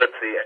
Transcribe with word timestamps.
let's 0.00 0.12
see. 0.20 0.36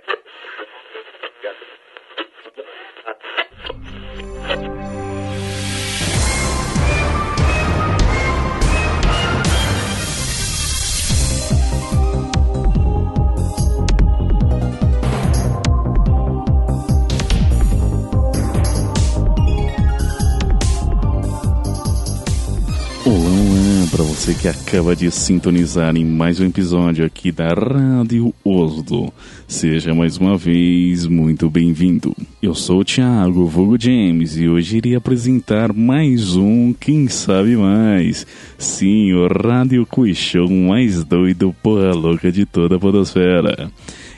Você 24.22 24.34
que 24.34 24.46
acaba 24.46 24.94
de 24.94 25.10
sintonizar 25.10 25.96
em 25.96 26.04
mais 26.04 26.38
um 26.38 26.46
episódio 26.46 27.04
aqui 27.04 27.32
da 27.32 27.48
Rádio 27.48 28.32
Oslo. 28.44 29.12
Seja 29.48 29.92
mais 29.92 30.16
uma 30.16 30.38
vez 30.38 31.08
muito 31.08 31.50
bem-vindo. 31.50 32.14
Eu 32.40 32.54
sou 32.54 32.82
o 32.82 32.84
Thiago 32.84 33.48
Vogo 33.48 33.76
James 33.76 34.36
e 34.36 34.48
hoje 34.48 34.76
irei 34.76 34.94
apresentar 34.94 35.72
mais 35.72 36.36
um 36.36 36.72
Quem 36.72 37.08
Sabe 37.08 37.56
Mais. 37.56 38.24
Sim, 38.56 39.12
o 39.12 39.26
Rádio 39.26 39.84
Cuixão 39.86 40.46
mais 40.46 41.02
doido 41.02 41.52
porra 41.60 41.92
louca 41.92 42.30
de 42.30 42.46
toda 42.46 42.76
a 42.76 42.78
podosfera. 42.78 43.72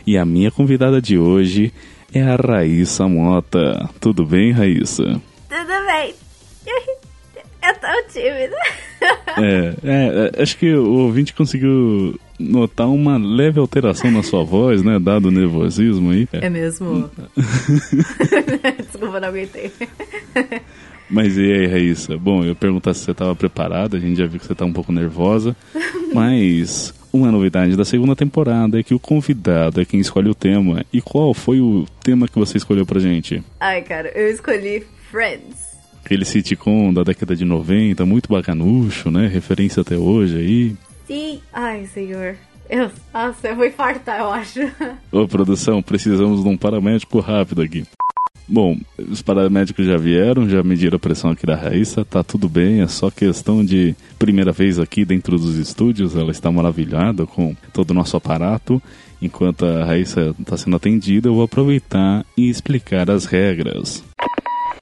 E 0.06 0.18
a 0.18 0.26
minha 0.26 0.50
convidada 0.50 1.00
de 1.00 1.16
hoje 1.16 1.72
é 2.12 2.20
a 2.20 2.36
Raíssa 2.36 3.08
Mota. 3.08 3.88
Tudo 3.98 4.26
bem, 4.26 4.52
Raíssa? 4.52 5.18
Tudo 5.48 5.86
bem. 5.86 6.14
Eu 7.64 7.74
tô 7.76 8.12
tímida. 8.12 8.56
É, 9.38 9.74
é, 9.82 10.32
é, 10.38 10.42
acho 10.42 10.56
que 10.58 10.74
o 10.74 10.98
ouvinte 10.98 11.32
conseguiu 11.32 12.20
notar 12.38 12.88
uma 12.88 13.16
leve 13.16 13.58
alteração 13.58 14.10
na 14.10 14.22
sua 14.22 14.44
voz, 14.44 14.82
né? 14.82 14.98
Dado 14.98 15.28
o 15.28 15.30
nervosismo 15.30 16.10
aí. 16.10 16.28
É 16.32 16.50
mesmo? 16.50 17.10
Desculpa, 18.86 19.18
não 19.18 19.28
aguentei. 19.28 19.72
Mas 21.08 21.38
e 21.38 21.52
aí, 21.52 21.66
Raíssa? 21.66 22.18
Bom, 22.18 22.44
eu 22.44 22.54
perguntar 22.54 22.92
se 22.92 23.00
você 23.00 23.12
estava 23.12 23.34
preparada, 23.34 23.96
a 23.96 24.00
gente 24.00 24.18
já 24.18 24.26
viu 24.26 24.38
que 24.38 24.46
você 24.46 24.52
está 24.52 24.64
um 24.64 24.72
pouco 24.72 24.92
nervosa, 24.92 25.56
mas 26.12 26.94
uma 27.12 27.32
novidade 27.32 27.76
da 27.76 27.84
segunda 27.84 28.14
temporada 28.14 28.78
é 28.78 28.82
que 28.82 28.94
o 28.94 28.98
convidado 28.98 29.80
é 29.80 29.84
quem 29.84 30.00
escolhe 30.00 30.28
o 30.28 30.34
tema. 30.34 30.84
E 30.92 31.00
qual 31.00 31.32
foi 31.32 31.60
o 31.60 31.86
tema 32.02 32.28
que 32.28 32.38
você 32.38 32.58
escolheu 32.58 32.84
pra 32.84 33.00
gente? 33.00 33.42
Ai, 33.58 33.82
cara, 33.82 34.08
eu 34.14 34.28
escolhi 34.28 34.84
Friends 35.10 35.73
aquele 36.04 36.24
sitcom 36.24 36.92
da 36.92 37.02
década 37.02 37.34
de 37.34 37.44
90, 37.44 38.04
muito 38.04 38.28
bacanucho, 38.28 39.10
né? 39.10 39.26
Referência 39.26 39.80
até 39.80 39.96
hoje 39.96 40.36
aí. 40.36 40.76
Sim. 41.06 41.40
Ai, 41.52 41.86
senhor. 41.86 42.36
Eu, 42.68 42.90
nossa, 43.12 43.48
eu 43.48 43.56
vou 43.56 43.66
infartar, 43.66 44.20
eu 44.20 44.30
acho. 44.30 44.60
Ô, 45.10 45.26
produção, 45.26 45.82
precisamos 45.82 46.42
de 46.42 46.48
um 46.48 46.56
paramédico 46.56 47.20
rápido 47.20 47.62
aqui. 47.62 47.84
Bom, 48.46 48.76
os 48.98 49.22
paramédicos 49.22 49.86
já 49.86 49.96
vieram, 49.96 50.46
já 50.46 50.62
mediram 50.62 50.96
a 50.96 50.98
pressão 50.98 51.30
aqui 51.30 51.46
da 51.46 51.56
Raíssa, 51.56 52.04
tá 52.04 52.22
tudo 52.22 52.46
bem, 52.46 52.82
é 52.82 52.86
só 52.86 53.10
questão 53.10 53.64
de 53.64 53.96
primeira 54.18 54.52
vez 54.52 54.78
aqui 54.78 55.02
dentro 55.02 55.38
dos 55.38 55.56
estúdios, 55.56 56.14
ela 56.14 56.30
está 56.30 56.52
maravilhada 56.52 57.26
com 57.26 57.56
todo 57.72 57.92
o 57.92 57.94
nosso 57.94 58.18
aparato. 58.18 58.82
Enquanto 59.22 59.64
a 59.64 59.86
Raíssa 59.86 60.34
está 60.38 60.58
sendo 60.58 60.76
atendida, 60.76 61.28
eu 61.28 61.34
vou 61.34 61.44
aproveitar 61.44 62.26
e 62.36 62.50
explicar 62.50 63.10
as 63.10 63.24
regras. 63.24 64.04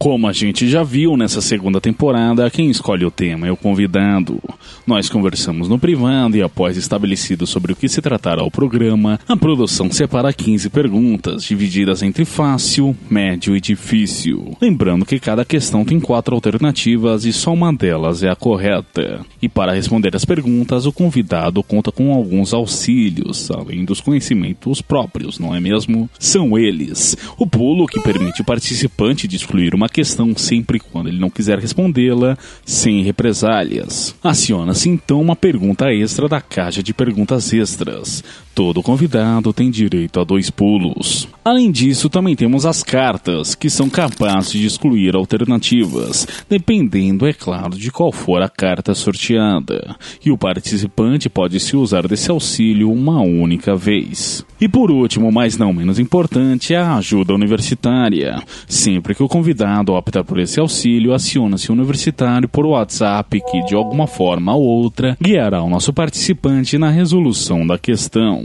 Como 0.02 0.26
a 0.26 0.32
gente 0.32 0.68
já 0.68 0.82
viu 0.82 1.16
nessa 1.16 1.40
segunda 1.40 1.80
temporada, 1.80 2.50
quem 2.50 2.68
escolhe 2.68 3.04
o 3.04 3.10
tema 3.10 3.46
é 3.46 3.52
o 3.52 3.56
convidado. 3.56 4.42
Nós 4.84 5.08
conversamos 5.08 5.68
no 5.68 5.78
privado 5.78 6.36
e, 6.36 6.42
após 6.42 6.76
estabelecido 6.76 7.46
sobre 7.46 7.72
o 7.72 7.76
que 7.76 7.88
se 7.88 8.02
tratará 8.02 8.42
o 8.42 8.50
programa, 8.50 9.20
a 9.28 9.36
produção 9.36 9.92
separa 9.92 10.32
15 10.32 10.70
perguntas, 10.70 11.44
divididas 11.44 12.02
entre 12.02 12.24
fácil, 12.24 12.96
médio 13.08 13.54
e 13.54 13.60
difícil. 13.60 14.56
Lembrando 14.60 15.06
que 15.06 15.20
cada 15.20 15.44
questão 15.44 15.84
tem 15.84 16.00
quatro 16.00 16.34
alternativas 16.34 17.24
e 17.24 17.32
só 17.32 17.52
uma 17.52 17.72
delas 17.72 18.24
é 18.24 18.28
a 18.28 18.34
correta. 18.34 19.24
E 19.40 19.48
para 19.48 19.72
responder 19.72 20.16
as 20.16 20.24
perguntas, 20.24 20.84
o 20.84 20.92
convidado 20.92 21.62
conta 21.62 21.92
com 21.92 22.12
alguns 22.12 22.52
auxílios, 22.52 23.52
além 23.52 23.84
dos 23.84 24.00
conhecimentos 24.00 24.82
próprios, 24.82 25.38
não 25.38 25.54
é 25.54 25.60
mesmo? 25.60 26.10
São 26.18 26.58
eles: 26.58 27.16
o 27.38 27.46
pulo 27.46 27.86
que 27.86 28.00
permite 28.00 28.40
o 28.40 28.44
participante 28.44 29.28
de 29.28 29.36
excluir 29.36 29.76
uma 29.76 29.91
questão 29.92 30.34
sempre 30.36 30.80
quando 30.80 31.08
ele 31.08 31.18
não 31.18 31.30
quiser 31.30 31.58
respondê-la, 31.58 32.36
sem 32.64 33.02
represálias. 33.02 34.14
Aciona-se 34.22 34.88
então 34.88 35.20
uma 35.20 35.36
pergunta 35.36 35.92
extra 35.92 36.28
da 36.28 36.40
caixa 36.40 36.82
de 36.82 36.92
perguntas 36.92 37.52
extras. 37.52 38.24
Todo 38.54 38.82
convidado 38.82 39.50
tem 39.50 39.70
direito 39.70 40.20
a 40.20 40.24
dois 40.24 40.50
pulos. 40.50 41.26
Além 41.42 41.72
disso, 41.72 42.10
também 42.10 42.36
temos 42.36 42.66
as 42.66 42.82
cartas, 42.82 43.54
que 43.54 43.70
são 43.70 43.88
capazes 43.88 44.52
de 44.52 44.66
excluir 44.66 45.16
alternativas, 45.16 46.26
dependendo, 46.48 47.26
é 47.26 47.32
claro, 47.32 47.70
de 47.70 47.90
qual 47.90 48.12
for 48.12 48.42
a 48.42 48.48
carta 48.48 48.94
sorteada. 48.94 49.96
E 50.24 50.30
o 50.30 50.36
participante 50.36 51.30
pode 51.30 51.58
se 51.58 51.76
usar 51.76 52.06
desse 52.06 52.30
auxílio 52.30 52.92
uma 52.92 53.22
única 53.22 53.74
vez. 53.74 54.44
E 54.60 54.68
por 54.68 54.90
último, 54.90 55.32
mas 55.32 55.56
não 55.56 55.72
menos 55.72 55.98
importante, 55.98 56.74
a 56.74 56.96
ajuda 56.96 57.34
universitária. 57.34 58.40
Sempre 58.68 59.14
que 59.14 59.22
o 59.22 59.28
convidado 59.28 59.94
opta 59.94 60.22
por 60.22 60.38
esse 60.38 60.60
auxílio, 60.60 61.14
aciona-se 61.14 61.70
o 61.70 61.74
universitário 61.74 62.48
por 62.48 62.66
WhatsApp 62.66 63.40
que, 63.50 63.64
de 63.64 63.74
alguma 63.74 64.06
forma 64.06 64.54
ou 64.54 64.62
outra, 64.62 65.16
guiará 65.20 65.62
o 65.62 65.70
nosso 65.70 65.92
participante 65.92 66.78
na 66.78 66.90
resolução 66.90 67.66
da 67.66 67.78
questão. 67.78 68.41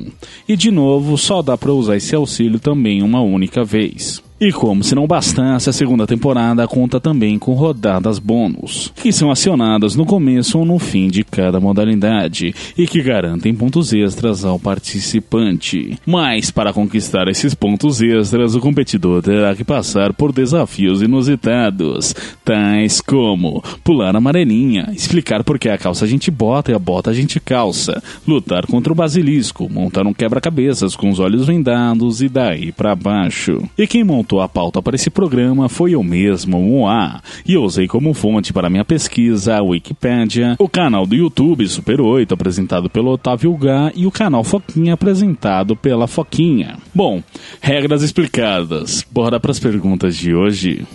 E 0.47 0.55
de 0.55 0.71
novo, 0.71 1.17
só 1.17 1.41
dá 1.41 1.57
para 1.57 1.71
usar 1.71 1.97
esse 1.97 2.15
auxílio 2.15 2.59
também 2.59 3.01
uma 3.01 3.21
única 3.21 3.63
vez. 3.63 4.21
E 4.39 4.51
como 4.51 4.83
se 4.83 4.93
não 4.93 5.07
bastasse, 5.07 5.67
a 5.67 5.73
segunda 5.73 6.05
temporada 6.05 6.67
conta 6.67 6.99
também 6.99 7.39
com 7.39 7.55
rodadas 7.55 8.19
bônus, 8.19 8.93
que 8.95 9.11
são 9.11 9.31
acionadas 9.31 9.95
no 9.95 10.05
começo 10.05 10.59
ou 10.59 10.65
no 10.65 10.77
fim 10.77 11.07
de 11.07 11.23
cada 11.23 11.59
modalidade 11.59 12.53
e 12.77 12.85
que 12.85 13.01
garantem 13.01 13.55
pontos 13.55 13.91
extras 13.93 14.45
ao 14.45 14.59
participante. 14.59 15.97
Mas 16.05 16.51
para 16.51 16.71
conquistar 16.71 17.27
esses 17.27 17.55
pontos 17.55 17.99
extras, 17.99 18.53
o 18.53 18.59
competidor 18.59 19.23
terá 19.23 19.55
que 19.55 19.63
passar 19.63 20.13
por 20.13 20.31
desafios 20.31 21.01
inusitados, 21.01 22.13
tais 22.45 23.01
como 23.01 23.63
pular 23.83 24.13
a 24.13 24.19
amarelinha, 24.19 24.91
explicar 24.93 25.43
por 25.43 25.57
que 25.57 25.67
a 25.67 25.79
calça 25.79 26.05
a 26.05 26.07
gente 26.07 26.29
bota 26.29 26.71
e 26.71 26.75
a 26.75 26.79
bota 26.79 27.09
a 27.09 27.13
gente 27.13 27.39
calça, 27.39 28.03
lutar 28.27 28.67
contra 28.67 28.93
o 28.93 28.95
basilisco, 28.95 29.67
montar 29.67 30.05
um 30.05 30.13
quebra-cabeças 30.13 30.95
com 30.95 31.09
os 31.09 31.19
olhos 31.19 31.47
vendados 31.47 32.21
e 32.21 32.29
daí 32.29 32.71
para 32.71 32.93
baixo. 32.93 33.63
E 33.75 33.87
quem 33.87 34.03
montou 34.03 34.26
a 34.35 34.49
pauta 34.49 34.81
para 34.81 34.95
esse 34.95 35.09
programa 35.09 35.69
foi 35.69 35.91
eu 35.91 36.03
mesmo, 36.03 36.59
Moá, 36.59 37.21
e 37.45 37.53
eu 37.53 37.63
usei 37.63 37.87
como 37.87 38.13
fonte 38.13 38.51
para 38.51 38.69
minha 38.69 38.83
pesquisa 38.83 39.55
a 39.55 39.63
Wikipédia, 39.63 40.55
o 40.59 40.67
canal 40.67 41.07
do 41.07 41.15
YouTube 41.15 41.67
Super 41.67 42.01
8, 42.01 42.33
apresentado 42.33 42.89
pelo 42.89 43.11
Otávio 43.11 43.55
Gá, 43.55 43.91
e 43.95 44.05
o 44.05 44.11
canal 44.11 44.43
Foquinha, 44.43 44.93
apresentado 44.95 45.75
pela 45.75 46.07
Foquinha. 46.07 46.77
Bom, 46.93 47.23
regras 47.61 48.03
explicadas. 48.03 49.05
Bora 49.09 49.39
para 49.39 49.51
as 49.51 49.59
perguntas 49.59 50.15
de 50.15 50.33
hoje. 50.33 50.85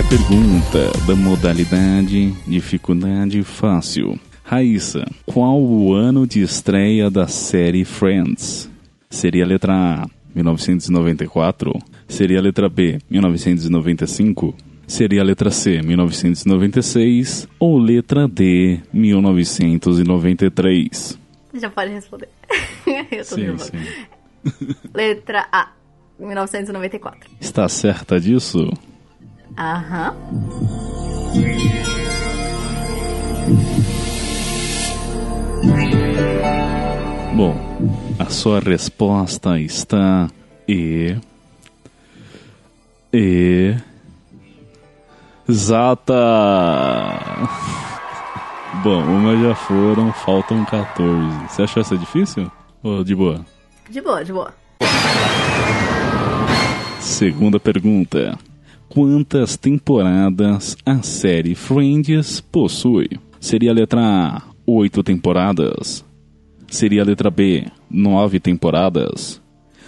Primeira 0.00 0.08
pergunta 0.08 0.90
da 1.06 1.14
modalidade 1.14 2.32
dificuldade 2.46 3.42
fácil. 3.42 4.18
Raíssa, 4.42 5.04
qual 5.26 5.60
o 5.60 5.92
ano 5.92 6.26
de 6.26 6.40
estreia 6.40 7.10
da 7.10 7.28
série 7.28 7.84
Friends? 7.84 8.70
Seria 9.10 9.44
a 9.44 9.46
letra 9.46 9.74
A, 9.74 10.08
1994? 10.34 11.78
Seria 12.08 12.38
a 12.38 12.42
letra 12.42 12.66
B, 12.68 12.98
1995? 13.10 14.54
Seria 14.86 15.20
a 15.20 15.24
letra 15.24 15.50
C, 15.50 15.82
1996? 15.82 17.46
Ou 17.58 17.76
letra 17.78 18.26
D, 18.26 18.80
1993? 18.92 21.18
Já 21.54 21.68
pode 21.68 21.92
responder. 21.92 22.28
Eu 23.10 23.24
tô 23.24 23.34
sim, 23.34 23.58
sim. 23.58 23.78
Letra 24.94 25.46
A, 25.52 25.72
1994. 26.18 27.28
Está 27.40 27.68
certa 27.68 28.18
disso? 28.18 28.72
Aham. 29.56 30.14
Bom, 37.34 37.56
a 38.18 38.26
sua 38.26 38.60
resposta 38.60 39.58
está 39.60 40.28
E. 40.68 41.16
E. 43.12 43.74
Exata! 45.48 46.14
Bom, 48.84 49.02
uma 49.02 49.36
já 49.36 49.54
foram, 49.54 50.12
faltam 50.12 50.64
14. 50.64 51.48
Você 51.48 51.62
achou 51.62 51.80
essa 51.80 51.98
difícil? 51.98 52.50
Ou 52.82 53.02
de 53.02 53.14
boa? 53.14 53.44
De 53.88 54.00
boa, 54.00 54.24
de 54.24 54.32
boa. 54.32 54.54
Segunda 57.00 57.58
pergunta. 57.58 58.38
Quantas 58.92 59.56
temporadas 59.56 60.76
a 60.84 61.00
série 61.00 61.54
Friends 61.54 62.40
possui? 62.40 63.08
Seria 63.38 63.70
a 63.70 63.74
letra 63.74 64.00
A, 64.02 64.42
8 64.66 65.04
temporadas? 65.04 66.04
Seria 66.68 67.02
a 67.02 67.04
letra 67.04 67.30
B, 67.30 67.66
9 67.88 68.40
temporadas? 68.40 69.40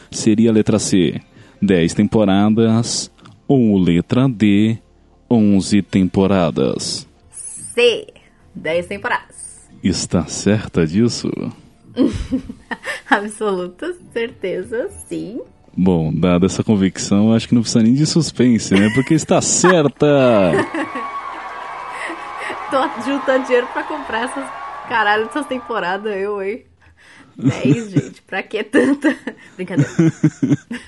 Seria 0.08 0.50
a 0.50 0.52
letra 0.52 0.78
C, 0.78 1.20
10 1.60 1.94
temporadas? 1.94 3.10
Ou 3.48 3.76
letra 3.76 4.28
D, 4.28 4.78
11 5.28 5.82
temporadas? 5.82 7.08
C. 7.32 8.06
10 8.54 8.86
temporadas. 8.86 9.68
Está 9.82 10.26
certa 10.26 10.86
disso? 10.86 11.28
Absoluta 13.10 13.96
certeza, 14.12 14.88
sim. 15.08 15.40
Bom, 15.76 16.12
dada 16.12 16.46
essa 16.46 16.62
convicção, 16.62 17.32
acho 17.32 17.48
que 17.48 17.54
não 17.54 17.62
precisa 17.62 17.82
nem 17.82 17.94
de 17.94 18.04
suspense, 18.04 18.74
né? 18.74 18.90
Porque 18.94 19.14
está 19.14 19.40
certa! 19.40 20.06
Tô 22.70 22.82
juntando 23.04 23.44
dinheiro 23.44 23.66
pra 23.72 23.82
comprar 23.82 24.24
essas 24.24 24.44
caralho 24.88 25.26
dessas 25.26 25.46
temporadas, 25.46 26.14
eu, 26.16 26.42
hein? 26.42 26.64
10, 27.36 27.90
gente, 27.92 28.22
pra 28.22 28.42
que 28.42 28.62
tanta? 28.62 29.16
Brincadeira. 29.56 29.90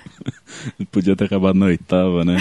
Podia 0.93 1.17
ter 1.17 1.25
acabado 1.25 1.59
na 1.59 1.67
oitava, 1.67 2.25
né? 2.25 2.37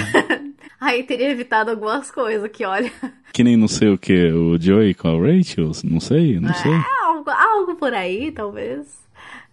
Aí 0.79 1.03
teria 1.03 1.31
evitado 1.31 1.71
algumas 1.71 2.11
coisas 2.11 2.49
que, 2.51 2.65
olha. 2.65 2.91
Que 3.31 3.43
nem 3.43 3.55
não 3.55 3.67
sei 3.67 3.89
o 3.89 3.97
que, 3.97 4.31
o 4.31 4.59
Joey 4.59 4.93
com 4.93 5.07
a 5.07 5.11
Rachel? 5.11 5.71
Não 5.85 5.99
sei, 5.99 6.39
não 6.39 6.53
sei. 6.53 6.71
É, 6.71 7.03
algo, 7.05 7.29
algo 7.29 7.75
por 7.75 7.93
aí, 7.93 8.31
talvez. 8.31 8.85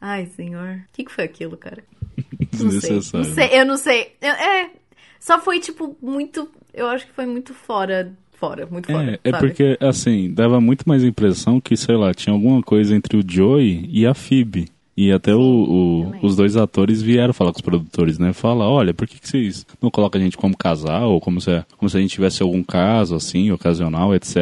Ai, 0.01 0.27
senhor. 0.27 0.77
O 0.77 0.83
que, 0.93 1.05
que 1.05 1.13
foi 1.13 1.25
aquilo, 1.25 1.57
cara? 1.57 1.83
Não 2.53 2.71
sei. 2.71 2.81
Desnecessário. 2.81 3.27
Não 3.29 3.35
sei, 3.35 3.61
eu 3.61 3.67
não 3.67 3.77
sei. 3.77 4.13
Eu- 4.21 4.33
é, 4.33 4.71
só 5.19 5.39
foi, 5.41 5.61
tipo, 5.61 5.97
muito. 6.03 6.49
Eu 6.75 6.87
acho 6.89 7.07
que 7.07 7.13
foi 7.13 7.27
muito 7.27 7.55
fora. 7.55 8.13
Fora, 8.33 8.67
muito 8.71 8.91
fora. 8.91 9.21
É, 9.23 9.29
é 9.29 9.33
porque, 9.39 9.77
assim, 9.81 10.33
dava 10.33 10.61
muito 10.63 10.89
mais 10.89 11.05
impressão 11.05 11.61
que, 11.61 11.77
sei 11.77 11.95
lá, 11.97 12.15
tinha 12.15 12.33
alguma 12.33 12.63
coisa 12.63 12.95
entre 12.97 13.19
o 13.19 13.25
Joey 13.27 13.87
e 13.93 14.07
a 14.07 14.15
Phoebe. 14.15 14.69
E 14.97 15.13
até 15.13 15.35
o, 15.35 15.41
o- 15.41 16.13
os 16.27 16.37
dois 16.37 16.57
atores 16.57 17.01
vieram 17.01 17.33
falar 17.33 17.53
com 17.53 17.59
os 17.59 17.63
produtores, 17.63 18.19
né? 18.19 18.33
Fala, 18.35 18.69
olha, 18.69 18.93
por 18.93 19.07
que, 19.07 19.19
que 19.19 19.29
vocês 19.29 19.67
não 19.81 19.91
colocam 19.91 20.21
a 20.21 20.25
gente 20.25 20.37
como 20.37 20.55
casal? 20.57 21.11
Ou 21.13 21.21
como 21.21 21.41
se, 21.41 21.51
como 21.79 21.89
se 21.89 21.97
a 21.97 22.01
gente 22.01 22.11
tivesse 22.13 22.43
algum 22.43 22.63
caso, 22.63 23.15
assim, 23.15 23.51
ocasional, 23.51 24.15
etc. 24.15 24.37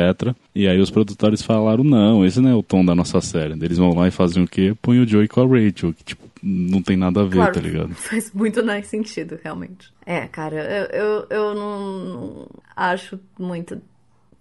E 0.55 0.67
aí 0.67 0.81
os 0.81 0.91
produtores 0.91 1.43
falaram, 1.43 1.85
não, 1.85 2.25
esse 2.25 2.41
não 2.41 2.51
é 2.51 2.55
o 2.55 2.63
tom 2.63 2.85
da 2.85 2.95
nossa 2.95 3.21
série. 3.21 3.53
Eles 3.55 3.79
vão 3.79 3.95
lá 3.95 4.09
e 4.09 4.11
fazem 4.13 4.43
o 4.43 4.49
quê? 4.49 4.75
Põe 4.83 4.99
o 5.01 5.07
Joey 5.07 5.29
com 5.29 5.41
a 5.43 5.47
Rachel, 5.47 5.93
que, 5.93 6.03
tipo, 6.05 6.28
não 6.49 6.83
tem 6.83 6.97
nada 6.97 7.21
a 7.21 7.25
ver, 7.25 7.37
Claro, 7.37 7.53
tá 7.53 7.61
ligado? 7.61 7.93
Faz 7.95 8.33
muito 8.33 8.65
mais 8.65 8.87
sentido, 8.87 9.39
realmente. 9.43 9.93
É, 10.07 10.27
cara, 10.27 10.57
eu, 10.57 11.01
eu, 11.01 11.27
eu 11.29 11.55
não, 11.55 11.91
não 12.05 12.49
acho 12.75 13.21
muito 13.39 13.81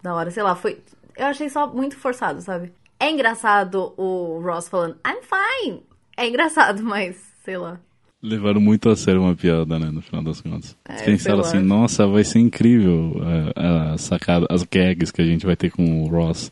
da 0.02 0.16
hora. 0.16 0.32
Sei 0.32 0.42
lá, 0.42 0.56
foi. 0.56 0.80
Eu 1.18 1.26
achei 1.26 1.50
só 1.50 1.68
muito 1.68 1.98
forçado, 1.98 2.42
sabe? 2.42 2.72
É 3.00 3.12
engraçado 3.12 3.94
o 3.98 4.40
Ross 4.42 4.70
falando, 4.70 4.96
I'm 5.06 5.22
fine. 5.22 5.84
É 6.16 6.28
engraçado, 6.28 6.82
mas 6.84 7.18
sei 7.44 7.58
lá. 7.58 7.80
Levaram 8.22 8.60
muito 8.60 8.90
a 8.90 8.96
sério 8.96 9.22
uma 9.22 9.36
piada, 9.36 9.78
né, 9.78 9.92
no 9.92 10.02
final 10.02 10.24
das 10.24 10.42
contas. 10.42 10.76
É, 10.90 11.04
pensaram 11.04 11.40
assim, 11.42 11.60
nossa, 11.60 12.08
vai 12.08 12.24
ser 12.24 12.40
incrível 12.40 13.16
a, 13.56 13.94
a 13.94 13.98
sacada, 13.98 14.48
as 14.50 14.64
gags 14.64 15.12
que 15.12 15.22
a 15.22 15.26
gente 15.26 15.46
vai 15.46 15.56
ter 15.56 15.70
com 15.70 16.04
o 16.04 16.08
Ross. 16.08 16.52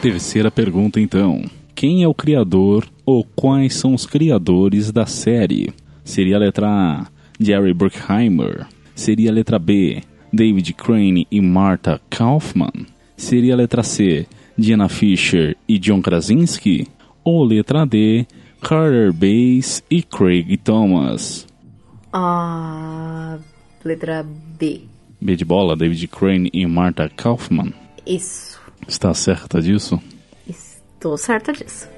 Terceira 0.00 0.50
pergunta, 0.50 0.98
então. 0.98 1.44
Quem 1.82 2.04
é 2.04 2.06
o 2.06 2.14
criador 2.14 2.86
ou 3.04 3.24
quais 3.24 3.74
são 3.74 3.92
os 3.92 4.06
criadores 4.06 4.92
da 4.92 5.04
série? 5.04 5.74
Seria 6.04 6.36
a 6.36 6.38
letra 6.38 6.68
A, 6.68 7.06
Jerry 7.40 7.74
Bruckheimer? 7.74 8.68
Seria 8.94 9.32
a 9.32 9.34
letra 9.34 9.58
B, 9.58 10.00
David 10.32 10.74
Crane 10.74 11.26
e 11.28 11.40
Marta 11.40 12.00
Kaufman? 12.08 12.86
Seria 13.16 13.54
a 13.54 13.56
letra 13.56 13.82
C, 13.82 14.28
Diana 14.56 14.88
Fisher 14.88 15.56
e 15.68 15.76
John 15.76 16.00
Krasinski? 16.00 16.86
Ou 17.24 17.42
letra 17.42 17.84
D, 17.84 18.28
Carter 18.60 19.12
Bass 19.12 19.82
e 19.90 20.04
Craig 20.04 20.56
Thomas? 20.58 21.48
Ah. 22.12 23.40
Letra 23.84 24.24
B. 24.56 24.82
B 25.20 25.34
de 25.34 25.44
bola, 25.44 25.74
David 25.74 26.06
Crane 26.06 26.48
e 26.52 26.64
Marta 26.64 27.08
Kaufman. 27.08 27.74
Isso. 28.06 28.60
Está 28.86 29.12
certa 29.14 29.60
disso? 29.60 30.00
Estou 31.02 31.18
certa 31.18 31.52
disso. 31.52 31.88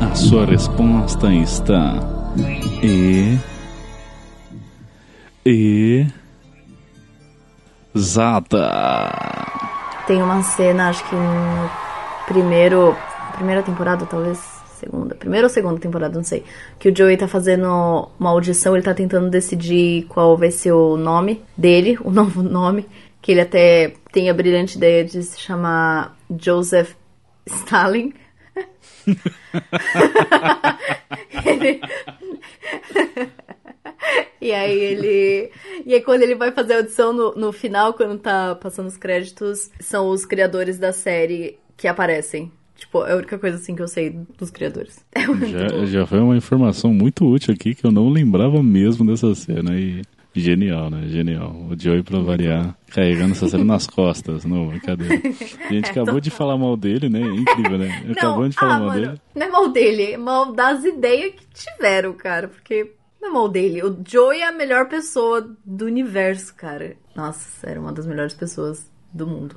A 0.00 0.14
sua 0.14 0.46
resposta 0.46 1.30
está 1.30 1.96
E. 2.82 3.38
E. 5.44 6.06
Zata. 7.94 8.70
Tem 10.06 10.22
uma 10.22 10.42
cena, 10.42 10.88
acho 10.88 11.04
que 11.04 11.14
no 11.14 11.70
primeiro. 12.26 12.96
Primeira 13.34 13.62
temporada, 13.62 14.06
talvez. 14.06 14.51
Segunda. 14.82 15.14
Primeira 15.14 15.46
ou 15.46 15.50
segunda 15.50 15.80
temporada, 15.80 16.16
não 16.16 16.24
sei. 16.24 16.42
Que 16.78 16.88
o 16.88 16.96
Joey 16.96 17.16
tá 17.16 17.28
fazendo 17.28 18.08
uma 18.18 18.30
audição, 18.30 18.74
ele 18.74 18.82
tá 18.84 18.92
tentando 18.92 19.30
decidir 19.30 20.04
qual 20.08 20.36
vai 20.36 20.50
ser 20.50 20.72
o 20.72 20.96
nome 20.96 21.40
dele, 21.56 21.96
o 22.04 22.10
novo 22.10 22.42
nome. 22.42 22.86
Que 23.20 23.30
ele 23.32 23.40
até 23.42 23.92
tem 24.12 24.28
a 24.28 24.34
brilhante 24.34 24.76
ideia 24.76 25.04
de 25.04 25.22
se 25.22 25.38
chamar 25.38 26.16
Joseph 26.36 26.94
Stalin. 27.46 28.12
Ele- 31.46 31.80
E 34.40 34.52
aí 34.52 34.76
ele. 34.76 35.52
E 35.86 35.94
aí 35.94 36.00
quando 36.02 36.22
ele 36.22 36.34
vai 36.34 36.50
fazer 36.50 36.72
a 36.72 36.76
audição 36.78 37.12
no, 37.12 37.32
no 37.36 37.52
final, 37.52 37.94
quando 37.94 38.18
tá 38.18 38.56
passando 38.56 38.88
os 38.88 38.96
créditos, 38.96 39.70
são 39.78 40.08
os 40.08 40.26
criadores 40.26 40.80
da 40.80 40.92
série 40.92 41.60
que 41.76 41.86
aparecem. 41.86 42.50
Tipo, 42.82 43.06
é 43.06 43.12
a 43.12 43.16
única 43.16 43.38
coisa 43.38 43.58
assim 43.58 43.76
que 43.76 43.82
eu 43.82 43.86
sei 43.86 44.10
dos 44.36 44.50
criadores. 44.50 45.04
É 45.14 45.24
Já, 45.46 45.86
já 45.86 46.06
foi 46.06 46.18
uma 46.18 46.36
informação 46.36 46.92
muito 46.92 47.24
útil 47.24 47.54
aqui 47.54 47.76
que 47.76 47.86
eu 47.86 47.92
não 47.92 48.08
lembrava 48.08 48.60
mesmo 48.60 49.06
dessa 49.06 49.32
cena 49.36 49.78
e 49.78 50.02
genial, 50.34 50.90
né? 50.90 51.06
Genial. 51.06 51.54
O 51.70 51.78
Joey, 51.78 52.02
pra 52.02 52.18
variar, 52.18 52.76
carregando 52.88 53.32
essa 53.32 53.48
cena 53.48 53.64
nas 53.64 53.86
costas. 53.88 54.44
Não, 54.44 54.66
brincadeira. 54.66 55.14
A 55.64 55.72
gente 55.72 55.90
acabou 55.90 56.18
de 56.18 56.30
falar 56.30 56.58
mal 56.58 56.76
dele, 56.76 57.08
né? 57.08 57.20
Incrível, 57.20 57.78
né? 57.78 58.04
Acabou 58.10 58.48
de 58.48 58.56
falar 58.56 58.74
ah, 58.74 58.78
mal 58.80 58.88
mano, 58.88 59.00
dele. 59.00 59.20
Não 59.32 59.46
é 59.46 59.48
mal 59.48 59.68
dele, 59.68 60.12
é 60.12 60.16
mal 60.16 60.52
das 60.52 60.84
ideias 60.84 61.34
que 61.34 61.46
tiveram, 61.54 62.12
cara. 62.14 62.48
Porque 62.48 62.92
não 63.20 63.28
é 63.28 63.32
mal 63.32 63.48
dele. 63.48 63.80
O 63.84 63.96
Joey 64.04 64.40
é 64.40 64.48
a 64.48 64.52
melhor 64.52 64.88
pessoa 64.88 65.56
do 65.64 65.84
universo, 65.84 66.52
cara. 66.56 66.96
Nossa, 67.14 67.64
era 67.64 67.80
uma 67.80 67.92
das 67.92 68.08
melhores 68.08 68.34
pessoas 68.34 68.90
do 69.12 69.24
mundo. 69.24 69.54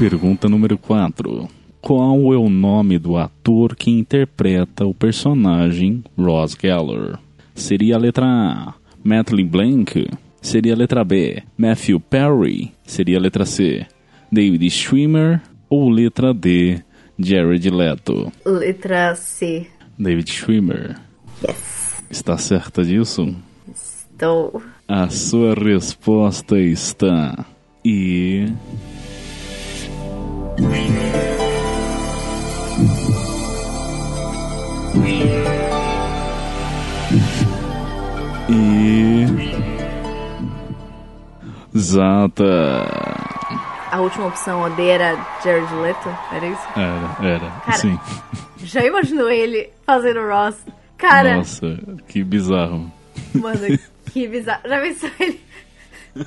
Pergunta 0.00 0.48
número 0.48 0.78
4. 0.78 1.46
Qual 1.78 2.32
é 2.32 2.36
o 2.38 2.48
nome 2.48 2.98
do 2.98 3.18
ator 3.18 3.76
que 3.76 3.90
interpreta 3.90 4.86
o 4.86 4.94
personagem 4.94 6.02
Ross 6.16 6.56
Geller? 6.58 7.18
Seria 7.54 7.96
a 7.96 7.98
letra 7.98 8.24
A, 8.24 8.74
Matt 9.04 9.30
LeBlanc? 9.30 10.08
Seria 10.40 10.72
a 10.72 10.76
letra 10.78 11.04
B, 11.04 11.42
Matthew 11.54 12.00
Perry? 12.00 12.72
Seria 12.82 13.18
a 13.18 13.20
letra 13.20 13.44
C, 13.44 13.86
David 14.32 14.70
Schwimmer? 14.70 15.42
Ou 15.68 15.90
letra 15.90 16.32
D, 16.32 16.82
Jared 17.18 17.68
Leto? 17.68 18.32
Letra 18.46 19.14
C. 19.14 19.66
David 19.98 20.30
Schwimmer. 20.30 20.98
Yes. 21.46 22.02
Está 22.08 22.38
certa 22.38 22.82
disso? 22.82 23.36
Então. 24.16 24.62
A 24.88 25.10
sua 25.10 25.52
resposta 25.52 26.58
está... 26.58 27.44
E... 27.84 28.46
E... 38.48 39.26
Zata. 41.76 42.86
A 43.92 44.00
última 44.00 44.26
opção 44.26 44.62
O 44.62 44.70
D 44.70 44.86
era 44.88 45.14
Jared 45.44 45.72
Leto? 45.74 46.08
Era 46.32 46.46
isso? 46.46 46.62
Era, 46.76 47.28
era. 47.28 47.50
Cara, 47.64 47.78
Sim. 47.78 47.98
Já 48.58 48.84
imaginou 48.84 49.30
ele 49.30 49.70
fazendo 49.86 50.20
Ross? 50.28 50.56
Cara, 50.98 51.36
Nossa, 51.36 51.78
que 52.08 52.22
bizarro. 52.22 52.90
mano, 53.34 53.78
que 54.12 54.28
bizarro. 54.28 54.60
Já 54.68 54.80
pensou 54.80 55.10
ele 55.18 55.40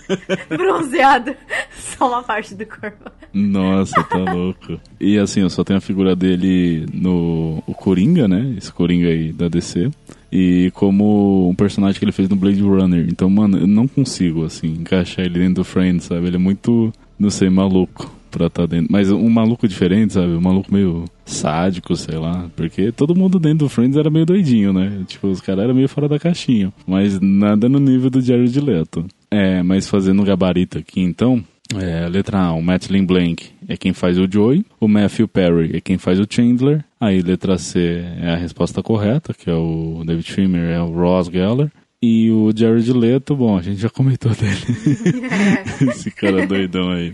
bronzeado? 0.49 1.35
Só 1.75 2.07
uma 2.07 2.23
parte 2.23 2.55
do 2.55 2.65
corpo. 2.65 3.11
Nossa, 3.33 4.03
tá 4.03 4.17
louco. 4.17 4.79
E 4.99 5.17
assim, 5.17 5.41
eu 5.41 5.49
só 5.49 5.63
tenho 5.63 5.77
a 5.77 5.81
figura 5.81 6.15
dele 6.15 6.85
no 6.93 7.63
o 7.65 7.73
Coringa, 7.73 8.27
né? 8.27 8.55
Esse 8.57 8.71
Coringa 8.71 9.07
aí 9.07 9.31
da 9.31 9.47
DC. 9.47 9.89
e 10.31 10.71
como 10.73 11.49
um 11.49 11.55
personagem 11.55 11.99
que 11.99 12.05
ele 12.05 12.11
fez 12.11 12.29
no 12.29 12.35
Blade 12.35 12.61
Runner. 12.61 13.07
Então, 13.09 13.29
mano, 13.29 13.57
eu 13.59 13.67
não 13.67 13.87
consigo, 13.87 14.45
assim, 14.45 14.67
encaixar 14.67 15.25
ele 15.25 15.39
dentro 15.39 15.55
do 15.55 15.63
Friends, 15.63 16.05
sabe? 16.05 16.27
Ele 16.27 16.35
é 16.35 16.39
muito, 16.39 16.91
não 17.19 17.29
sei, 17.29 17.49
maluco 17.49 18.22
pra 18.33 18.47
estar 18.47 18.63
tá 18.63 18.67
dentro. 18.67 18.87
Mas 18.91 19.11
um 19.11 19.29
maluco 19.29 19.67
diferente, 19.67 20.13
sabe? 20.13 20.33
Um 20.33 20.41
maluco 20.41 20.73
meio 20.73 21.05
sádico, 21.23 21.95
sei 21.95 22.17
lá. 22.17 22.49
Porque 22.55 22.91
todo 22.91 23.15
mundo 23.15 23.39
dentro 23.39 23.59
do 23.59 23.69
Friends 23.69 23.95
era 23.95 24.09
meio 24.09 24.25
doidinho, 24.25 24.73
né? 24.73 25.03
Tipo, 25.07 25.27
os 25.27 25.39
caras 25.39 25.65
eram 25.65 25.75
meio 25.75 25.87
fora 25.87 26.09
da 26.09 26.19
caixinha. 26.19 26.73
Mas 26.85 27.19
nada 27.21 27.69
no 27.69 27.79
nível 27.79 28.09
do 28.09 28.19
Jared 28.19 28.59
Leto. 28.59 29.05
É, 29.29 29.61
mas 29.61 29.87
fazendo 29.87 30.23
gabarito 30.23 30.79
aqui, 30.79 30.99
então... 31.01 31.43
É, 31.75 32.07
letra 32.07 32.39
A, 32.39 32.53
o 32.53 32.61
Matt 32.61 32.87
Blank 33.03 33.49
é 33.67 33.75
quem 33.75 33.93
faz 33.93 34.19
o 34.19 34.27
Joey, 34.29 34.63
o 34.79 34.87
Matthew 34.87 35.27
Perry 35.27 35.77
é 35.77 35.81
quem 35.81 35.97
faz 35.97 36.19
o 36.19 36.27
Chandler, 36.29 36.83
aí 36.99 37.19
letra 37.21 37.57
C 37.57 38.03
é 38.21 38.31
a 38.31 38.35
resposta 38.35 38.83
correta, 38.83 39.33
que 39.33 39.49
é 39.49 39.55
o 39.55 40.03
David 40.05 40.29
Schwimmer, 40.29 40.69
é 40.69 40.79
o 40.79 40.91
Ross 40.91 41.29
Geller, 41.29 41.71
e 42.05 42.29
o 42.31 42.51
Jared 42.53 42.91
Leto, 42.91 43.33
bom, 43.33 43.57
a 43.57 43.61
gente 43.61 43.79
já 43.79 43.89
comentou 43.89 44.33
dele. 44.35 44.59
Esse 45.89 46.11
cara 46.11 46.45
doidão 46.45 46.91
aí. 46.91 47.13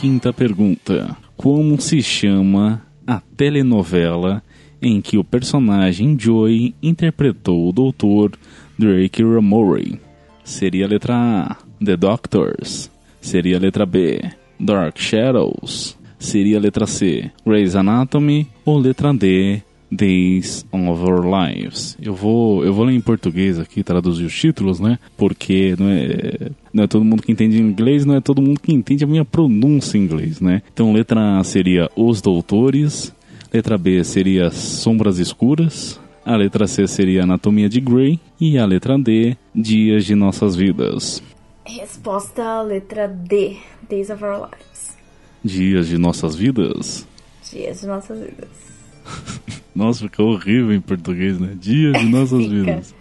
Quinta 0.00 0.32
pergunta. 0.32 1.16
Como 1.36 1.80
se 1.80 2.00
chama 2.00 2.86
a 3.04 3.20
telenovela 3.36 4.40
em 4.80 5.00
que 5.00 5.18
o 5.18 5.24
personagem 5.24 6.16
Joey 6.16 6.72
interpretou 6.80 7.68
o 7.68 7.72
Dr. 7.72 8.38
Drake 8.78 9.24
Ramoray? 9.24 9.98
Seria 10.44 10.84
a 10.84 10.88
letra 10.88 11.16
A, 11.16 11.56
The 11.84 11.96
Doctors. 11.96 12.88
Seria 13.20 13.56
a 13.56 13.60
letra 13.60 13.84
B, 13.84 14.20
Dark 14.60 15.00
Shadows. 15.00 15.98
Seria 16.16 16.58
a 16.58 16.60
letra 16.60 16.86
C, 16.86 17.32
Grey's 17.44 17.74
Anatomy. 17.74 18.46
Ou 18.64 18.78
letra 18.78 19.12
D, 19.12 19.64
Days 19.90 20.66
of 20.70 21.02
Our 21.02 21.24
Lives. 21.24 21.96
Eu 22.00 22.14
vou, 22.14 22.64
eu 22.64 22.72
vou 22.72 22.84
ler 22.84 22.94
em 22.94 23.00
português 23.00 23.58
aqui, 23.58 23.82
traduzir 23.82 24.24
os 24.24 24.34
títulos, 24.34 24.80
né? 24.80 24.98
Porque 25.16 25.74
não 25.78 25.88
é, 25.88 26.50
não 26.72 26.84
é 26.84 26.86
todo 26.86 27.04
mundo 27.04 27.22
que 27.22 27.32
entende 27.32 27.60
inglês, 27.60 28.04
não 28.04 28.16
é 28.16 28.20
todo 28.20 28.42
mundo 28.42 28.60
que 28.60 28.72
entende 28.72 29.04
a 29.04 29.06
minha 29.06 29.24
pronúncia 29.24 29.96
em 29.96 30.02
inglês, 30.02 30.40
né? 30.40 30.62
Então, 30.72 30.92
letra 30.92 31.38
A 31.38 31.44
seria 31.44 31.90
Os 31.96 32.20
Doutores, 32.20 33.14
letra 33.52 33.78
B 33.78 34.04
seria 34.04 34.50
Sombras 34.50 35.18
Escuras, 35.18 35.98
a 36.24 36.36
letra 36.36 36.66
C 36.66 36.86
seria 36.86 37.22
Anatomia 37.22 37.68
de 37.68 37.80
Grey 37.80 38.20
e 38.38 38.58
a 38.58 38.66
letra 38.66 38.98
D, 38.98 39.34
Dias 39.54 40.04
de 40.04 40.14
Nossas 40.14 40.54
Vidas. 40.54 41.22
Resposta 41.64 42.60
letra 42.62 43.08
D, 43.08 43.56
Days 43.88 44.10
of 44.10 44.22
Our 44.22 44.48
Lives. 44.50 44.96
Dias 45.42 45.88
de 45.88 45.96
Nossas 45.96 46.34
Vidas? 46.34 47.06
Dias 47.50 47.80
de 47.80 47.86
Nossas 47.86 48.18
Vidas. 48.18 48.67
Nossa, 49.74 50.04
fica 50.04 50.22
horrível 50.22 50.72
em 50.72 50.80
português, 50.80 51.38
né? 51.38 51.54
Dias 51.54 51.98
de 51.98 52.06
nossas 52.06 52.42
Fica. 52.42 52.54
vidas. 52.54 52.94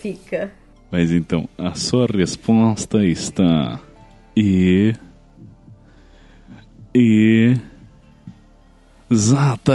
Fica. 0.00 0.52
Mas 0.90 1.10
então, 1.10 1.48
a 1.58 1.74
sua 1.74 2.06
resposta 2.06 3.04
está. 3.04 3.80
E. 4.36 4.94
E. 6.94 7.56
Exata! 9.10 9.74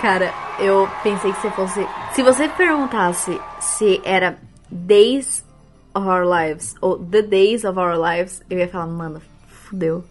Cara, 0.00 0.32
eu 0.60 0.88
pensei 1.02 1.32
que 1.32 1.40
você 1.40 1.50
fosse. 1.50 1.86
Se 2.14 2.22
você 2.22 2.48
perguntasse 2.48 3.40
se 3.60 4.00
era 4.04 4.38
Days 4.70 5.44
of 5.94 6.06
Our 6.06 6.24
Lives 6.24 6.74
ou 6.80 6.98
The 6.98 7.22
Days 7.22 7.64
of 7.64 7.78
Our 7.78 8.00
Lives, 8.00 8.42
eu 8.48 8.58
ia 8.58 8.68
falar, 8.68 8.86
mano, 8.86 9.20
fudeu. 9.48 10.04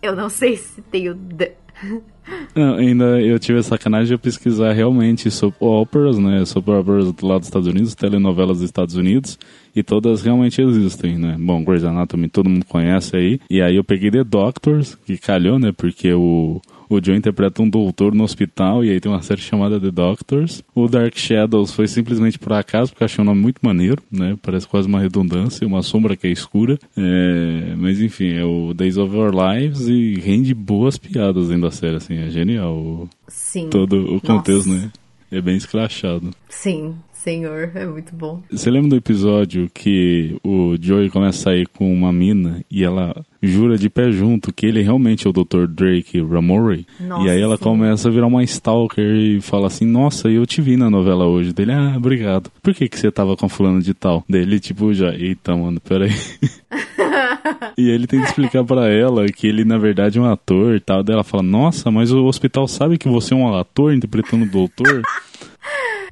Eu 0.00 0.14
não 0.14 0.28
sei 0.28 0.56
se 0.56 0.80
tem 0.82 1.08
o 1.08 1.14
The. 1.14 1.54
Não, 2.54 2.76
ainda 2.76 3.20
eu 3.20 3.38
tive 3.38 3.58
a 3.58 3.62
sacanagem 3.62 4.16
de 4.16 4.22
pesquisar 4.22 4.72
realmente 4.72 5.30
soap 5.30 5.54
operas, 5.60 6.18
né? 6.18 6.44
Soap 6.44 6.68
operas 6.68 7.12
do 7.12 7.26
lado 7.26 7.40
dos 7.40 7.48
Estados 7.48 7.68
Unidos, 7.68 7.94
telenovelas 7.94 8.58
dos 8.58 8.64
Estados 8.64 8.96
Unidos, 8.96 9.38
e 9.74 9.82
todas 9.82 10.22
realmente 10.22 10.62
existem, 10.62 11.18
né? 11.18 11.36
Bom, 11.38 11.62
Grey's 11.64 11.84
Anatomy 11.84 12.28
todo 12.28 12.48
mundo 12.48 12.64
conhece 12.64 13.16
aí. 13.16 13.40
E 13.50 13.60
aí 13.60 13.76
eu 13.76 13.84
peguei 13.84 14.10
The 14.10 14.24
Doctors, 14.24 14.94
que 14.94 15.18
calhou, 15.18 15.58
né? 15.58 15.72
Porque 15.72 16.12
o 16.12 16.60
o 16.94 17.04
Joe 17.04 17.16
interpreta 17.16 17.62
um 17.62 17.68
doutor 17.68 18.14
no 18.14 18.24
hospital 18.24 18.84
e 18.84 18.90
aí 18.90 19.00
tem 19.00 19.10
uma 19.10 19.22
série 19.22 19.40
chamada 19.40 19.80
The 19.80 19.90
Doctors. 19.90 20.62
O 20.74 20.88
Dark 20.88 21.16
Shadows 21.16 21.72
foi 21.72 21.88
simplesmente 21.88 22.38
por 22.38 22.52
acaso, 22.52 22.92
porque 22.92 23.02
eu 23.02 23.06
achei 23.06 23.22
um 23.22 23.26
nome 23.26 23.40
muito 23.40 23.58
maneiro, 23.62 24.02
né? 24.10 24.36
Parece 24.42 24.66
quase 24.66 24.88
uma 24.88 25.00
redundância, 25.00 25.66
uma 25.66 25.82
sombra 25.82 26.16
que 26.16 26.26
é 26.26 26.30
escura. 26.30 26.78
É... 26.96 27.74
Mas 27.76 28.00
enfim, 28.00 28.32
é 28.32 28.44
o 28.44 28.72
Days 28.74 28.96
of 28.96 29.14
Our 29.14 29.32
Lives 29.32 29.88
e 29.88 30.14
rende 30.14 30.54
boas 30.54 30.96
piadas 30.98 31.48
dentro 31.48 31.62
da 31.62 31.70
série, 31.70 31.96
assim, 31.96 32.16
é 32.16 32.30
genial. 32.30 33.08
Sim. 33.28 33.68
Todo 33.68 34.16
o 34.16 34.20
contexto, 34.20 34.68
Nossa. 34.68 34.86
né? 34.86 34.92
É 35.30 35.40
bem 35.40 35.56
escrachado. 35.56 36.30
Sim, 36.48 36.94
senhor, 37.24 37.70
é 37.74 37.86
muito 37.86 38.14
bom. 38.14 38.42
Você 38.50 38.70
lembra 38.70 38.90
do 38.90 38.96
episódio 38.96 39.70
que 39.72 40.36
o 40.44 40.76
Joey 40.78 41.08
começa 41.08 41.38
a 41.38 41.42
sair 41.44 41.66
com 41.66 41.90
uma 41.92 42.12
mina 42.12 42.62
e 42.70 42.84
ela 42.84 43.24
jura 43.42 43.78
de 43.78 43.88
pé 43.88 44.10
junto 44.10 44.52
que 44.52 44.66
ele 44.66 44.82
realmente 44.82 45.26
é 45.26 45.30
o 45.30 45.32
Dr. 45.32 45.66
Drake 45.66 46.20
Ramoray? 46.20 46.86
Nossa, 47.00 47.26
e 47.26 47.30
aí 47.30 47.40
ela 47.40 47.56
sim. 47.56 47.62
começa 47.64 48.08
a 48.08 48.12
virar 48.12 48.26
uma 48.26 48.44
stalker 48.44 49.16
e 49.16 49.40
fala 49.40 49.68
assim: 49.68 49.86
Nossa, 49.86 50.28
eu 50.28 50.44
te 50.44 50.60
vi 50.60 50.76
na 50.76 50.90
novela 50.90 51.24
hoje. 51.24 51.54
Dele, 51.54 51.72
ah, 51.72 51.94
obrigado. 51.96 52.50
Por 52.62 52.74
que, 52.74 52.88
que 52.88 52.98
você 52.98 53.10
tava 53.10 53.36
com 53.36 53.48
fulano 53.48 53.80
de 53.80 53.94
tal? 53.94 54.22
Dele, 54.28 54.60
tipo, 54.60 54.92
já, 54.92 55.14
eita, 55.14 55.56
mano, 55.56 55.80
peraí. 55.80 56.12
e 57.78 57.88
ele 57.88 58.06
tem 58.06 58.20
que 58.20 58.26
explicar 58.26 58.64
pra 58.64 58.92
ela 58.92 59.26
que 59.26 59.46
ele, 59.46 59.64
na 59.64 59.78
verdade, 59.78 60.18
é 60.18 60.20
um 60.20 60.30
ator 60.30 60.76
e 60.76 60.80
tal. 60.80 61.02
Daí 61.02 61.14
ela 61.14 61.24
fala: 61.24 61.42
Nossa, 61.42 61.90
mas 61.90 62.12
o 62.12 62.24
hospital 62.24 62.68
sabe 62.68 62.98
que 62.98 63.08
você 63.08 63.32
é 63.32 63.36
um 63.36 63.56
ator 63.56 63.94
interpretando 63.94 64.44
o 64.44 64.50
doutor? 64.50 65.02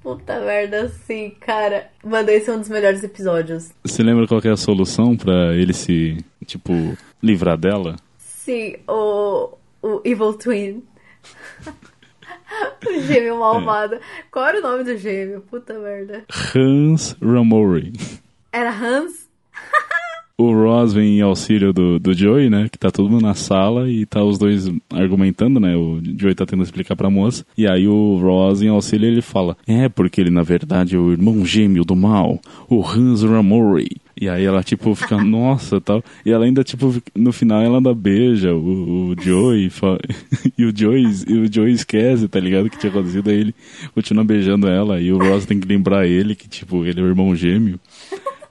Puta 0.02 0.40
merda, 0.40 0.88
sim, 0.88 1.30
cara. 1.40 1.88
Mano, 2.04 2.28
esse 2.30 2.50
é 2.50 2.52
um 2.52 2.58
dos 2.58 2.68
melhores 2.68 3.04
episódios. 3.04 3.70
Você 3.84 4.02
lembra 4.02 4.26
qual 4.26 4.40
que 4.40 4.48
é 4.48 4.50
a 4.50 4.56
solução 4.56 5.16
pra 5.16 5.54
ele 5.54 5.72
se, 5.72 6.18
tipo, 6.44 6.72
livrar 7.22 7.56
dela? 7.56 7.96
Sim, 8.18 8.76
o, 8.88 9.56
o 9.80 10.00
Evil 10.04 10.34
Twin. 10.34 10.82
o 12.84 13.00
gêmeo 13.02 13.38
malvado. 13.38 14.00
Qual 14.30 14.44
era 14.44 14.58
o 14.58 14.62
nome 14.62 14.82
do 14.82 14.96
gêmeo? 14.96 15.40
Puta 15.42 15.78
merda. 15.78 16.24
Hans 16.54 17.16
Ramoray. 17.22 17.92
Era 18.52 18.70
Hans? 18.70 19.28
O 20.42 20.52
Ross 20.64 20.92
vem 20.92 21.18
em 21.18 21.20
auxílio 21.22 21.72
do, 21.72 21.98
do 21.98 22.12
Joey, 22.14 22.50
né? 22.50 22.68
Que 22.70 22.78
tá 22.78 22.90
todo 22.90 23.08
mundo 23.10 23.22
na 23.22 23.34
sala 23.34 23.88
e 23.90 24.04
tá 24.06 24.22
os 24.24 24.38
dois 24.38 24.70
argumentando, 24.92 25.60
né? 25.60 25.76
O 25.76 26.00
Joey 26.18 26.34
tá 26.34 26.44
tentando 26.44 26.62
explicar 26.64 26.96
pra 26.96 27.08
moça. 27.10 27.44
E 27.56 27.66
aí 27.66 27.86
o 27.86 28.16
Ross, 28.16 28.62
em 28.62 28.68
auxílio, 28.68 29.06
ele 29.08 29.22
fala: 29.22 29.56
É, 29.66 29.88
porque 29.88 30.20
ele 30.20 30.30
na 30.30 30.42
verdade 30.42 30.96
é 30.96 30.98
o 30.98 31.12
irmão 31.12 31.44
gêmeo 31.44 31.84
do 31.84 31.94
mal, 31.96 32.40
o 32.68 32.84
Hans 32.86 33.22
Ramoray. 33.22 33.88
E 34.20 34.28
aí 34.28 34.44
ela, 34.44 34.62
tipo, 34.62 34.94
fica, 34.94 35.16
nossa, 35.24 35.80
tal. 35.80 36.02
E 36.24 36.30
ela 36.30 36.44
ainda, 36.44 36.62
tipo, 36.62 36.94
no 37.16 37.32
final 37.32 37.60
ela 37.62 37.78
ainda 37.78 37.94
beija 37.94 38.54
o, 38.54 39.10
o 39.10 39.14
Joey. 39.20 39.66
e 39.66 39.70
fa- 39.70 39.98
E 40.58 40.64
o 40.64 40.72
Joey, 40.76 41.04
e 41.28 41.38
o 41.38 41.52
Joey 41.52 41.72
esquece, 41.72 42.28
tá 42.28 42.38
ligado? 42.38 42.68
Que 42.70 42.78
tinha 42.78 42.90
acontecido. 42.90 43.30
Aí 43.30 43.36
ele 43.36 43.54
continua 43.94 44.22
beijando 44.22 44.68
ela. 44.68 45.00
E 45.00 45.10
o 45.12 45.18
Ross 45.18 45.46
tem 45.46 45.58
que 45.58 45.66
lembrar 45.66 46.06
ele 46.06 46.34
que, 46.34 46.48
tipo, 46.48 46.84
ele 46.84 47.00
é 47.00 47.02
o 47.02 47.06
irmão 47.08 47.34
gêmeo. 47.34 47.80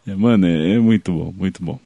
É, 0.06 0.16
mano, 0.16 0.46
é, 0.48 0.76
é 0.76 0.80
muito 0.80 1.12
bom, 1.12 1.34
muito 1.38 1.64
bom. 1.64 1.80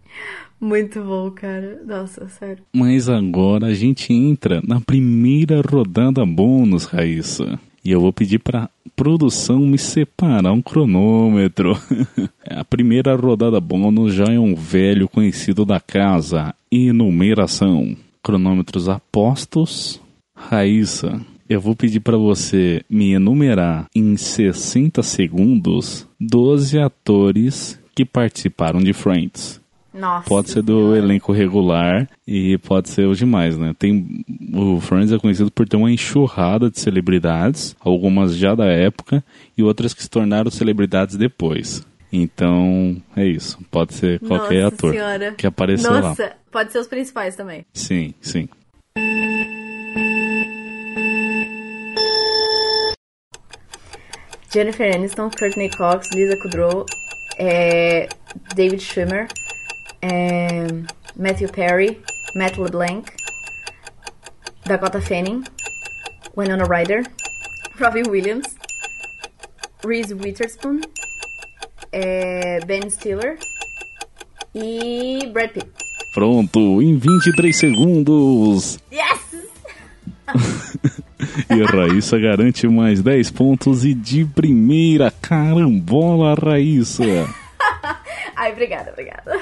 Muito 0.60 1.02
bom, 1.04 1.30
cara. 1.32 1.82
Nossa, 1.86 2.28
sério. 2.28 2.64
Mas 2.74 3.10
agora 3.10 3.68
a 3.68 3.74
gente 3.74 4.14
entra 4.14 4.62
na 4.66 4.80
primeira 4.80 5.62
rodada 5.62 6.26
bônus, 6.26 6.86
Raíssa. 6.86 7.60
E 7.84 7.92
eu 7.92 8.02
vou 8.02 8.12
pedir 8.12 8.40
pra 8.40 8.70
produção 8.96 9.60
me 9.60 9.78
separar 9.78 10.54
um 10.54 10.62
cronômetro. 10.62 11.78
a 12.50 12.64
primeira 12.64 13.16
rodada 13.16 13.60
bônus 13.60 14.14
já 14.14 14.26
é 14.26 14.40
um 14.40 14.56
velho 14.56 15.08
conhecido 15.08 15.66
da 15.66 15.80
casa. 15.80 16.56
Enumeração. 16.72 17.96
Cronômetros 18.24 18.90
apostos. 18.90 20.02
Raíssa, 20.36 21.22
eu 21.48 21.62
vou 21.62 21.76
pedir 21.76 22.00
pra 22.00 22.18
você 22.18 22.84
me 22.90 23.14
enumerar 23.14 23.88
em 23.96 24.18
60 24.18 25.04
segundos 25.04 26.08
12 26.20 26.80
atores 26.80 27.80
que 27.96 28.04
participaram 28.06 28.80
de 28.80 28.94
Friends. 28.94 29.62
Nossa. 29.94 30.28
Pode 30.28 30.50
ser 30.50 30.62
do 30.62 30.94
elenco 30.94 31.32
regular 31.32 32.10
e 32.28 32.58
pode 32.58 32.90
ser 32.90 33.08
os 33.08 33.18
demais, 33.18 33.58
né? 33.58 33.74
Tem, 33.80 34.26
o 34.54 34.82
Friends 34.82 35.14
é 35.14 35.18
conhecido 35.18 35.50
por 35.50 35.66
ter 35.66 35.78
uma 35.78 35.90
enxurrada 35.90 36.70
de 36.70 36.78
celebridades, 36.78 37.74
algumas 37.80 38.36
já 38.36 38.54
da 38.54 38.66
época 38.66 39.24
e 39.58 39.64
outras 39.64 39.94
que 39.94 40.04
se 40.04 40.10
tornaram 40.10 40.52
celebridades 40.52 41.16
depois. 41.16 41.88
Então, 42.12 43.02
é 43.16 43.26
isso. 43.26 43.58
Pode 43.72 43.94
ser 43.94 44.20
qualquer 44.20 44.64
Nossa 44.64 44.76
ator 44.76 44.94
Senhora. 44.94 45.32
que 45.32 45.48
apareceu 45.48 45.92
lá. 45.92 46.02
Nossa, 46.02 46.34
pode 46.52 46.74
ser 46.74 46.80
os 46.80 46.88
principais 46.88 47.36
também. 47.38 47.66
Sim, 47.74 48.14
sim. 48.20 48.50
Jennifer 54.54 54.96
Aniston, 54.96 55.30
Courtney 55.38 55.70
Cox, 55.70 56.08
Lisa 56.14 56.38
Kudrow, 56.38 56.86
é, 57.38 58.08
David 58.56 58.82
Schwimmer, 58.82 59.28
é, 60.02 60.68
Matthew 61.16 61.50
Perry, 61.50 62.02
Matt 62.36 62.58
LeBlanc, 62.58 63.06
Dakota 64.66 65.02
Fanning, 65.02 65.44
Winona 66.36 66.66
Ryder, 66.66 67.04
Robbie 67.80 68.04
Williams, 68.04 68.48
Reese 69.84 70.14
Witherspoon, 70.14 70.82
é, 71.92 72.60
Ben 72.66 72.90
Stiller 72.90 73.38
e 74.54 75.28
Brad 75.32 75.52
Pitt. 75.52 75.72
Pronto, 76.14 76.82
em 76.82 76.98
23 76.98 77.58
segundos. 77.58 78.80
Yes! 78.92 79.20
e 81.50 81.64
Raíssa 81.64 82.20
garante 82.20 82.68
mais 82.68 83.02
10 83.02 83.32
pontos 83.32 83.86
e 83.86 83.94
de 83.94 84.26
primeira, 84.26 85.12
carambola, 85.22 86.36
Raíssa. 86.36 87.04
Ai, 88.36 88.52
obrigada, 88.52 88.92
obrigada. 88.92 89.40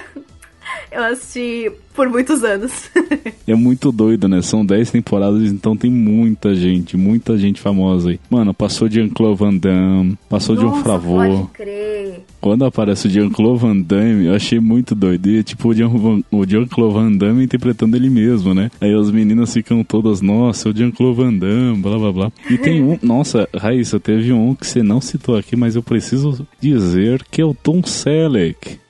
Eu 0.94 1.06
assisti 1.06 1.72
por 1.96 2.08
muitos 2.08 2.44
anos. 2.44 2.90
é 3.48 3.56
muito 3.56 3.92
doido, 3.92 4.28
né? 4.28 4.42
São 4.42 4.64
10 4.64 4.92
temporadas, 4.92 5.52
então 5.52 5.76
tem 5.76 5.90
muita 5.90 6.54
gente, 6.54 6.96
muita 6.96 7.38
gente 7.38 7.60
famosa 7.60 8.12
aí. 8.12 8.20
Mano, 8.30 8.54
passou 8.54 8.88
de 8.88 8.96
Jean-Claude 8.96 9.40
Van 9.40 9.56
Damme, 9.56 10.18
passou 10.30 10.56
Nossa, 10.56 10.68
de 10.68 10.74
um 10.74 10.84
Favor. 10.84 11.28
Pode 11.28 11.48
crer. 11.54 12.22
Quando 12.40 12.66
aparece 12.66 13.08
o 13.08 13.10
Jean-Claude 13.10 13.60
Van 13.60 13.78
Damme, 13.78 14.26
eu 14.26 14.36
achei 14.36 14.60
muito 14.60 14.94
doido. 14.94 15.28
E, 15.28 15.44
tipo, 15.44 15.70
o 15.70 15.74
Jean-Claude 15.74 16.52
Jean 16.52 16.90
Van 16.90 17.12
Damme 17.12 17.44
interpretando 17.44 17.96
ele 17.96 18.10
mesmo, 18.10 18.54
né? 18.54 18.70
Aí 18.80 18.94
as 18.94 19.10
meninas 19.10 19.54
ficam 19.54 19.84
todas, 19.84 20.22
nossa, 20.22 20.70
o 20.70 20.76
Jean-Claude 20.76 21.18
Van 21.18 21.34
Damme, 21.34 21.78
blá 21.78 21.98
blá 21.98 22.12
blá. 22.12 22.32
E 22.50 22.58
tem 22.58 22.84
um, 22.84 23.00
nossa, 23.02 23.48
Raíssa, 23.56 24.00
teve 24.00 24.32
um 24.32 24.54
que 24.54 24.68
você 24.68 24.84
não 24.84 25.02
citou 25.02 25.36
aqui, 25.36 25.56
mas 25.56 25.76
eu 25.76 25.82
preciso 25.82 26.46
dizer 26.60 27.24
que 27.32 27.42
é 27.42 27.46
o 27.46 27.56
Tom 27.56 27.82
Selleck. 27.84 28.83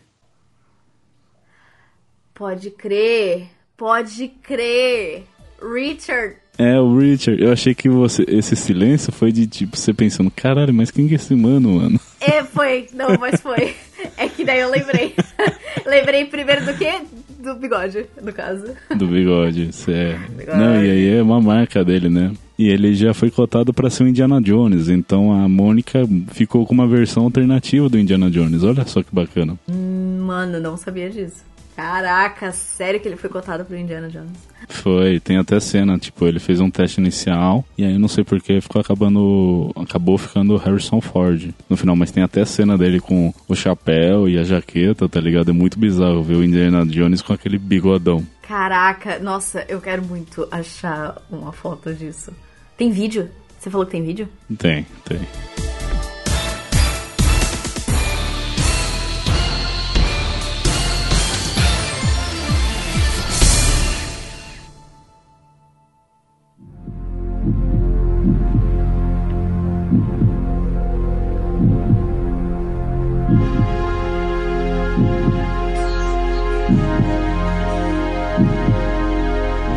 Pode 2.33 2.71
crer, 2.71 3.47
pode 3.77 4.27
crer. 4.41 5.23
Richard. 5.61 6.37
É, 6.57 6.79
o 6.79 6.97
Richard. 6.97 7.41
Eu 7.41 7.51
achei 7.51 7.73
que 7.73 7.89
você, 7.89 8.23
esse 8.27 8.55
silêncio 8.55 9.11
foi 9.11 9.31
de 9.31 9.47
tipo, 9.47 9.77
você 9.77 9.93
pensando, 9.93 10.29
caralho, 10.29 10.73
mas 10.73 10.91
quem 10.91 11.07
que 11.07 11.13
é 11.13 11.15
esse 11.15 11.33
mano, 11.35 11.73
mano? 11.73 11.99
É, 12.19 12.43
foi. 12.43 12.87
Não, 12.93 13.17
mas 13.19 13.39
foi. 13.41 13.75
É 14.17 14.27
que 14.27 14.43
daí 14.43 14.59
eu 14.59 14.69
lembrei. 14.69 15.13
lembrei 15.85 16.25
primeiro 16.25 16.65
do 16.65 16.73
que? 16.73 16.91
Do 17.39 17.55
bigode, 17.55 18.05
no 18.21 18.31
caso. 18.31 18.67
Do 18.95 19.05
bigode, 19.07 19.69
é. 19.89 20.17
Não, 20.55 20.83
e 20.83 20.89
aí 20.89 21.17
é 21.17 21.21
uma 21.21 21.41
marca 21.41 21.83
dele, 21.83 22.07
né? 22.09 22.31
E 22.57 22.69
ele 22.69 22.93
já 22.93 23.13
foi 23.13 23.29
cotado 23.29 23.73
para 23.73 23.89
ser 23.89 24.03
o 24.03 24.07
Indiana 24.07 24.41
Jones, 24.41 24.87
então 24.87 25.33
a 25.33 25.49
Mônica 25.49 26.07
ficou 26.31 26.65
com 26.65 26.73
uma 26.73 26.87
versão 26.87 27.23
alternativa 27.23 27.89
do 27.89 27.99
Indiana 27.99 28.31
Jones. 28.31 28.63
Olha 28.63 28.85
só 28.85 29.03
que 29.03 29.13
bacana. 29.13 29.57
Hum, 29.67 30.23
mano, 30.25 30.59
não 30.59 30.77
sabia 30.77 31.09
disso. 31.09 31.43
Caraca, 31.75 32.51
sério 32.51 32.99
que 32.99 33.07
ele 33.07 33.15
foi 33.17 33.29
cotado 33.29 33.65
pro 33.65 33.75
Indiana 33.75 34.07
Jones? 34.07 34.37
Foi, 34.69 35.19
tem 35.19 35.37
até 35.37 35.59
cena, 35.59 35.97
tipo, 35.97 36.27
ele 36.27 36.39
fez 36.39 36.59
um 36.59 36.69
teste 36.69 37.01
inicial 37.01 37.65
e 37.77 37.83
aí 37.83 37.97
não 37.97 38.07
sei 38.07 38.23
porque 38.23 38.61
ficou 38.61 38.79
acabando. 38.79 39.71
acabou 39.75 40.17
ficando 40.17 40.55
Harrison 40.55 41.01
Ford 41.01 41.51
no 41.67 41.75
final, 41.75 41.95
mas 41.95 42.11
tem 42.11 42.23
até 42.23 42.45
cena 42.45 42.77
dele 42.77 42.99
com 42.99 43.33
o 43.47 43.55
chapéu 43.55 43.92
e 44.27 44.37
a 44.37 44.43
jaqueta, 44.43 45.07
tá 45.07 45.19
ligado? 45.19 45.49
É 45.49 45.53
muito 45.53 45.77
bizarro 45.79 46.23
ver 46.23 46.35
o 46.35 46.43
Indiana 46.43 46.85
Jones 46.85 47.21
com 47.21 47.33
aquele 47.33 47.57
bigodão. 47.57 48.25
Caraca, 48.41 49.19
nossa, 49.19 49.65
eu 49.67 49.79
quero 49.79 50.03
muito 50.03 50.47
achar 50.51 51.21
uma 51.29 51.51
foto 51.51 51.93
disso. 51.93 52.31
Tem 52.77 52.91
vídeo? 52.91 53.29
Você 53.59 53.69
falou 53.69 53.85
que 53.85 53.93
tem 53.93 54.03
vídeo? 54.03 54.27
Tem, 54.57 54.85
tem. 55.05 55.52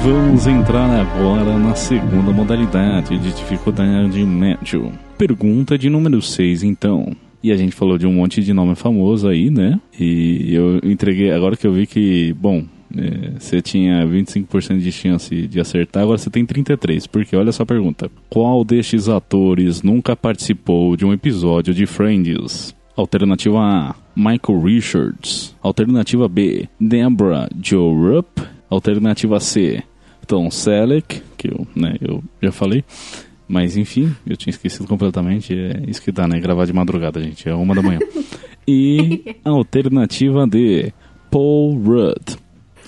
Vamos 0.08 0.46
entrar 0.46 0.88
agora 1.00 1.58
na 1.58 1.74
segunda 1.74 2.30
modalidade 2.30 3.18
de 3.18 3.32
dificuldade 3.32 4.24
médio. 4.24 4.92
Pergunta 5.18 5.76
de 5.76 5.90
número 5.90 6.22
6, 6.22 6.62
então. 6.62 7.10
E 7.42 7.50
a 7.50 7.56
gente 7.56 7.74
falou 7.74 7.98
de 7.98 8.06
um 8.06 8.12
monte 8.12 8.40
de 8.40 8.52
nome 8.52 8.76
famoso 8.76 9.26
aí, 9.26 9.50
né? 9.50 9.80
E 9.98 10.54
eu 10.54 10.78
entreguei, 10.84 11.32
agora 11.32 11.56
que 11.56 11.66
eu 11.66 11.72
vi 11.72 11.88
que, 11.88 12.32
bom, 12.34 12.64
é, 12.96 13.32
você 13.36 13.60
tinha 13.60 14.06
25% 14.06 14.78
de 14.78 14.92
chance 14.92 15.48
de 15.48 15.58
acertar, 15.58 16.04
agora 16.04 16.18
você 16.18 16.30
tem 16.30 16.46
33%. 16.46 17.08
Porque 17.08 17.34
olha 17.34 17.50
só 17.50 17.64
a 17.64 17.66
pergunta: 17.66 18.08
Qual 18.30 18.64
destes 18.64 19.08
atores 19.08 19.82
nunca 19.82 20.14
participou 20.14 20.96
de 20.96 21.04
um 21.04 21.12
episódio 21.12 21.74
de 21.74 21.84
Friends? 21.84 22.76
Alternativa 22.96 23.58
A: 23.58 23.94
Michael 24.14 24.62
Richards. 24.62 25.52
Alternativa 25.60 26.28
B: 26.28 26.68
Deborah 26.80 27.48
Joe 27.60 27.92
Rupp. 27.92 28.40
Alternativa 28.70 29.38
C: 29.40 29.82
Tom 30.26 30.50
Selleck, 30.50 31.22
que 31.36 31.48
eu, 31.48 31.66
né, 31.74 31.96
eu 32.00 32.22
já 32.42 32.52
falei. 32.52 32.84
Mas 33.48 33.76
enfim, 33.76 34.14
eu 34.26 34.36
tinha 34.36 34.50
esquecido 34.50 34.86
completamente. 34.88 35.54
É 35.54 35.84
isso 35.88 36.02
que 36.02 36.10
dá, 36.10 36.26
né? 36.26 36.40
Gravar 36.40 36.64
de 36.64 36.72
madrugada, 36.72 37.22
gente. 37.22 37.48
É 37.48 37.54
uma 37.54 37.74
da 37.74 37.82
manhã. 37.82 38.00
E 38.68 39.36
a 39.44 39.50
alternativa 39.50 40.44
D, 40.44 40.92
Paul 41.30 41.78
Rudd. 41.78 42.36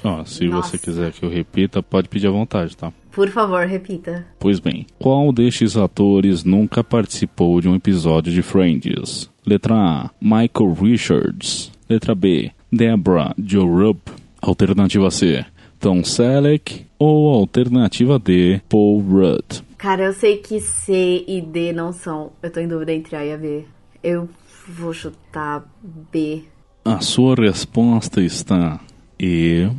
Ó, 0.03 0.25
se 0.25 0.47
Nossa. 0.47 0.71
você 0.71 0.79
quiser 0.79 1.13
que 1.13 1.25
eu 1.25 1.31
repita, 1.31 1.81
pode 1.81 2.09
pedir 2.09 2.27
à 2.27 2.31
vontade, 2.33 2.77
tá? 2.77 2.93
Por 3.13 3.29
favor, 3.29 3.65
repita. 3.65 4.27
Pois 4.41 4.59
bem, 4.59 4.87
qual 4.99 5.33
destes 5.33 5.77
atores 5.77 6.43
nunca 6.43 6.83
participou 6.83 7.61
de 7.61 7.69
um 7.69 7.77
episódio 7.77 8.33
de 8.33 8.43
Friends? 8.43 9.31
Letra 9.47 9.77
A, 9.77 10.11
Michael 10.21 10.73
Richards. 10.81 11.71
Letra 11.89 12.13
B, 12.15 12.51
Deborah 12.73 13.35
Joe 13.39 13.65
Rupp. 13.65 14.11
Alternativa 14.41 15.11
C, 15.11 15.45
Tom 15.79 16.03
Selleck 16.03 16.87
ou 16.99 17.33
alternativa 17.35 18.19
D, 18.19 18.61
Paul 18.69 19.01
Rudd? 19.01 19.63
Cara, 19.77 20.05
eu 20.05 20.13
sei 20.13 20.39
que 20.39 20.61
C 20.61 21.25
e 21.27 21.41
D 21.41 21.73
não 21.73 21.93
são. 21.93 22.33
Eu 22.43 22.51
tô 22.51 22.59
em 22.61 22.67
dúvida 22.67 22.93
entre 22.93 23.15
A 23.15 23.25
e 23.25 23.33
a 23.33 23.37
B. 23.37 23.65
Eu 24.03 24.29
vou 24.67 24.93
chutar 24.93 25.65
B. 25.83 26.43
A 26.85 27.01
sua 27.01 27.35
resposta 27.37 28.21
está 28.21 28.81
E. 29.19 29.71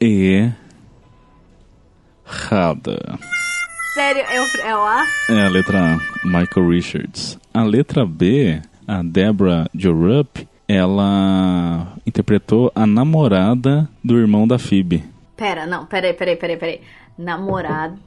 E. 0.00 0.50
Errada. 2.26 3.18
Sério? 3.94 4.22
É 4.22 4.40
o, 4.40 4.44
é 4.66 4.76
o 4.76 4.80
A? 4.80 5.04
É 5.28 5.46
a 5.46 5.48
letra 5.48 5.94
A, 5.94 6.26
Michael 6.26 6.68
Richards. 6.68 7.38
A 7.52 7.62
letra 7.62 8.06
B, 8.06 8.60
a 8.88 9.02
Deborah 9.02 9.68
Jorup, 9.74 10.48
ela 10.72 11.94
interpretou 12.06 12.72
a 12.74 12.86
namorada 12.86 13.88
do 14.02 14.18
irmão 14.18 14.46
da 14.48 14.58
Phoebe. 14.58 15.04
Pera, 15.36 15.66
não, 15.66 15.86
peraí, 15.86 16.14
peraí, 16.14 16.36
peraí, 16.36 16.56
peraí. 16.56 16.80
Namorada. 17.18 17.98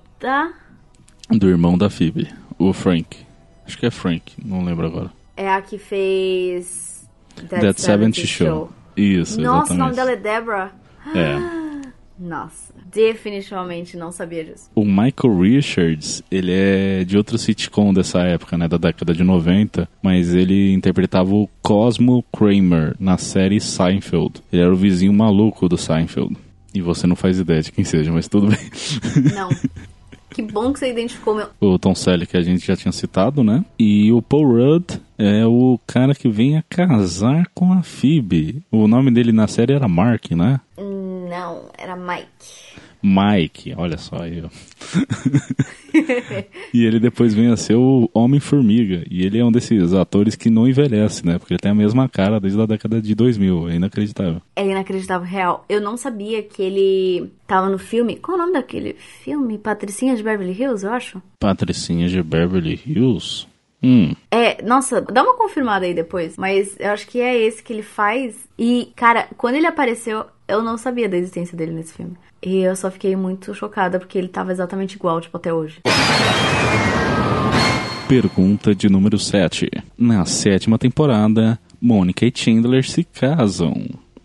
Do 1.29 1.47
irmão 1.47 1.77
da 1.77 1.89
Phoebe, 1.89 2.27
o 2.57 2.73
Frank. 2.73 3.17
Acho 3.65 3.77
que 3.77 3.85
é 3.85 3.91
Frank, 3.91 4.33
não 4.43 4.63
lembro 4.63 4.85
agora. 4.87 5.11
É 5.37 5.49
a 5.49 5.61
que 5.61 5.77
fez. 5.77 7.07
That, 7.49 7.61
That 7.61 7.81
70 7.81 8.25
Show. 8.25 8.47
Show. 8.47 8.71
Isso, 8.95 9.41
Nossa, 9.41 9.73
exatamente. 9.73 9.73
o 9.73 9.77
nome 9.77 9.95
dela 9.95 10.11
é 10.11 10.15
Deborah. 10.15 10.71
É. 11.13 11.64
Nossa, 12.17 12.73
definitivamente 12.85 13.97
não 13.97 14.11
sabia 14.11 14.43
disso. 14.43 14.69
O 14.73 14.85
Michael 14.85 15.39
Richards, 15.39 16.23
ele 16.31 16.51
é 16.53 17.03
de 17.03 17.17
outro 17.17 17.37
sitcom 17.37 17.93
dessa 17.93 18.19
época, 18.21 18.57
né, 18.57 18.67
da 18.67 18.77
década 18.77 19.13
de 19.13 19.23
90, 19.23 19.87
mas 20.01 20.33
ele 20.33 20.73
interpretava 20.73 21.33
o 21.33 21.49
Cosmo 21.61 22.23
Kramer 22.31 22.95
na 22.99 23.17
série 23.17 23.59
Seinfeld. 23.59 24.41
Ele 24.51 24.61
era 24.61 24.73
o 24.73 24.77
vizinho 24.77 25.13
maluco 25.13 25.67
do 25.67 25.77
Seinfeld. 25.77 26.37
E 26.73 26.81
você 26.81 27.07
não 27.07 27.15
faz 27.15 27.39
ideia 27.39 27.61
de 27.61 27.71
quem 27.71 27.85
seja, 27.85 28.11
mas 28.11 28.27
tudo 28.27 28.47
bem. 28.47 28.59
Não. 29.33 29.49
Que 30.35 30.41
bom 30.41 30.73
que 30.73 30.79
você 30.79 30.91
identificou 30.91 31.33
meu. 31.33 31.47
O 31.61 31.79
Tom 31.79 31.95
Selleck 31.95 32.31
que 32.31 32.35
a 32.35 32.41
gente 32.41 32.67
já 32.67 32.75
tinha 32.75 32.91
citado, 32.91 33.41
né? 33.41 33.63
E 33.79 34.11
o 34.11 34.21
Paul 34.21 34.45
Rudd 34.45 34.99
é 35.17 35.45
o 35.45 35.79
cara 35.87 36.13
que 36.13 36.27
vem 36.27 36.57
a 36.57 36.61
casar 36.61 37.49
com 37.53 37.71
a 37.71 37.81
Phoebe. 37.81 38.61
O 38.69 38.85
nome 38.85 39.11
dele 39.11 39.31
na 39.31 39.47
série 39.47 39.71
era 39.71 39.87
Mark, 39.87 40.31
né? 40.31 40.59
Não, 40.77 41.69
era 41.77 41.95
Mike. 41.95 42.75
Mike, 43.05 43.75
olha 43.77 43.99
só 43.99 44.23
aí. 44.23 44.43
e 46.73 46.83
ele 46.83 46.99
depois 46.99 47.35
vem 47.35 47.51
a 47.51 47.55
ser 47.55 47.75
o 47.75 48.09
Homem-Formiga. 48.11 49.03
E 49.11 49.23
ele 49.23 49.37
é 49.37 49.45
um 49.45 49.51
desses 49.51 49.93
atores 49.93 50.35
que 50.35 50.49
não 50.49 50.67
envelhece, 50.67 51.23
né? 51.23 51.37
Porque 51.37 51.53
ele 51.53 51.59
tem 51.59 51.71
a 51.71 51.75
mesma 51.75 52.09
cara 52.09 52.39
desde 52.39 52.59
a 52.59 52.65
década 52.65 52.99
de 52.99 53.13
2000. 53.13 53.69
É 53.69 53.75
inacreditável. 53.75 54.41
É 54.55 54.65
inacreditável, 54.65 55.27
real. 55.27 55.63
Eu 55.69 55.79
não 55.79 55.95
sabia 55.97 56.41
que 56.41 56.63
ele 56.63 57.31
tava 57.45 57.69
no 57.69 57.77
filme. 57.77 58.15
Qual 58.15 58.35
é 58.35 58.41
o 58.41 58.43
nome 58.43 58.53
daquele 58.53 58.95
filme? 58.95 59.59
Patricinha 59.59 60.15
de 60.15 60.23
Beverly 60.23 60.59
Hills, 60.59 60.83
eu 60.83 60.91
acho? 60.91 61.21
Patricinha 61.39 62.09
de 62.09 62.23
Beverly 62.23 62.81
Hills? 62.87 63.45
Hum. 63.83 64.15
É, 64.31 64.63
nossa, 64.63 64.99
dá 64.99 65.21
uma 65.21 65.37
confirmada 65.37 65.85
aí 65.85 65.93
depois. 65.93 66.37
Mas 66.37 66.75
eu 66.79 66.89
acho 66.89 67.07
que 67.07 67.21
é 67.21 67.37
esse 67.37 67.61
que 67.61 67.71
ele 67.71 67.83
faz. 67.83 68.35
E, 68.57 68.91
cara, 68.95 69.27
quando 69.37 69.55
ele 69.55 69.67
apareceu, 69.67 70.25
eu 70.47 70.61
não 70.61 70.77
sabia 70.77 71.09
da 71.09 71.17
existência 71.17 71.57
dele 71.57 71.71
nesse 71.71 71.93
filme. 71.93 72.13
E 72.41 72.57
eu 72.59 72.75
só 72.75 72.91
fiquei 72.91 73.15
muito 73.15 73.53
chocada 73.53 73.99
porque 73.99 74.17
ele 74.17 74.27
tava 74.27 74.51
exatamente 74.51 74.95
igual, 74.95 75.19
tipo, 75.19 75.35
até 75.37 75.53
hoje. 75.53 75.79
Pergunta 78.07 78.75
de 78.75 78.87
número 78.87 79.17
7. 79.17 79.67
Na 79.97 80.25
sétima 80.25 80.77
temporada, 80.77 81.59
Mônica 81.81 82.25
e 82.25 82.31
Chandler 82.33 82.87
se 82.87 83.03
casam. 83.03 83.73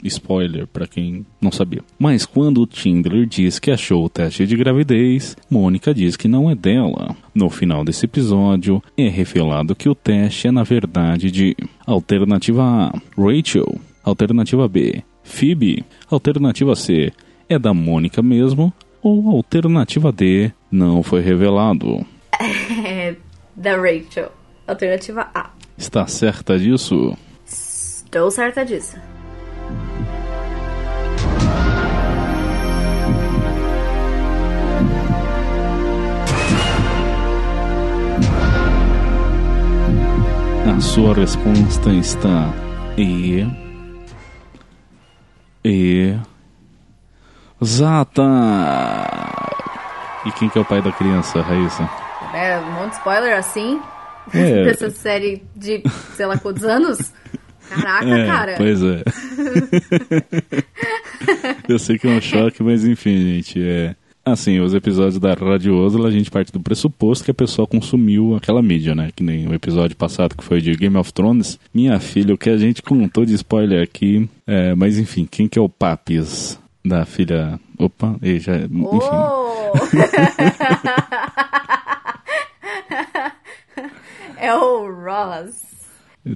Spoiler 0.03 0.67
para 0.67 0.87
quem 0.87 1.27
não 1.41 1.53
sabia. 1.53 1.83
Mas 1.99 2.25
quando 2.25 2.69
Chandler 2.71 3.27
diz 3.27 3.59
que 3.59 3.71
achou 3.71 4.05
o 4.05 4.09
teste 4.09 4.47
de 4.47 4.57
gravidez, 4.57 5.37
Mônica 5.51 5.93
diz 5.93 6.17
que 6.17 6.29
não 6.29 6.51
é 6.51 6.55
dela. 6.55 7.15
No 7.35 7.51
final 7.51 7.85
desse 7.85 8.07
episódio, 8.07 8.83
é 8.97 9.09
revelado 9.09 9.75
que 9.75 9.89
o 9.89 9.95
teste 9.95 10.49
é 10.49 10.51
na 10.51 10.63
verdade 10.63 11.31
de 11.31 11.55
alternativa 11.87 12.63
A, 12.63 12.93
Rachel, 13.17 13.79
alternativa 14.03 14.67
B, 14.67 15.03
Phoebe, 15.31 15.85
alternativa 16.11 16.75
C, 16.75 17.13
é 17.49 17.59
da 17.59 17.73
Mônica 17.73 18.21
mesmo, 18.21 18.73
ou 19.01 19.31
alternativa 19.31 20.13
D, 20.13 20.53
não 20.71 21.03
foi 21.03 21.21
revelado. 21.21 22.05
É 22.87 23.17
da 23.57 23.77
Rachel. 23.77 24.31
Alternativa 24.67 25.29
A. 25.35 25.51
Está 25.77 26.07
certa 26.07 26.59
disso? 26.59 27.17
Estou 27.45 28.31
certa 28.31 28.65
disso. 28.65 28.97
A 40.67 40.81
sua 40.81 41.15
resposta 41.15 41.93
está 41.93 42.55
E. 42.97 43.70
E. 45.65 46.17
Zata! 47.63 48.23
E 50.27 50.33
quem 50.33 50.49
que 50.49 50.59
é 50.59 50.61
o 50.61 50.65
pai 50.65 50.81
da 50.83 50.93
criança, 50.93 51.41
Raíssa? 51.43 51.89
É, 52.35 52.59
um 52.59 52.73
monte 52.73 52.91
de 52.91 52.97
spoiler 52.97 53.37
assim. 53.37 53.81
É. 54.33 54.65
Dessa 54.71 54.91
série 54.91 55.43
de 55.57 55.83
sei 56.15 56.27
lá 56.27 56.39
quantos 56.39 56.65
anos. 56.65 57.13
Caraca, 57.69 58.09
É, 58.09 58.27
cara. 58.27 58.55
pois 58.57 58.83
é. 58.83 59.03
Eu 61.69 61.79
sei 61.79 61.99
que 61.99 62.09
é 62.09 62.11
um 62.11 62.21
choque, 62.21 62.63
mas 62.63 62.85
enfim, 62.85 63.17
gente, 63.19 63.63
é. 63.63 63.95
Assim, 64.25 64.61
os 64.61 64.75
episódios 64.75 65.19
da 65.19 65.33
Rádio 65.33 65.75
Oslo, 65.75 66.07
a 66.07 66.11
gente 66.11 66.31
parte 66.31 66.53
do 66.53 66.61
pressuposto 66.61 67.25
que 67.25 67.31
a 67.31 67.35
pessoa 67.35 67.67
consumiu 67.67 68.37
aquela 68.37 68.63
mídia, 68.63 68.95
né? 68.95 69.11
Que 69.17 69.23
nem 69.23 69.49
o 69.49 69.55
episódio 69.55 69.97
passado 69.97 70.37
que 70.37 70.45
foi 70.45 70.61
de 70.61 70.73
Game 70.73 70.97
of 70.97 71.11
Thrones. 71.13 71.59
Minha 71.73 71.99
filha, 71.99 72.35
o 72.35 72.39
que 72.39 72.51
a 72.51 72.59
gente 72.59 72.83
contou 72.83 73.25
de 73.25 73.33
spoiler 73.35 73.83
aqui. 73.83 74.29
É, 74.47 74.75
mas 74.75 74.99
enfim, 74.99 75.27
quem 75.29 75.49
que 75.49 75.59
é 75.59 75.63
o 75.63 75.71
Papis 75.71 76.61
da 76.85 77.07
filha. 77.07 77.59
Opa, 77.79 78.17
e 78.23 78.39
já. 78.39 78.57
Enfim. 78.57 78.71
Oh! 78.77 79.73
é 84.37 84.55
o 84.55 84.91
Ross. 85.03 85.63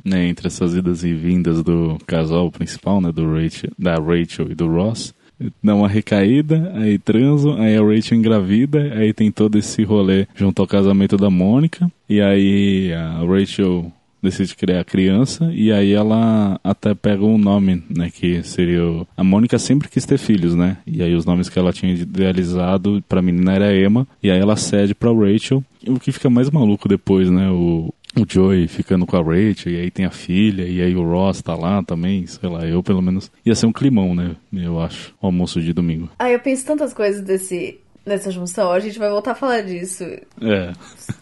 né, 0.05 0.27
entre 0.27 0.47
essas 0.47 0.75
idas 0.75 1.05
e 1.05 1.13
vindas 1.13 1.63
do 1.63 1.99
casal 2.07 2.51
principal, 2.51 3.01
né, 3.01 3.13
do 3.13 3.31
Rachel, 3.31 3.71
da 3.79 3.97
Rachel 3.97 4.51
e 4.51 4.55
do 4.55 4.69
Ross, 4.69 5.15
dá 5.63 5.75
uma 5.75 5.89
recaída, 5.89 6.73
aí 6.75 6.99
transam, 6.99 7.61
aí 7.61 7.77
a 7.77 7.83
Rachel 7.83 8.19
engravida, 8.19 8.93
aí 8.95 9.13
tem 9.13 9.31
todo 9.31 9.59
esse 9.59 9.83
rolê 9.85 10.27
junto 10.35 10.61
ao 10.63 10.69
casamento 10.69 11.17
da 11.17 11.31
Mônica, 11.31 11.91
e 12.09 12.21
aí 12.21 12.93
a 12.93 13.19
Rachel 13.25 13.91
decide 14.23 14.57
criar 14.57 14.81
a 14.81 14.85
criança, 14.85 15.51
e 15.53 15.71
aí 15.71 15.93
ela 15.93 16.59
até 16.65 16.95
pega 16.95 17.23
um 17.23 17.37
nome, 17.37 17.83
né, 17.95 18.11
que 18.11 18.43
seria... 18.43 18.83
o- 18.83 19.07
A 19.15 19.23
Mônica 19.23 19.59
sempre 19.59 19.87
quis 19.89 20.07
ter 20.07 20.17
filhos, 20.17 20.55
né, 20.55 20.79
e 20.87 21.03
aí 21.03 21.15
os 21.15 21.27
nomes 21.27 21.51
que 21.51 21.59
ela 21.59 21.75
tinha 21.75 21.93
idealizado 21.93 23.05
pra 23.09 23.21
menina 23.21 23.53
era 23.53 23.77
Emma, 23.77 24.07
e 24.23 24.31
aí 24.31 24.39
ela 24.39 24.57
cede 24.57 24.95
pra 24.95 25.13
Rachel, 25.13 25.63
o 25.87 26.01
que 26.01 26.11
fica 26.11 26.31
mais 26.31 26.51
maluco 26.51 26.89
depois, 26.89 27.31
né, 27.31 27.51
o, 27.51 27.93
o 28.17 28.25
Joey 28.29 28.69
ficando 28.69 29.07
com 29.07 29.17
a 29.17 29.23
Rachel, 29.23 29.73
e 29.73 29.81
aí 29.81 29.91
tem 29.91 30.07
a 30.07 30.11
filha, 30.11 30.63
e 30.63 30.81
aí 30.81 30.95
o 30.95 31.03
Ross 31.03 31.43
tá 31.43 31.55
lá 31.55 31.83
também, 31.83 32.27
sei 32.27 32.49
lá, 32.49 32.65
eu 32.67 32.83
pelo 32.83 33.03
menos. 33.03 33.31
Ia 33.45 33.55
ser 33.55 33.67
um 33.67 33.73
climão, 33.73 34.15
né? 34.15 34.37
Eu 34.53 34.81
acho. 34.81 35.15
O 35.21 35.27
almoço 35.27 35.61
de 35.61 35.73
domingo. 35.73 36.09
Ah, 36.19 36.31
eu 36.31 36.39
penso 36.41 36.65
tantas 36.65 36.93
coisas 36.93 37.23
desse, 37.23 37.79
dessa 38.07 38.31
junção. 38.31 38.71
A 38.71 38.81
gente 38.81 38.99
vai 38.99 39.11
voltar 39.11 39.33
a 39.33 39.35
falar 39.35 39.63
disso. 39.63 40.05
É, 40.05 40.73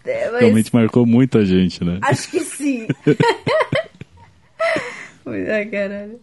É, 0.05 0.31
mas 0.31 0.41
realmente 0.41 0.75
marcou 0.75 1.07
muita 1.07 1.45
gente, 1.45 1.83
né? 1.85 1.99
acho 2.03 2.31
que 2.31 2.41
sim. 2.41 2.87
Ai, 5.25 5.67
caralho. 5.67 6.21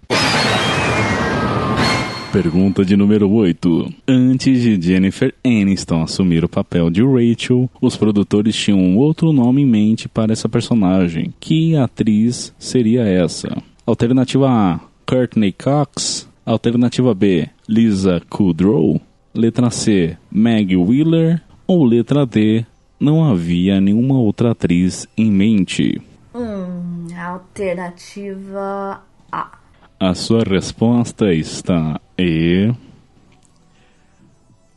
Pergunta 2.32 2.86
de 2.86 2.96
número 2.96 3.28
8. 3.28 3.92
Antes 4.08 4.62
de 4.62 4.80
Jennifer 4.80 5.34
Aniston 5.44 6.04
assumir 6.04 6.46
o 6.46 6.50
papel 6.50 6.92
de 6.92 7.02
Rachel, 7.04 7.68
os 7.82 7.98
produtores 7.98 8.56
tinham 8.56 8.80
um 8.80 8.98
outro 8.98 9.34
nome 9.34 9.64
em 9.64 9.66
mente 9.66 10.08
para 10.08 10.32
essa 10.32 10.48
personagem. 10.48 11.34
Que 11.40 11.76
atriz 11.76 12.54
seria 12.60 13.02
essa? 13.02 13.50
Alternativa 13.84 14.48
A: 14.48 14.80
Courtney 15.08 15.52
Cox. 15.52 16.30
Alternativa 16.46 17.16
B: 17.16 17.50
Lisa 17.68 18.22
Kudrow. 18.30 19.02
Letra 19.34 19.72
C: 19.72 20.16
Maggie 20.32 20.78
Wheeler. 20.78 21.42
Ou 21.66 21.84
letra 21.84 22.28
D: 22.28 22.64
Não 23.00 23.26
havia 23.26 23.82
nenhuma 23.82 24.20
outra 24.20 24.52
atriz 24.52 25.08
em 25.18 25.32
mente. 25.32 26.00
Hum, 26.36 27.08
alternativa 27.18 29.02
A. 29.32 29.59
A 30.00 30.14
sua 30.14 30.44
resposta 30.44 31.34
está 31.34 32.00
E. 32.18 32.72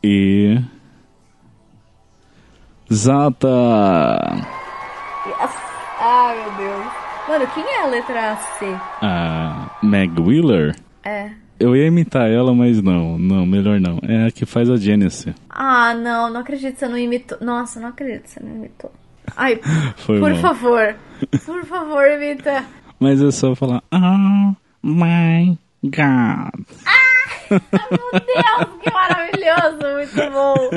E. 0.03 0.59
Zata! 2.91 4.35
Yes. 5.25 5.51
Ai, 6.01 6.35
meu 6.35 6.51
Deus. 6.57 6.91
Mano, 7.29 7.47
quem 7.53 7.63
é 7.63 7.83
a 7.83 7.87
letra 7.87 8.35
C? 8.59 8.65
A 9.01 9.69
Meg 9.81 10.19
Wheeler? 10.19 10.75
É. 11.05 11.29
Eu 11.57 11.73
ia 11.73 11.87
imitar 11.87 12.29
ela, 12.29 12.53
mas 12.53 12.81
não, 12.81 13.17
não, 13.17 13.45
melhor 13.45 13.79
não. 13.79 13.99
É 14.03 14.27
a 14.27 14.31
que 14.31 14.45
faz 14.45 14.69
a 14.69 14.75
Genesis. 14.75 15.33
Ah, 15.49 15.93
não, 15.93 16.29
não 16.29 16.41
acredito 16.41 16.73
que 16.73 16.79
você 16.79 16.87
não 16.89 16.97
imitou. 16.97 17.37
Nossa, 17.39 17.79
não 17.79 17.87
acredito 17.89 18.23
que 18.23 18.29
você 18.31 18.43
não 18.43 18.55
imitou. 18.57 18.91
Ai, 19.37 19.61
Foi 19.95 20.19
por 20.19 20.31
mal. 20.31 20.41
favor. 20.41 20.95
Por 21.45 21.63
favor, 21.63 22.05
imita. 22.09 22.65
Mas 22.99 23.21
é 23.21 23.31
só 23.31 23.55
falar. 23.55 23.81
Oh 23.93 24.53
my 24.83 25.57
god. 25.83 26.51
Meu 27.49 27.59
Deus, 28.11 28.81
que 28.81 28.91
maravilhoso. 28.91 29.79
Muito 29.95 30.31
bom. 30.31 30.69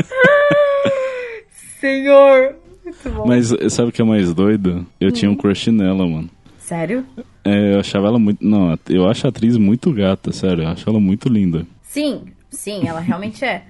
Senhor. 1.80 2.56
Muito 2.84 3.10
bom. 3.10 3.26
Mas 3.26 3.48
sabe 3.72 3.88
o 3.88 3.92
que 3.92 4.02
é 4.02 4.04
mais 4.04 4.32
doido? 4.34 4.86
Eu 5.00 5.10
tinha 5.10 5.30
Hum. 5.30 5.34
um 5.34 5.36
crush 5.36 5.70
nela, 5.70 6.06
mano. 6.06 6.30
Sério? 6.58 7.04
É, 7.44 7.74
eu 7.74 7.80
achava 7.80 8.08
ela 8.08 8.18
muito. 8.18 8.44
Não, 8.44 8.76
eu 8.88 9.08
acho 9.08 9.26
a 9.26 9.30
atriz 9.30 9.56
muito 9.56 9.92
gata, 9.92 10.32
sério. 10.32 10.64
Eu 10.64 10.68
acho 10.68 10.88
ela 10.88 10.98
muito 11.00 11.28
linda. 11.28 11.66
Sim, 11.82 12.24
sim, 12.50 12.88
ela 12.88 13.00
realmente 13.00 13.44
é. 13.44 13.64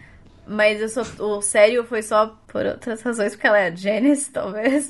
Mas 0.48 0.80
eu 0.80 0.88
sou, 0.88 1.36
o 1.38 1.42
sério 1.42 1.84
foi 1.84 2.02
só 2.02 2.34
por 2.46 2.64
outras 2.64 3.02
razões, 3.02 3.32
porque 3.34 3.46
ela 3.46 3.58
é 3.58 3.68
a 3.68 3.74
Janice, 3.74 4.30
talvez. 4.32 4.88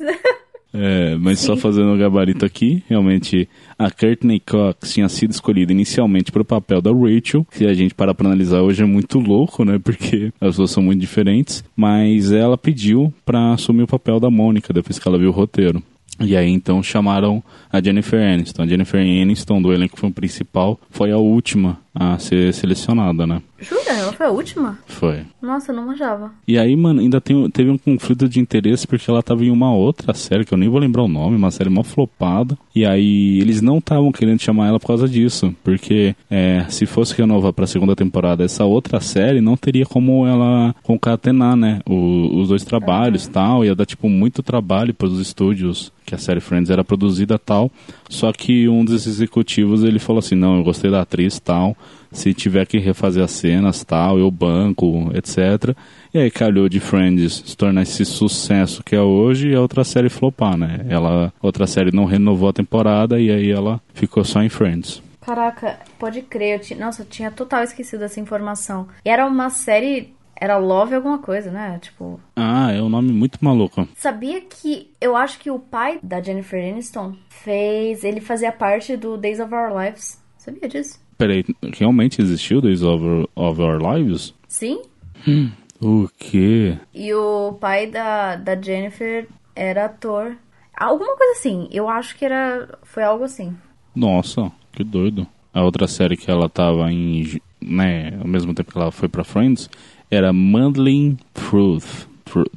É, 0.78 1.16
mas 1.16 1.40
só 1.40 1.54
Sim. 1.54 1.60
fazendo 1.60 1.92
o 1.94 1.98
gabarito 1.98 2.44
aqui, 2.44 2.82
realmente 2.88 3.48
a 3.78 3.90
Courtney 3.90 4.40
Cox 4.40 4.92
tinha 4.92 5.08
sido 5.08 5.30
escolhida 5.30 5.72
inicialmente 5.72 6.30
para 6.30 6.42
o 6.42 6.44
papel 6.44 6.82
da 6.82 6.90
Rachel, 6.90 7.46
que 7.50 7.66
a 7.66 7.72
gente 7.72 7.94
para 7.94 8.14
pra 8.14 8.26
analisar 8.26 8.60
hoje 8.60 8.82
é 8.82 8.86
muito 8.86 9.18
louco, 9.18 9.64
né? 9.64 9.78
Porque 9.78 10.32
as 10.40 10.56
duas 10.56 10.70
são 10.70 10.82
muito 10.82 11.00
diferentes, 11.00 11.64
mas 11.74 12.30
ela 12.30 12.58
pediu 12.58 13.12
para 13.24 13.54
assumir 13.54 13.84
o 13.84 13.88
papel 13.88 14.20
da 14.20 14.30
Mônica 14.30 14.72
depois 14.72 14.98
que 14.98 15.08
ela 15.08 15.18
viu 15.18 15.30
o 15.30 15.32
roteiro. 15.32 15.82
E 16.20 16.36
aí 16.36 16.50
então 16.50 16.82
chamaram 16.82 17.42
a 17.76 17.82
Jennifer 17.82 18.20
Aniston. 18.20 18.62
A 18.62 18.66
Jennifer 18.66 19.00
Aniston 19.00 19.60
do 19.62 19.72
elenco 19.72 20.10
principal 20.12 20.78
foi 20.90 21.10
a 21.12 21.18
última 21.18 21.78
a 21.98 22.18
ser 22.18 22.52
selecionada, 22.52 23.26
né? 23.26 23.40
Jura? 23.58 23.80
Ela 23.88 24.12
foi 24.12 24.26
a 24.26 24.30
última? 24.30 24.78
Foi. 24.86 25.22
Nossa, 25.40 25.72
eu 25.72 25.76
não 25.76 25.86
manjava. 25.86 26.30
E 26.46 26.58
aí, 26.58 26.76
mano, 26.76 27.00
ainda 27.00 27.22
tem, 27.22 27.48
teve 27.48 27.70
um 27.70 27.78
conflito 27.78 28.28
de 28.28 28.38
interesse 28.38 28.86
porque 28.86 29.10
ela 29.10 29.22
tava 29.22 29.42
em 29.46 29.50
uma 29.50 29.72
outra 29.74 30.12
série, 30.12 30.44
que 30.44 30.52
eu 30.52 30.58
nem 30.58 30.68
vou 30.68 30.78
lembrar 30.78 31.04
o 31.04 31.08
nome, 31.08 31.36
uma 31.36 31.50
série 31.50 31.70
mal 31.70 31.82
flopada. 31.82 32.58
E 32.74 32.84
aí, 32.84 33.38
eles 33.40 33.62
não 33.62 33.78
estavam 33.78 34.12
querendo 34.12 34.42
chamar 34.42 34.68
ela 34.68 34.78
por 34.78 34.88
causa 34.88 35.08
disso. 35.08 35.54
Porque 35.64 36.14
é, 36.30 36.66
se 36.68 36.84
fosse 36.84 37.16
renovar 37.16 37.54
pra 37.54 37.66
segunda 37.66 37.96
temporada 37.96 38.44
essa 38.44 38.64
outra 38.66 39.00
série, 39.00 39.40
não 39.40 39.56
teria 39.56 39.86
como 39.86 40.26
ela 40.26 40.74
concatenar, 40.82 41.56
né? 41.56 41.80
o- 41.88 42.38
os 42.40 42.48
dois 42.48 42.62
trabalhos 42.62 43.24
e 43.24 43.30
tal. 43.30 43.64
Ia 43.64 43.74
dar, 43.74 43.86
tipo, 43.86 44.06
muito 44.08 44.42
trabalho 44.42 44.92
pros 44.92 45.18
estúdios 45.18 45.90
que 46.04 46.14
a 46.14 46.18
série 46.18 46.40
Friends 46.40 46.70
era 46.70 46.84
produzida 46.84 47.38
tal. 47.38 47.65
Só 48.08 48.32
que 48.32 48.68
um 48.68 48.84
dos 48.84 49.06
executivos, 49.06 49.84
ele 49.84 49.98
falou 49.98 50.18
assim, 50.18 50.34
não, 50.34 50.56
eu 50.56 50.64
gostei 50.64 50.90
da 50.90 51.02
atriz 51.02 51.38
tal. 51.38 51.76
Se 52.12 52.32
tiver 52.32 52.66
que 52.66 52.78
refazer 52.78 53.22
as 53.22 53.32
cenas 53.32 53.84
tal, 53.84 54.18
eu 54.18 54.30
banco, 54.30 55.10
etc. 55.14 55.76
E 56.14 56.18
aí 56.18 56.30
calhou 56.30 56.68
de 56.68 56.80
Friends 56.80 57.42
se 57.44 57.56
tornar 57.56 57.82
esse 57.82 58.04
sucesso 58.04 58.82
que 58.82 58.96
é 58.96 59.00
hoje 59.00 59.50
e 59.50 59.54
a 59.54 59.60
outra 59.60 59.84
série 59.84 60.08
flopar, 60.08 60.56
né? 60.56 60.86
Ela, 60.88 61.32
outra 61.42 61.66
série 61.66 61.94
não 61.94 62.04
renovou 62.04 62.48
a 62.48 62.52
temporada 62.52 63.20
e 63.20 63.30
aí 63.30 63.50
ela 63.50 63.80
ficou 63.92 64.24
só 64.24 64.42
em 64.42 64.48
Friends. 64.48 65.02
Caraca, 65.26 65.80
pode 65.98 66.22
crer. 66.22 66.54
Eu 66.54 66.60
tinha... 66.60 66.78
Nossa, 66.78 67.02
eu 67.02 67.06
tinha 67.06 67.32
total 67.32 67.64
esquecido 67.64 68.04
essa 68.04 68.20
informação. 68.20 68.86
Era 69.04 69.26
uma 69.26 69.50
série. 69.50 70.14
Era 70.38 70.58
Love 70.58 70.94
alguma 70.94 71.18
coisa, 71.18 71.50
né? 71.50 71.78
Tipo. 71.80 72.20
Ah, 72.36 72.70
é 72.70 72.82
um 72.82 72.88
nome 72.88 73.12
muito 73.12 73.42
maluco. 73.42 73.88
Sabia 73.96 74.40
que 74.42 74.90
eu 75.00 75.16
acho 75.16 75.38
que 75.38 75.50
o 75.50 75.58
pai 75.58 75.98
da 76.02 76.20
Jennifer 76.20 76.62
Aniston 76.62 77.16
fez. 77.28 78.04
Ele 78.04 78.20
fazia 78.20 78.52
parte 78.52 78.96
do 78.96 79.16
Days 79.16 79.40
of 79.40 79.54
Our 79.54 79.76
Lives. 79.76 80.22
Sabia 80.36 80.68
disso? 80.68 81.00
Peraí, 81.16 81.44
realmente 81.74 82.20
existiu 82.20 82.60
Days 82.60 82.82
of 82.82 83.02
Our, 83.02 83.28
of 83.34 83.60
Our 83.60 83.78
Lives? 83.80 84.34
Sim. 84.46 84.82
Hum, 85.26 85.50
o 85.80 86.08
quê? 86.18 86.78
E 86.94 87.12
o 87.14 87.54
pai 87.54 87.86
da, 87.86 88.36
da 88.36 88.60
Jennifer 88.60 89.26
era 89.54 89.86
ator. 89.86 90.36
Alguma 90.76 91.16
coisa 91.16 91.32
assim. 91.32 91.68
Eu 91.72 91.88
acho 91.88 92.16
que 92.16 92.24
era. 92.24 92.78
Foi 92.82 93.02
algo 93.02 93.24
assim. 93.24 93.56
Nossa, 93.94 94.52
que 94.72 94.84
doido. 94.84 95.26
A 95.54 95.64
outra 95.64 95.86
série 95.86 96.18
que 96.18 96.30
ela 96.30 96.50
tava 96.50 96.92
em, 96.92 97.40
né, 97.62 98.18
ao 98.20 98.28
mesmo 98.28 98.52
tempo 98.52 98.70
que 98.70 98.78
ela 98.78 98.92
foi 98.92 99.08
pra 99.08 99.24
Friends, 99.24 99.70
era 100.10 100.32
Muddling 100.32 101.18
Truth. 101.34 102.06
Truth. 102.24 102.52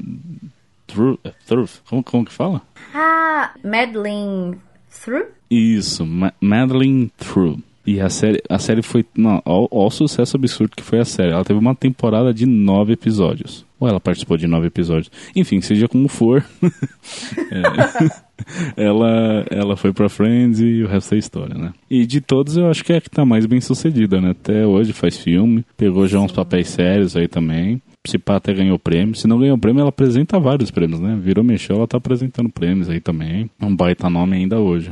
Truth. 0.88 1.20
Truth. 1.48 1.82
Como, 1.88 2.04
como 2.04 2.26
que 2.26 2.34
fala? 2.34 2.62
Ah, 2.94 3.52
Madeline 3.64 4.58
Through? 4.90 5.28
Isso, 5.50 6.06
Ma 6.06 6.34
Madeline 6.42 7.12
Through. 7.18 7.60
E 7.86 8.00
a 8.00 8.10
série, 8.10 8.42
a 8.48 8.60
série 8.60 8.82
foi. 8.82 9.06
Não, 9.16 9.42
ó, 9.46 9.68
ó, 9.72 9.88
o 9.88 9.90
sucesso 9.90 10.38
absurdo 10.38 10.76
que 10.76 10.84
foi 10.84 11.00
a 11.00 11.06
série. 11.06 11.32
Ela 11.32 11.44
teve 11.44 11.60
uma 11.60 11.74
temporada 11.74 12.34
de 12.34 12.46
nove 12.46 12.94
episódios. 12.94 13.66
Ou 13.80 13.88
ela 13.88 14.00
participou 14.00 14.38
de 14.38 14.46
nove 14.46 14.68
episódios. 14.68 15.10
Enfim, 15.36 15.62
seja 15.62 15.88
como 15.88 16.08
for. 16.08 16.46
é, 17.52 18.22
ela, 18.78 19.46
ela 19.50 19.76
foi 19.76 19.94
pra 19.94 20.10
Friends 20.10 20.60
e 20.60 20.84
o 20.84 20.88
resto 20.88 21.16
é 21.16 21.18
história, 21.18 21.56
né? 21.56 21.74
E 21.90 22.06
de 22.06 22.22
todos 22.22 22.58
eu 22.58 22.68
acho 22.68 22.84
que 22.84 22.94
é 22.94 22.98
a 22.98 23.02
que 23.02 23.10
tá 23.10 23.26
mais 23.26 23.46
bem 23.46 23.62
sucedida, 23.62 24.20
né? 24.22 24.32
Até 24.32 24.66
hoje 24.66 24.94
faz 24.94 25.18
filme, 25.18 25.66
pegou 25.78 26.08
já 26.08 26.20
uns 26.20 26.32
papéis 26.32 26.70
sérios 26.70 27.16
aí 27.16 27.28
também. 27.28 27.82
Se 28.08 28.18
pá, 28.18 28.38
até 28.38 28.54
ganhou 28.54 28.80
prêmio. 28.80 29.16
Se 29.16 29.28
não 29.28 29.40
ganhou 29.40 29.58
prêmio, 29.58 29.82
ela 29.82 29.90
apresenta 29.90 30.40
vários 30.40 30.72
prêmios, 30.72 31.00
né? 31.00 31.20
Virou 31.22 31.44
mexeu, 31.44 31.76
ela 31.76 31.88
tá 31.88 31.98
apresentando 31.98 32.50
prêmios 32.50 32.90
aí 32.90 33.00
também. 33.00 33.50
Um 33.62 33.76
baita 33.76 34.10
nome 34.10 34.38
ainda 34.38 34.60
hoje. 34.60 34.92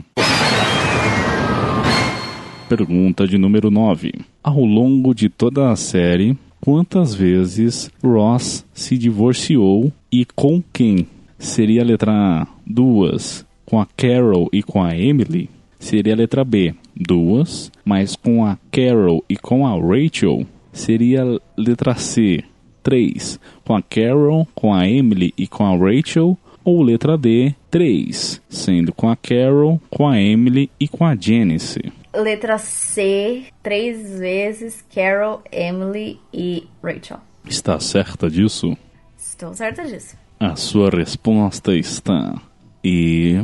Pergunta 2.67 3.25
de 3.25 3.37
número 3.37 3.71
9. 3.71 4.11
Ao 4.43 4.59
longo 4.59 5.15
de 5.15 5.29
toda 5.29 5.71
a 5.71 5.75
série, 5.77 6.37
quantas 6.59 7.15
vezes 7.15 7.89
Ross 8.03 8.65
se 8.73 8.97
divorciou 8.97 9.91
e 10.11 10.25
com 10.25 10.61
quem? 10.73 11.07
Seria 11.39 11.81
a 11.81 11.85
letra 11.85 12.11
A, 12.11 12.47
duas, 12.65 13.45
com 13.65 13.79
a 13.79 13.85
Carol 13.85 14.49
e 14.51 14.63
com 14.63 14.83
a 14.83 14.97
Emily? 14.97 15.49
Seria 15.79 16.13
a 16.13 16.17
letra 16.17 16.43
B, 16.43 16.73
duas, 16.95 17.71
mas 17.85 18.15
com 18.15 18.43
a 18.43 18.57
Carol 18.71 19.23
e 19.29 19.37
com 19.37 19.67
a 19.67 19.71
Rachel? 19.71 20.47
Seria 20.73 21.23
a 21.23 21.39
letra 21.55 21.93
C, 21.95 22.43
três, 22.81 23.39
com 23.63 23.75
a 23.75 23.83
Carol, 23.83 24.47
com 24.55 24.73
a 24.73 24.87
Emily 24.87 25.33
e 25.37 25.47
com 25.47 25.63
a 25.63 25.77
Rachel? 25.77 26.37
Ou 26.63 26.81
letra 26.81 27.17
D, 27.17 27.53
três, 27.69 28.41
sendo 28.49 28.91
com 28.91 29.07
a 29.07 29.15
Carol, 29.15 29.79
com 29.89 30.07
a 30.07 30.19
Emily 30.19 30.69
e 30.79 30.87
com 30.87 31.05
a 31.05 31.15
Janice? 31.15 31.93
Letra 32.13 32.57
C, 32.57 33.45
três 33.61 34.19
vezes 34.19 34.83
Carol, 34.93 35.41
Emily 35.51 36.19
e 36.33 36.67
Rachel. 36.83 37.19
Está 37.45 37.79
certa 37.79 38.29
disso? 38.29 38.75
Estou 39.17 39.53
certa 39.53 39.85
disso. 39.85 40.17
A 40.39 40.55
sua 40.55 40.89
resposta 40.89 41.75
está 41.75 42.35
e 42.83 43.43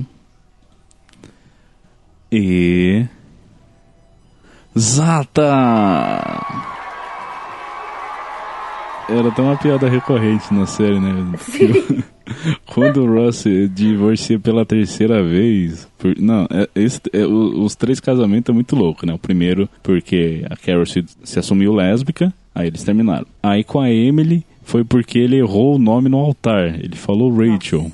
e 2.32 3.06
Zata. 4.78 5.44
Era 9.10 9.28
até 9.28 9.42
uma 9.42 9.58
piada 9.58 9.90
recorrente 9.90 10.54
na 10.54 10.66
série, 10.66 11.00
né? 11.00 11.38
Sim. 11.40 12.04
Quando 12.66 13.04
o 13.04 13.14
Ross 13.14 13.44
divorcia 13.72 14.40
pela 14.40 14.66
terceira 14.66 15.22
vez. 15.24 15.88
Por, 15.98 16.18
não, 16.18 16.48
é, 16.50 16.68
esse, 16.74 17.02
é, 17.12 17.26
os 17.26 17.76
três 17.76 18.00
casamentos 18.00 18.50
é 18.50 18.54
muito 18.54 18.76
louco, 18.76 19.06
né? 19.06 19.14
O 19.14 19.20
primeiro, 19.20 19.70
porque 19.84 20.46
a 20.50 20.56
Carol 20.56 20.86
se, 20.86 21.06
se 21.24 21.38
assumiu 21.38 21.74
lésbica, 21.74 22.34
aí 22.56 22.68
eles 22.68 22.84
terminaram. 22.84 23.28
Aí 23.44 23.64
com 23.64 23.80
a 23.80 23.92
Emily, 23.92 24.46
foi 24.64 24.84
porque 24.84 25.20
ele 25.20 25.38
errou 25.38 25.76
o 25.76 25.80
nome 25.80 26.10
no 26.10 26.18
altar. 26.18 26.80
Ele 26.80 26.96
falou 26.96 27.34
Rachel. 27.34 27.92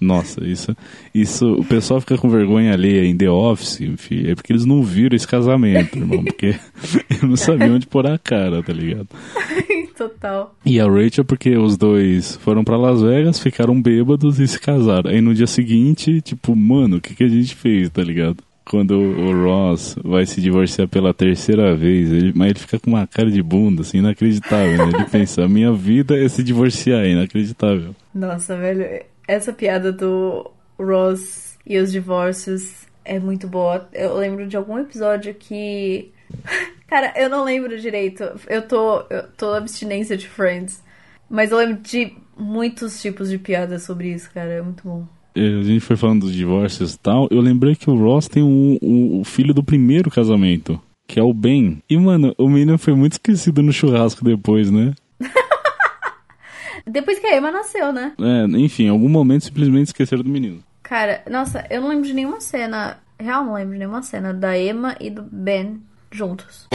Nossa, 0.00 0.44
isso, 0.44 0.76
isso. 1.14 1.46
O 1.52 1.64
pessoal 1.64 2.00
fica 2.00 2.16
com 2.16 2.28
vergonha 2.28 2.72
alheia 2.72 3.04
em 3.04 3.16
The 3.16 3.30
Office, 3.30 3.80
enfim, 3.80 4.26
é 4.26 4.34
porque 4.34 4.52
eles 4.52 4.64
não 4.64 4.82
viram 4.82 5.14
esse 5.14 5.26
casamento, 5.26 5.98
irmão. 5.98 6.24
Porque 6.24 6.56
eu 7.22 7.28
não 7.28 7.36
sabia 7.36 7.72
onde 7.72 7.86
pôr 7.86 8.06
a 8.06 8.18
cara, 8.18 8.62
tá 8.62 8.72
ligado? 8.72 9.08
Total. 9.96 10.54
E 10.64 10.80
a 10.80 10.86
Rachel, 10.86 11.24
porque 11.24 11.56
os 11.56 11.76
dois 11.76 12.36
foram 12.36 12.62
para 12.62 12.76
Las 12.76 13.02
Vegas, 13.02 13.40
ficaram 13.40 13.80
bêbados 13.80 14.38
e 14.38 14.46
se 14.46 14.60
casaram. 14.60 15.10
Aí 15.10 15.20
no 15.20 15.34
dia 15.34 15.46
seguinte, 15.46 16.20
tipo, 16.20 16.54
mano, 16.54 16.96
o 16.96 17.00
que, 17.00 17.14
que 17.14 17.24
a 17.24 17.28
gente 17.28 17.54
fez, 17.54 17.90
tá 17.90 18.02
ligado? 18.02 18.36
Quando 18.68 18.92
o 18.92 19.44
Ross 19.44 19.96
vai 20.04 20.26
se 20.26 20.40
divorciar 20.40 20.88
pela 20.88 21.14
terceira 21.14 21.74
vez, 21.74 22.10
ele, 22.10 22.32
mas 22.34 22.50
ele 22.50 22.58
fica 22.58 22.78
com 22.78 22.90
uma 22.90 23.06
cara 23.06 23.30
de 23.30 23.42
bunda, 23.42 23.82
assim, 23.82 23.98
inacreditável, 23.98 24.86
né? 24.86 24.92
Ele 24.94 25.04
pensa, 25.04 25.44
a 25.44 25.48
minha 25.48 25.72
vida 25.72 26.16
é 26.16 26.28
se 26.28 26.42
divorciar, 26.42 27.00
é 27.00 27.10
inacreditável. 27.10 27.94
Nossa, 28.14 28.56
velho, 28.56 29.04
essa 29.26 29.52
piada 29.52 29.90
do 29.90 30.50
Ross 30.78 31.56
e 31.66 31.78
os 31.78 31.90
divórcios 31.90 32.86
é 33.04 33.18
muito 33.18 33.48
boa. 33.48 33.88
Eu 33.92 34.16
lembro 34.16 34.46
de 34.46 34.56
algum 34.56 34.78
episódio 34.78 35.34
que 35.34 36.12
Cara, 36.86 37.12
eu 37.16 37.28
não 37.28 37.44
lembro 37.44 37.78
direito. 37.78 38.24
Eu 38.46 38.66
tô, 38.66 39.00
eu 39.10 39.28
tô 39.36 39.54
abstinência 39.54 40.16
de 40.16 40.28
Friends. 40.28 40.82
Mas 41.28 41.50
eu 41.50 41.58
lembro 41.58 41.82
de 41.82 42.16
muitos 42.36 43.00
tipos 43.00 43.28
de 43.28 43.38
piadas 43.38 43.82
sobre 43.82 44.08
isso, 44.12 44.30
cara. 44.30 44.52
É 44.54 44.62
muito 44.62 44.82
bom. 44.84 45.06
A 45.38 45.62
gente 45.62 45.80
foi 45.80 45.96
falando 45.96 46.22
dos 46.22 46.34
divórcios 46.34 46.94
e 46.94 46.98
tal. 46.98 47.28
Eu 47.30 47.40
lembrei 47.40 47.76
que 47.76 47.88
o 47.88 47.96
Ross 47.96 48.28
tem 48.28 48.42
um, 48.42 48.76
um, 48.82 49.20
o 49.20 49.24
filho 49.24 49.54
do 49.54 49.62
primeiro 49.62 50.10
casamento, 50.10 50.80
que 51.06 51.20
é 51.20 51.22
o 51.22 51.32
Ben. 51.32 51.82
E, 51.88 51.96
mano, 51.96 52.34
o 52.36 52.48
menino 52.48 52.76
foi 52.76 52.94
muito 52.94 53.12
esquecido 53.12 53.62
no 53.62 53.72
churrasco 53.72 54.24
depois, 54.24 54.70
né? 54.70 54.94
depois 56.86 57.18
que 57.18 57.26
a 57.26 57.36
Emma 57.36 57.50
nasceu, 57.50 57.92
né? 57.92 58.12
É, 58.18 58.44
enfim, 58.58 58.84
em 58.84 58.90
algum 58.90 59.08
momento 59.08 59.44
simplesmente 59.44 59.88
esqueceram 59.88 60.22
do 60.22 60.30
menino. 60.30 60.62
Cara, 60.82 61.22
nossa, 61.30 61.66
eu 61.70 61.80
não 61.80 61.88
lembro 61.88 62.06
de 62.06 62.14
nenhuma 62.14 62.40
cena. 62.40 62.98
Real, 63.20 63.44
não 63.44 63.54
lembro 63.54 63.72
de 63.72 63.78
nenhuma 63.78 64.02
cena 64.02 64.32
da 64.32 64.58
Emma 64.58 64.96
e 65.00 65.10
do 65.10 65.22
Ben 65.22 65.80
juntos. 66.10 66.66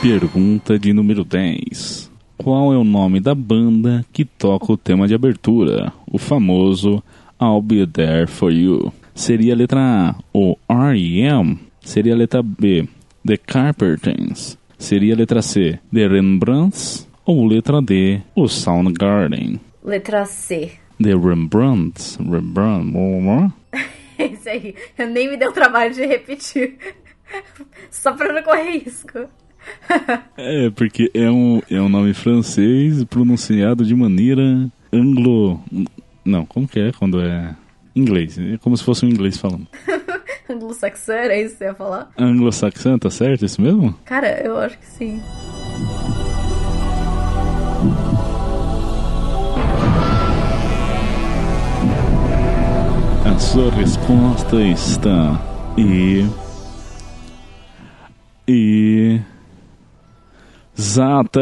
Pergunta 0.00 0.78
de 0.78 0.92
número 0.92 1.24
10. 1.24 2.15
Qual 2.36 2.72
é 2.72 2.76
o 2.76 2.84
nome 2.84 3.18
da 3.18 3.34
banda 3.34 4.04
que 4.12 4.24
toca 4.24 4.72
o 4.72 4.76
tema 4.76 5.08
de 5.08 5.14
abertura? 5.14 5.92
O 6.10 6.18
famoso 6.18 7.02
I'll 7.40 7.62
Be 7.62 7.86
There 7.86 8.26
For 8.26 8.52
You. 8.52 8.92
Seria 9.14 9.54
a 9.54 9.56
letra 9.56 9.80
A, 9.80 10.14
o 10.32 10.56
R.E.M. 10.68 11.58
Seria 11.80 12.14
a 12.14 12.16
letra 12.16 12.42
B, 12.42 12.86
The 13.26 13.36
Carpenters. 13.38 14.58
Seria 14.78 15.14
a 15.14 15.16
letra 15.16 15.40
C, 15.40 15.78
The 15.92 16.06
Rembrandts. 16.06 17.08
Ou 17.24 17.46
letra 17.46 17.80
D, 17.82 18.20
o 18.34 18.46
Soundgarden. 18.46 19.58
Letra 19.82 20.24
C. 20.26 20.72
The 21.02 21.14
Rembrandts. 21.14 22.16
Rembrandt. 22.16 22.92
Isso 24.18 24.48
aí. 24.48 24.74
Eu 24.96 25.08
nem 25.08 25.30
me 25.30 25.36
deu 25.36 25.52
trabalho 25.52 25.92
de 25.92 26.06
repetir. 26.06 26.76
Só 27.90 28.12
pra 28.12 28.32
não 28.32 28.42
correr 28.42 28.78
risco. 28.78 29.28
É, 30.36 30.70
porque 30.70 31.10
é 31.14 31.30
um, 31.30 31.60
é 31.70 31.80
um 31.80 31.88
nome 31.88 32.14
francês 32.14 33.02
pronunciado 33.04 33.84
de 33.84 33.94
maneira 33.94 34.68
anglo. 34.92 35.60
Não, 36.24 36.44
como 36.46 36.66
que 36.66 36.78
é 36.80 36.92
quando 36.92 37.20
é 37.20 37.54
inglês? 37.94 38.38
É 38.38 38.56
como 38.58 38.76
se 38.76 38.84
fosse 38.84 39.04
um 39.04 39.08
inglês 39.08 39.36
falando. 39.36 39.66
Anglo-saxã, 40.48 41.14
era 41.14 41.36
isso 41.36 41.54
que 41.54 41.58
você 41.58 41.64
ia 41.64 41.74
falar? 41.74 42.10
Anglo-saxã, 42.16 42.96
tá 42.98 43.10
certo? 43.10 43.42
É 43.42 43.46
isso 43.46 43.60
mesmo? 43.60 43.92
Cara, 44.04 44.40
eu 44.44 44.56
acho 44.56 44.78
que 44.78 44.86
sim. 44.86 45.20
A 53.24 53.38
sua 53.38 53.70
resposta 53.72 54.62
está 54.62 55.42
e 55.76 56.24
e. 58.48 59.20
Zata! 60.78 61.40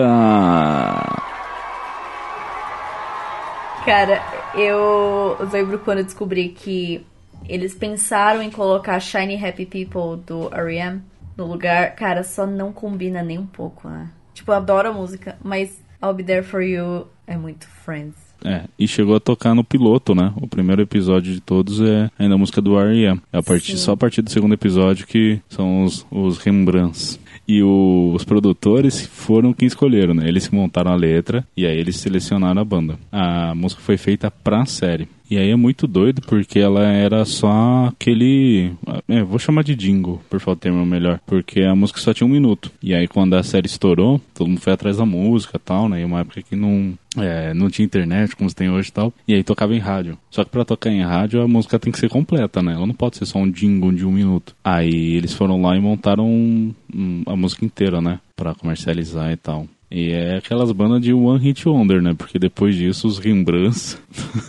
Cara, 3.84 4.22
eu 4.54 5.36
lembro 5.52 5.78
quando 5.80 5.98
eu 5.98 6.04
descobri 6.04 6.50
que 6.50 7.04
eles 7.48 7.74
pensaram 7.74 8.40
em 8.40 8.50
colocar 8.50 8.98
Shiny 9.00 9.36
Happy 9.44 9.66
People 9.66 10.22
do 10.24 10.48
R.E.M. 10.54 11.02
no 11.36 11.46
lugar. 11.46 11.94
Cara, 11.94 12.22
só 12.22 12.46
não 12.46 12.72
combina 12.72 13.22
nem 13.22 13.38
um 13.38 13.46
pouco, 13.46 13.88
né? 13.88 14.08
Tipo, 14.32 14.52
eu 14.52 14.56
adoro 14.56 14.88
a 14.88 14.92
música, 14.92 15.36
mas 15.42 15.82
I'll 16.02 16.14
Be 16.14 16.22
There 16.22 16.42
For 16.42 16.62
You 16.62 17.06
é 17.26 17.36
muito 17.36 17.66
Friends. 17.68 18.14
É, 18.44 18.64
e 18.78 18.86
chegou 18.86 19.16
a 19.16 19.20
tocar 19.20 19.54
no 19.54 19.64
piloto, 19.64 20.14
né? 20.14 20.32
O 20.36 20.46
primeiro 20.46 20.82
episódio 20.82 21.32
de 21.32 21.40
todos 21.40 21.80
é 21.80 22.10
ainda 22.18 22.34
a 22.34 22.38
música 22.38 22.60
do 22.60 22.78
R.E.M. 22.78 23.20
É 23.32 23.38
a 23.38 23.42
partir, 23.42 23.76
só 23.78 23.92
a 23.92 23.96
partir 23.96 24.20
do 24.22 24.30
segundo 24.30 24.52
episódio 24.52 25.06
que 25.06 25.40
são 25.48 25.82
os, 25.84 26.06
os 26.10 26.38
Rembrandts. 26.38 27.18
E 27.46 27.62
o- 27.62 28.12
os 28.14 28.24
produtores 28.24 29.06
foram 29.06 29.52
quem 29.52 29.66
escolheram, 29.66 30.14
né? 30.14 30.28
Eles 30.28 30.48
montaram 30.50 30.92
a 30.92 30.96
letra 30.96 31.46
e 31.56 31.66
aí 31.66 31.76
eles 31.78 31.96
selecionaram 31.96 32.60
a 32.60 32.64
banda. 32.64 32.98
A 33.12 33.54
música 33.54 33.80
foi 33.82 33.96
feita 33.96 34.30
pra 34.30 34.64
série. 34.66 35.08
E 35.30 35.38
aí 35.38 35.50
é 35.50 35.56
muito 35.56 35.86
doido 35.86 36.20
porque 36.20 36.58
ela 36.58 36.84
era 36.84 37.24
só 37.24 37.86
aquele. 37.86 38.72
É, 39.08 39.22
vou 39.22 39.38
chamar 39.38 39.64
de 39.64 39.74
jingle, 39.74 40.20
por 40.28 40.38
favor, 40.38 40.56
termo 40.58 40.84
melhor. 40.84 41.18
Porque 41.26 41.62
a 41.62 41.74
música 41.74 41.98
só 41.98 42.12
tinha 42.12 42.26
um 42.26 42.30
minuto. 42.30 42.70
E 42.82 42.94
aí 42.94 43.08
quando 43.08 43.34
a 43.34 43.42
série 43.42 43.66
estourou, 43.66 44.20
todo 44.34 44.48
mundo 44.48 44.60
foi 44.60 44.74
atrás 44.74 44.98
da 44.98 45.06
música 45.06 45.56
e 45.56 45.58
tal, 45.60 45.88
né? 45.88 46.02
E 46.02 46.04
uma 46.04 46.20
época 46.20 46.42
que 46.42 46.54
não, 46.54 46.92
é, 47.16 47.54
não 47.54 47.70
tinha 47.70 47.86
internet 47.86 48.36
como 48.36 48.50
se 48.50 48.54
tem 48.54 48.68
hoje 48.70 48.90
e 48.90 48.92
tal. 48.92 49.12
E 49.26 49.34
aí 49.34 49.42
tocava 49.42 49.74
em 49.74 49.78
rádio. 49.78 50.18
Só 50.30 50.44
que 50.44 50.50
pra 50.50 50.64
tocar 50.64 50.90
em 50.90 51.02
rádio 51.02 51.40
a 51.40 51.48
música 51.48 51.78
tem 51.78 51.90
que 51.90 51.98
ser 51.98 52.10
completa, 52.10 52.62
né? 52.62 52.74
Ela 52.74 52.86
não 52.86 52.94
pode 52.94 53.16
ser 53.16 53.24
só 53.24 53.38
um 53.38 53.50
jingle 53.50 53.92
de 53.92 54.04
um 54.04 54.12
minuto. 54.12 54.54
Aí 54.62 55.14
eles 55.14 55.32
foram 55.32 55.60
lá 55.60 55.74
e 55.74 55.80
montaram 55.80 56.28
um- 56.28 56.74
um- 56.94 57.22
a 57.26 57.36
música 57.36 57.64
inteira, 57.64 58.00
né? 58.00 58.20
Pra 58.36 58.54
comercializar 58.54 59.30
e 59.32 59.36
tal. 59.36 59.66
E 59.90 60.10
é 60.10 60.36
aquelas 60.36 60.72
bandas 60.72 61.00
de 61.00 61.12
One 61.12 61.38
Hit 61.42 61.68
Wonder, 61.68 62.02
né? 62.02 62.14
Porque 62.14 62.38
depois 62.38 62.74
disso 62.74 63.06
os 63.06 63.18
Rembrandts 63.18 64.00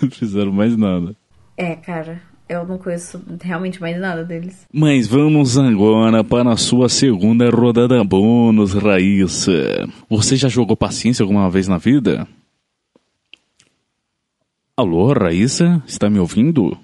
não 0.02 0.10
fizeram 0.12 0.52
mais 0.52 0.76
nada. 0.76 1.16
É, 1.58 1.76
cara, 1.76 2.22
eu 2.48 2.66
não 2.66 2.78
conheço 2.78 3.22
realmente 3.42 3.80
mais 3.80 4.00
nada 4.00 4.24
deles. 4.24 4.68
Mas 4.72 5.08
vamos 5.08 5.58
agora 5.58 6.24
para 6.24 6.52
a 6.52 6.58
sua 6.58 6.90
segunda 6.90 7.50
rodada 7.50 8.04
bônus, 8.04 8.74
Raíssa. 8.74 9.88
Você 10.10 10.36
já 10.36 10.48
jogou 10.48 10.76
paciência 10.76 11.24
alguma 11.24 11.50
vez 11.50 11.68
na 11.68 11.78
vida? 11.78 12.28
Alô, 14.78 15.14
Raíssa? 15.14 15.82
Está 15.88 16.10
me 16.10 16.20
ouvindo? 16.20 16.78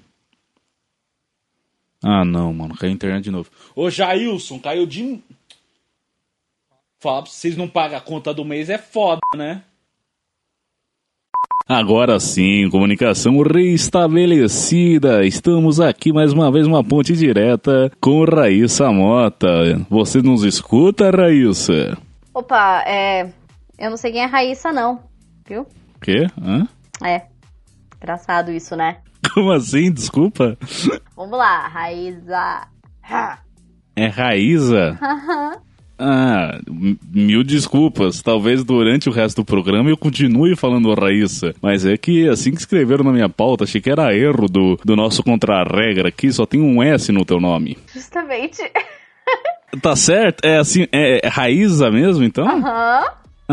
Ah, 2.02 2.24
não, 2.24 2.52
mano. 2.52 2.74
Caiu 2.74 2.90
a 2.90 2.94
internet 2.94 3.24
de 3.24 3.30
novo. 3.30 3.48
Ô 3.76 3.88
Jailson, 3.88 4.58
caiu 4.58 4.86
de. 4.86 5.20
Falar 7.02 7.22
pra 7.22 7.32
vocês 7.32 7.56
não 7.56 7.66
pagam 7.66 7.98
a 7.98 8.00
conta 8.00 8.32
do 8.32 8.44
mês 8.44 8.70
é 8.70 8.78
foda, 8.78 9.18
né? 9.34 9.62
Agora 11.68 12.20
sim, 12.20 12.70
comunicação 12.70 13.42
restabelecida. 13.42 15.26
Estamos 15.26 15.80
aqui 15.80 16.12
mais 16.12 16.32
uma 16.32 16.52
vez, 16.52 16.64
uma 16.64 16.84
ponte 16.84 17.12
direta 17.14 17.90
com 18.00 18.24
Raíssa 18.24 18.92
Mota. 18.92 19.48
Você 19.90 20.22
nos 20.22 20.44
escuta, 20.44 21.10
Raíssa? 21.10 21.98
Opa, 22.32 22.84
é. 22.86 23.32
Eu 23.76 23.90
não 23.90 23.96
sei 23.96 24.12
quem 24.12 24.22
é 24.22 24.26
Raíssa, 24.26 24.72
não. 24.72 25.02
Viu? 25.44 25.66
Quê? 26.00 26.28
Hã? 26.40 26.68
É. 27.04 27.26
Engraçado 27.96 28.52
isso, 28.52 28.76
né? 28.76 28.98
Como 29.34 29.50
assim? 29.50 29.90
Desculpa. 29.90 30.56
Vamos 31.16 31.36
lá, 31.36 31.66
Raíssa. 31.66 32.68
É 33.96 34.06
Raíza? 34.06 34.96
Ah, 36.04 36.58
mil 37.12 37.44
desculpas. 37.44 38.20
Talvez 38.20 38.64
durante 38.64 39.08
o 39.08 39.12
resto 39.12 39.42
do 39.42 39.44
programa 39.44 39.88
eu 39.88 39.96
continue 39.96 40.56
falando 40.56 40.92
Raíssa. 40.94 41.54
Mas 41.62 41.86
é 41.86 41.96
que 41.96 42.28
assim 42.28 42.50
que 42.50 42.58
escreveram 42.58 43.04
na 43.04 43.12
minha 43.12 43.28
pauta, 43.28 43.64
achei 43.64 43.80
que 43.80 43.90
era 43.90 44.14
erro 44.14 44.48
do, 44.48 44.76
do 44.84 44.96
nosso 44.96 45.22
contra-regra 45.22 46.08
aqui, 46.08 46.32
só 46.32 46.44
tem 46.44 46.60
um 46.60 46.82
S 46.82 47.12
no 47.12 47.24
teu 47.24 47.40
nome. 47.40 47.78
Justamente. 47.92 48.62
Tá 49.80 49.96
certo? 49.96 50.44
É 50.44 50.58
assim, 50.58 50.86
é, 50.92 51.26
é 51.26 51.28
Raíza 51.30 51.90
mesmo, 51.90 52.22
então? 52.22 52.46
Aham. 52.46 53.04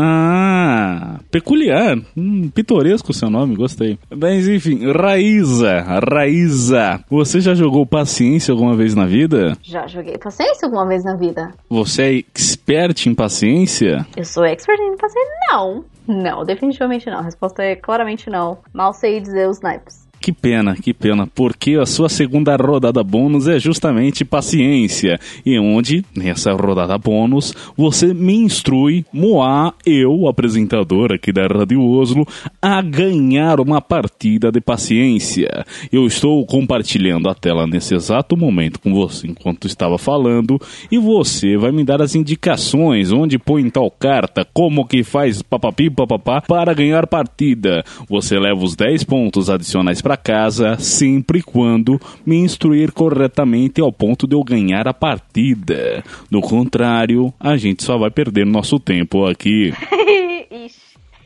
Ah, 0.02 1.20
peculiar. 1.30 1.98
Hum, 2.16 2.48
pitoresco 2.48 3.10
o 3.10 3.14
seu 3.14 3.28
nome, 3.28 3.54
gostei. 3.54 3.98
Mas 4.10 4.48
enfim, 4.48 4.90
Raíza, 4.90 5.84
Raíza, 6.10 7.04
você 7.10 7.40
já 7.40 7.54
jogou 7.54 7.84
paciência 7.84 8.52
alguma 8.52 8.74
vez 8.74 8.94
na 8.94 9.04
vida? 9.04 9.56
Já 9.62 9.86
joguei 9.86 10.16
paciência 10.16 10.66
alguma 10.66 10.86
vez 10.86 11.04
na 11.04 11.14
vida. 11.16 11.52
Você 11.68 12.02
é 12.02 12.14
expert 12.14 13.06
em 13.06 13.14
paciência? 13.14 14.06
Eu 14.16 14.24
sou 14.24 14.44
expert 14.44 14.80
em 14.80 14.96
paciência? 14.96 15.32
Não. 15.50 15.84
Não, 16.08 16.44
definitivamente 16.44 17.08
não. 17.10 17.18
A 17.18 17.22
resposta 17.22 17.62
é 17.62 17.76
claramente 17.76 18.30
não. 18.30 18.58
Mal 18.72 18.92
sei 18.94 19.20
dizer 19.20 19.48
os 19.48 19.60
naipes. 19.60 20.08
Que 20.30 20.34
pena, 20.34 20.76
que 20.76 20.94
pena, 20.94 21.26
porque 21.26 21.74
a 21.74 21.84
sua 21.84 22.08
segunda 22.08 22.54
rodada 22.54 23.02
bônus 23.02 23.48
é 23.48 23.58
justamente 23.58 24.24
paciência. 24.24 25.18
E 25.44 25.58
onde, 25.58 26.04
nessa 26.14 26.52
rodada 26.52 26.96
bônus, 26.96 27.52
você 27.76 28.14
me 28.14 28.36
instrui, 28.36 29.04
Moá, 29.12 29.74
eu, 29.84 30.28
apresentador 30.28 31.12
aqui 31.12 31.32
da 31.32 31.48
Rádio 31.48 31.84
Oslo, 31.84 32.24
a 32.62 32.80
ganhar 32.80 33.58
uma 33.58 33.80
partida 33.80 34.52
de 34.52 34.60
paciência. 34.60 35.48
Eu 35.90 36.06
estou 36.06 36.46
compartilhando 36.46 37.28
a 37.28 37.34
tela 37.34 37.66
nesse 37.66 37.96
exato 37.96 38.36
momento 38.36 38.78
com 38.78 38.94
você 38.94 39.26
enquanto 39.26 39.66
estava 39.66 39.98
falando, 39.98 40.60
e 40.92 40.96
você 40.96 41.56
vai 41.56 41.72
me 41.72 41.82
dar 41.82 42.00
as 42.00 42.14
indicações, 42.14 43.10
onde 43.10 43.36
põe 43.36 43.68
tal 43.68 43.90
carta, 43.90 44.46
como 44.54 44.86
que 44.86 45.02
faz 45.02 45.42
papapi 45.42 45.90
papapá 45.90 46.40
para 46.40 46.72
ganhar 46.72 47.08
partida. 47.08 47.82
Você 48.08 48.38
leva 48.38 48.62
os 48.62 48.76
10 48.76 49.02
pontos 49.02 49.50
adicionais 49.50 50.00
para 50.00 50.19
casa, 50.20 50.76
sempre 50.78 51.42
quando 51.42 52.00
me 52.24 52.36
instruir 52.36 52.92
corretamente 52.92 53.80
ao 53.80 53.90
ponto 53.92 54.26
de 54.28 54.36
eu 54.36 54.44
ganhar 54.44 54.86
a 54.86 54.94
partida. 54.94 56.04
Do 56.30 56.40
contrário, 56.40 57.34
a 57.40 57.56
gente 57.56 57.82
só 57.82 57.98
vai 57.98 58.10
perder 58.10 58.46
nosso 58.46 58.78
tempo 58.78 59.26
aqui. 59.26 59.72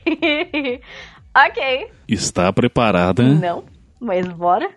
Ok. 1.36 1.86
Está 2.06 2.52
preparada? 2.52 3.24
Não, 3.24 3.64
mas 4.00 4.24
bora. 4.28 4.70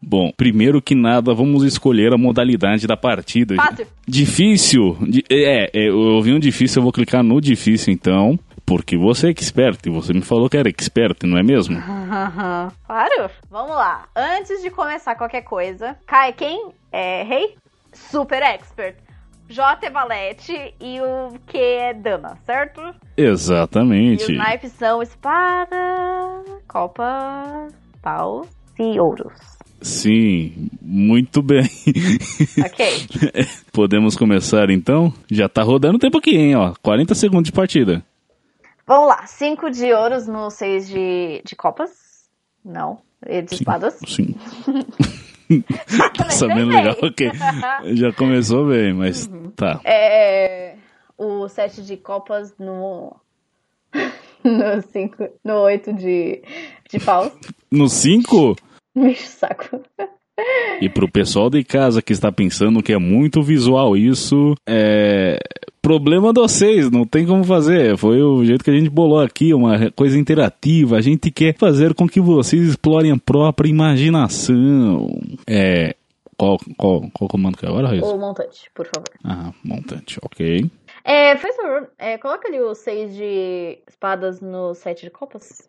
Bom, 0.00 0.30
primeiro 0.36 0.80
que 0.82 0.94
nada, 0.94 1.34
vamos 1.34 1.64
escolher 1.64 2.12
a 2.12 2.18
modalidade 2.18 2.86
da 2.86 2.96
partida. 2.96 3.56
Fácil. 3.56 3.86
Difícil? 4.06 4.96
Di- 5.08 5.24
É, 5.28 5.70
é, 5.72 5.88
eu 5.88 5.96
ouvi 5.98 6.32
um 6.32 6.38
difícil, 6.38 6.78
eu 6.78 6.82
vou 6.84 6.92
clicar 6.92 7.24
no 7.24 7.40
difícil 7.40 7.92
então. 7.92 8.38
Porque 8.66 8.96
você 8.96 9.28
é 9.28 9.30
expert, 9.30 9.78
e 9.86 9.90
você 9.90 10.12
me 10.12 10.22
falou 10.22 10.48
que 10.48 10.56
era 10.56 10.68
expert, 10.68 11.18
não 11.24 11.38
é 11.38 11.42
mesmo? 11.42 11.76
claro. 12.86 13.30
Vamos 13.50 13.76
lá. 13.76 14.06
Antes 14.16 14.62
de 14.62 14.70
começar 14.70 15.14
qualquer 15.16 15.42
coisa, 15.42 15.96
cai 16.06 16.32
quem? 16.32 16.72
É 16.90 17.22
rei? 17.22 17.56
Super 17.92 18.42
expert. 18.42 18.96
J 19.48 19.86
é 19.86 19.90
valete 19.90 20.74
e 20.80 21.00
o 21.00 21.38
Q 21.46 21.58
é 21.58 21.92
dama, 21.94 22.38
certo? 22.46 22.80
E 23.16 23.22
Exatamente. 23.22 24.32
os 24.32 24.38
naipes 24.38 24.72
são 24.72 25.02
espada, 25.02 25.76
copa, 26.66 27.68
paus 28.02 28.48
e 28.78 28.98
ouros. 28.98 29.34
Sim, 29.82 30.70
muito 30.80 31.42
bem. 31.42 31.68
Ok. 32.64 32.86
Podemos 33.72 34.16
começar 34.16 34.70
então? 34.70 35.12
Já 35.30 35.48
tá 35.48 35.62
rodando 35.62 35.96
o 35.96 36.00
tempo 36.00 36.18
aqui, 36.18 36.34
hein, 36.36 36.56
ó. 36.56 36.72
40 36.82 37.14
segundos 37.14 37.44
de 37.44 37.52
partida. 37.52 38.02
Vamos 38.86 39.08
lá. 39.08 39.26
Cinco 39.26 39.70
de 39.70 39.92
ouros 39.92 40.26
no 40.26 40.50
seis 40.50 40.88
de, 40.88 41.42
de 41.44 41.56
copas. 41.56 42.28
Não. 42.64 43.00
E 43.26 43.42
de 43.42 43.54
espadas. 43.54 43.98
Sim. 44.06 44.34
Tá 46.16 46.30
sabendo 46.30 46.70
legal? 46.70 46.96
Ok. 47.02 47.30
Já 47.92 48.10
começou 48.14 48.66
bem, 48.66 48.94
mas 48.94 49.28
tá. 49.54 49.78
É, 49.84 50.74
o 51.18 51.46
sete 51.48 51.82
de 51.82 51.96
copas 51.96 52.54
no. 52.58 53.14
No 54.42 54.82
cinco. 54.90 55.28
No 55.42 55.54
oito 55.62 55.92
de. 55.92 56.42
De 56.90 56.98
paus. 56.98 57.32
No 57.70 57.88
5? 57.88 58.56
Me 58.94 59.10
enche 59.12 59.24
o 59.24 59.28
saco. 59.28 59.82
E 60.80 60.88
pro 60.88 61.10
pessoal 61.10 61.48
de 61.48 61.62
casa 61.62 62.02
que 62.02 62.12
está 62.12 62.32
pensando 62.32 62.82
que 62.82 62.92
é 62.92 62.98
muito 62.98 63.42
visual 63.42 63.96
isso, 63.96 64.54
é. 64.66 65.38
Problema 65.80 66.32
de 66.32 66.40
vocês, 66.40 66.90
não 66.90 67.04
tem 67.04 67.26
como 67.26 67.44
fazer. 67.44 67.98
Foi 67.98 68.22
o 68.22 68.42
jeito 68.42 68.64
que 68.64 68.70
a 68.70 68.74
gente 68.74 68.88
bolou 68.88 69.20
aqui, 69.20 69.52
uma 69.52 69.90
coisa 69.90 70.18
interativa. 70.18 70.96
A 70.96 71.02
gente 71.02 71.30
quer 71.30 71.54
fazer 71.58 71.92
com 71.92 72.08
que 72.08 72.22
vocês 72.22 72.70
explorem 72.70 73.12
a 73.12 73.18
própria 73.18 73.68
imaginação. 73.68 75.06
É. 75.46 75.94
Qual, 76.36 76.58
qual, 76.76 77.02
qual 77.12 77.28
comando 77.28 77.58
que 77.58 77.66
é 77.66 77.68
agora, 77.68 77.88
Raíssa? 77.88 78.06
O 78.06 78.18
montante, 78.18 78.70
por 78.74 78.86
favor. 78.86 79.08
Ah, 79.22 79.52
montante, 79.62 80.18
ok. 80.22 80.70
É, 81.04 81.36
faz 81.36 81.54
favor, 81.54 81.90
é, 81.98 82.16
coloca 82.16 82.48
ali 82.48 82.60
o 82.60 82.74
seis 82.74 83.14
de 83.14 83.78
espadas 83.86 84.40
no 84.40 84.74
sete 84.74 85.04
de 85.04 85.10
copas. 85.10 85.68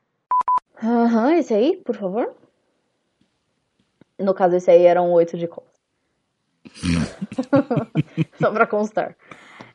Aham, 0.82 1.36
esse 1.36 1.54
aí, 1.54 1.76
por 1.86 1.96
favor. 1.96 2.34
No 4.20 4.34
caso, 4.34 4.56
esse 4.56 4.72
aí 4.72 4.86
era 4.86 5.02
um 5.02 5.12
oito 5.12 5.38
de 5.38 5.48
copas. 5.48 5.74
Só 8.40 8.52
pra 8.52 8.66
constar. 8.66 9.16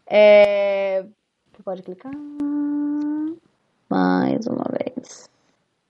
É... 0.07 1.05
Você 1.53 1.63
pode 1.63 1.83
clicar. 1.83 2.13
Mais 3.89 4.47
uma 4.47 4.65
vez. 4.71 5.29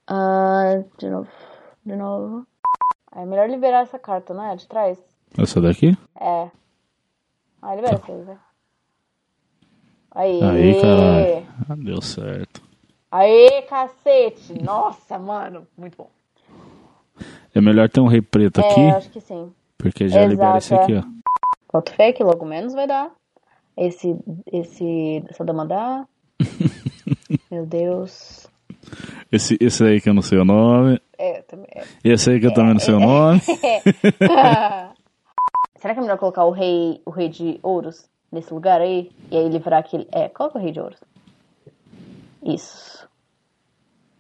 Ah, 0.06 0.82
de 0.98 1.08
novo. 1.08 1.30
De 1.84 1.96
novo. 1.96 2.46
É 3.12 3.24
melhor 3.24 3.48
liberar 3.48 3.82
essa 3.82 3.98
carta, 3.98 4.34
não 4.34 4.44
é? 4.44 4.56
De 4.56 4.66
trás. 4.66 4.98
Essa 5.38 5.60
daqui? 5.60 5.96
É. 6.18 6.50
Ah, 7.62 7.74
libera 7.74 7.94
essa 7.96 8.12
aí. 8.12 8.38
Aí. 10.12 10.42
Aí, 10.42 10.80
caralho. 10.80 11.46
Ah, 11.68 11.76
Deu 11.76 12.02
certo. 12.02 12.62
Aê, 13.10 13.62
cacete! 13.62 14.54
Nossa, 14.62 15.18
mano, 15.18 15.66
muito 15.76 15.96
bom. 15.96 16.10
É 17.54 17.60
melhor 17.60 17.88
ter 17.88 18.00
um 18.00 18.06
rei 18.06 18.20
preto 18.22 18.60
aqui, 18.60 18.80
É, 18.80 18.90
acho 18.90 19.10
que 19.10 19.20
sim. 19.20 19.52
porque 19.76 20.08
já 20.08 20.24
libera 20.24 20.58
esse 20.58 20.72
Exato, 20.74 20.84
aqui, 20.84 20.94
é. 20.94 20.98
ó. 20.98 21.04
Quanto 21.66 21.92
fake, 21.94 22.22
logo 22.22 22.44
menos 22.44 22.72
vai 22.74 22.86
dar. 22.86 23.10
Esse, 23.76 24.16
esse, 24.52 25.22
essa 25.28 25.44
dama 25.44 25.64
dá. 25.66 26.06
Meu 27.50 27.64
Deus. 27.66 28.48
Esse, 29.32 29.56
esse 29.60 29.84
aí 29.84 30.00
que 30.00 30.08
eu 30.08 30.14
não 30.14 30.22
sei 30.22 30.38
o 30.38 30.44
nome. 30.44 31.00
É, 31.18 31.42
também. 31.42 31.68
é. 31.74 31.84
Esse 32.04 32.30
aí 32.30 32.40
que 32.40 32.46
eu 32.46 32.54
também 32.54 32.72
não 32.72 32.80
sei 32.80 32.94
o 32.94 33.00
nome. 33.00 33.40
Será 35.76 35.94
que 35.94 35.98
é 35.98 36.02
melhor 36.02 36.18
colocar 36.18 36.44
o 36.44 36.50
rei, 36.50 37.00
o 37.06 37.10
rei 37.10 37.28
de 37.28 37.58
ouros 37.62 38.08
nesse 38.30 38.52
lugar 38.52 38.80
aí? 38.80 39.10
E 39.30 39.36
aí 39.36 39.48
livrar 39.48 39.80
aquele. 39.80 40.06
É, 40.12 40.28
coloca 40.28 40.58
o 40.58 40.60
rei 40.60 40.72
de 40.72 40.80
ouros. 40.80 40.98
Isso. 42.44 43.08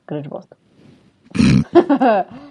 Grande 0.06 0.28
bosta. 0.28 0.56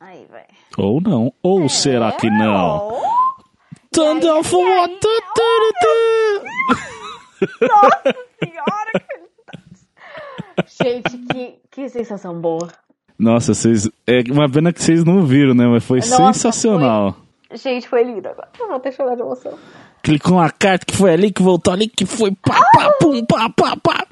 aí, 0.00 0.26
vai. 0.30 0.44
Ou 0.78 1.00
não. 1.00 1.32
Ou 1.42 1.68
será 1.68 2.12
que 2.12 2.28
não? 2.30 2.88
Down 3.92 4.42
for 4.42 4.62
what? 4.62 4.94
Tu, 5.00 5.08
tu, 5.34 5.72
tu. 5.80 5.96
senhora, 8.44 8.92
que... 8.92 10.84
Gente, 10.84 11.18
que, 11.18 11.58
que 11.70 11.88
sensação 11.88 12.38
boa. 12.38 12.68
Nossa, 13.18 13.54
vocês. 13.54 13.88
É 14.06 14.20
uma 14.30 14.50
pena 14.50 14.72
que 14.72 14.82
vocês 14.82 15.02
não 15.04 15.24
viram, 15.24 15.54
né? 15.54 15.66
Mas 15.66 15.84
foi 15.84 15.98
Nossa, 16.00 16.16
sensacional. 16.16 17.16
Gente, 17.54 17.88
foi 17.88 18.04
lindo 18.04 18.28
agora. 18.28 18.48
Eu 18.58 18.66
vou 18.66 18.76
até 18.76 18.92
chorar 18.92 19.14
de 19.14 19.22
emoção. 19.22 19.58
Clicou 20.02 20.34
uma 20.34 20.50
carta 20.50 20.84
que 20.84 20.94
foi 20.94 21.12
ali, 21.12 21.32
que 21.32 21.42
voltou 21.42 21.72
ali, 21.72 21.88
que 21.88 22.04
foi 22.04 22.32
pá, 22.32 22.60
pá, 22.74 22.92
pum, 23.00 23.24
pá, 23.24 23.48
pá, 23.48 23.76
pá. 23.76 24.06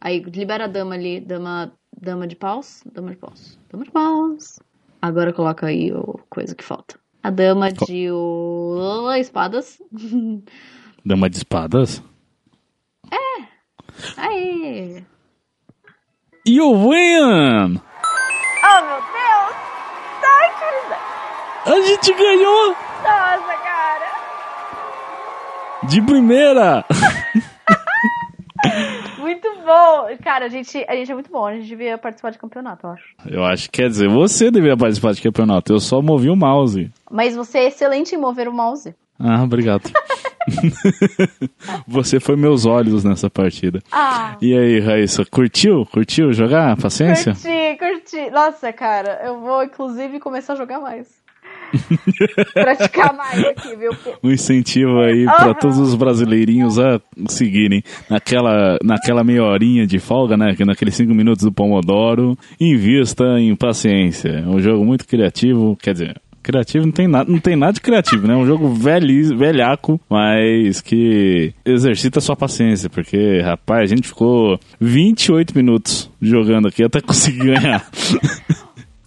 Aí 0.00 0.20
libera 0.20 0.64
a 0.64 0.68
dama 0.68 0.94
ali, 0.94 1.20
dama, 1.20 1.72
dama 2.00 2.26
de 2.26 2.36
paus, 2.36 2.82
dama 2.90 3.10
de 3.10 3.16
paus, 3.16 3.58
dama 3.70 3.84
de 3.84 3.90
paus. 3.90 4.58
Agora 5.06 5.32
coloca 5.32 5.68
aí 5.68 5.92
o 5.92 6.18
coisa 6.28 6.56
que 6.56 6.64
falta. 6.64 6.98
A 7.22 7.30
dama 7.30 7.70
de 7.70 8.10
o... 8.10 9.08
espadas. 9.20 9.80
Dama 11.06 11.30
de 11.30 11.36
espadas? 11.36 12.02
Aí. 14.16 15.04
You 16.44 16.72
win! 16.72 17.78
Oh, 17.78 18.80
meu 18.82 19.00
Deus! 19.14 19.54
Ai, 20.26 20.50
felicidade. 20.58 21.02
A 21.66 21.80
gente 21.86 22.12
ganhou! 22.14 22.74
Nossa, 23.04 23.54
cara! 23.62 24.10
De 25.84 26.02
primeira! 26.02 26.84
Muito 29.26 29.48
bom! 29.64 30.06
Cara, 30.22 30.44
a 30.44 30.48
gente, 30.48 30.84
a 30.88 30.94
gente 30.94 31.10
é 31.10 31.14
muito 31.14 31.32
bom. 31.32 31.44
A 31.44 31.54
gente 31.54 31.66
devia 31.66 31.98
participar 31.98 32.30
de 32.30 32.38
campeonato, 32.38 32.86
eu 32.86 32.90
acho. 32.92 33.04
Eu 33.26 33.44
acho 33.44 33.64
que 33.68 33.82
quer 33.82 33.88
dizer, 33.88 34.08
você 34.08 34.52
deveria 34.52 34.76
participar 34.76 35.14
de 35.14 35.20
campeonato. 35.20 35.72
Eu 35.72 35.80
só 35.80 36.00
movi 36.00 36.30
o 36.30 36.36
mouse. 36.36 36.92
Mas 37.10 37.34
você 37.34 37.58
é 37.58 37.66
excelente 37.66 38.14
em 38.14 38.18
mover 38.18 38.46
o 38.46 38.52
mouse. 38.52 38.94
Ah, 39.18 39.42
obrigado. 39.42 39.90
você 41.88 42.20
foi 42.20 42.36
meus 42.36 42.66
olhos 42.66 43.02
nessa 43.02 43.28
partida. 43.28 43.82
Ah, 43.90 44.36
E 44.40 44.56
aí, 44.56 44.78
Raíssa, 44.78 45.24
curtiu? 45.24 45.84
Curtiu 45.86 46.32
jogar? 46.32 46.76
Paciência? 46.76 47.32
curti, 47.32 47.76
curti. 47.78 48.30
Nossa, 48.30 48.72
cara, 48.72 49.22
eu 49.24 49.40
vou 49.40 49.64
inclusive 49.64 50.20
começar 50.20 50.52
a 50.52 50.56
jogar 50.56 50.80
mais. 50.80 51.08
Praticar 52.52 53.14
mais 53.14 53.44
aqui, 53.44 53.76
viu? 53.76 53.90
Um 54.22 54.30
incentivo 54.30 55.00
aí 55.00 55.24
pra 55.24 55.46
Aham. 55.46 55.54
todos 55.54 55.78
os 55.78 55.94
brasileirinhos 55.94 56.78
a 56.78 57.00
seguirem 57.28 57.82
naquela, 58.08 58.78
naquela 58.82 59.24
meia 59.24 59.44
horinha 59.44 59.86
de 59.86 59.98
folga, 59.98 60.36
né? 60.36 60.54
que 60.54 60.64
Naqueles 60.64 60.94
cinco 60.94 61.14
minutos 61.14 61.44
do 61.44 61.52
Pomodoro. 61.52 62.36
Invista 62.60 63.24
em 63.38 63.54
paciência. 63.54 64.28
É 64.28 64.46
um 64.46 64.60
jogo 64.60 64.84
muito 64.84 65.06
criativo. 65.06 65.76
Quer 65.80 65.92
dizer, 65.92 66.20
criativo 66.46 66.86
não 66.86 66.92
tem 66.92 67.08
nada, 67.08 67.30
não 67.30 67.40
tem 67.40 67.56
nada 67.56 67.72
de 67.72 67.80
criativo, 67.80 68.26
né? 68.28 68.34
É 68.34 68.36
um 68.36 68.46
jogo 68.46 68.68
velho, 68.68 69.36
velhaco, 69.36 70.00
mas 70.08 70.80
que 70.80 71.52
exercita 71.64 72.20
a 72.20 72.22
sua 72.22 72.36
paciência. 72.36 72.88
Porque, 72.88 73.40
rapaz, 73.40 73.90
a 73.90 73.94
gente 73.94 74.08
ficou 74.08 74.58
28 74.80 75.56
minutos 75.56 76.10
jogando 76.22 76.68
aqui 76.68 76.84
até 76.84 77.00
conseguir 77.00 77.46
ganhar. 77.60 77.84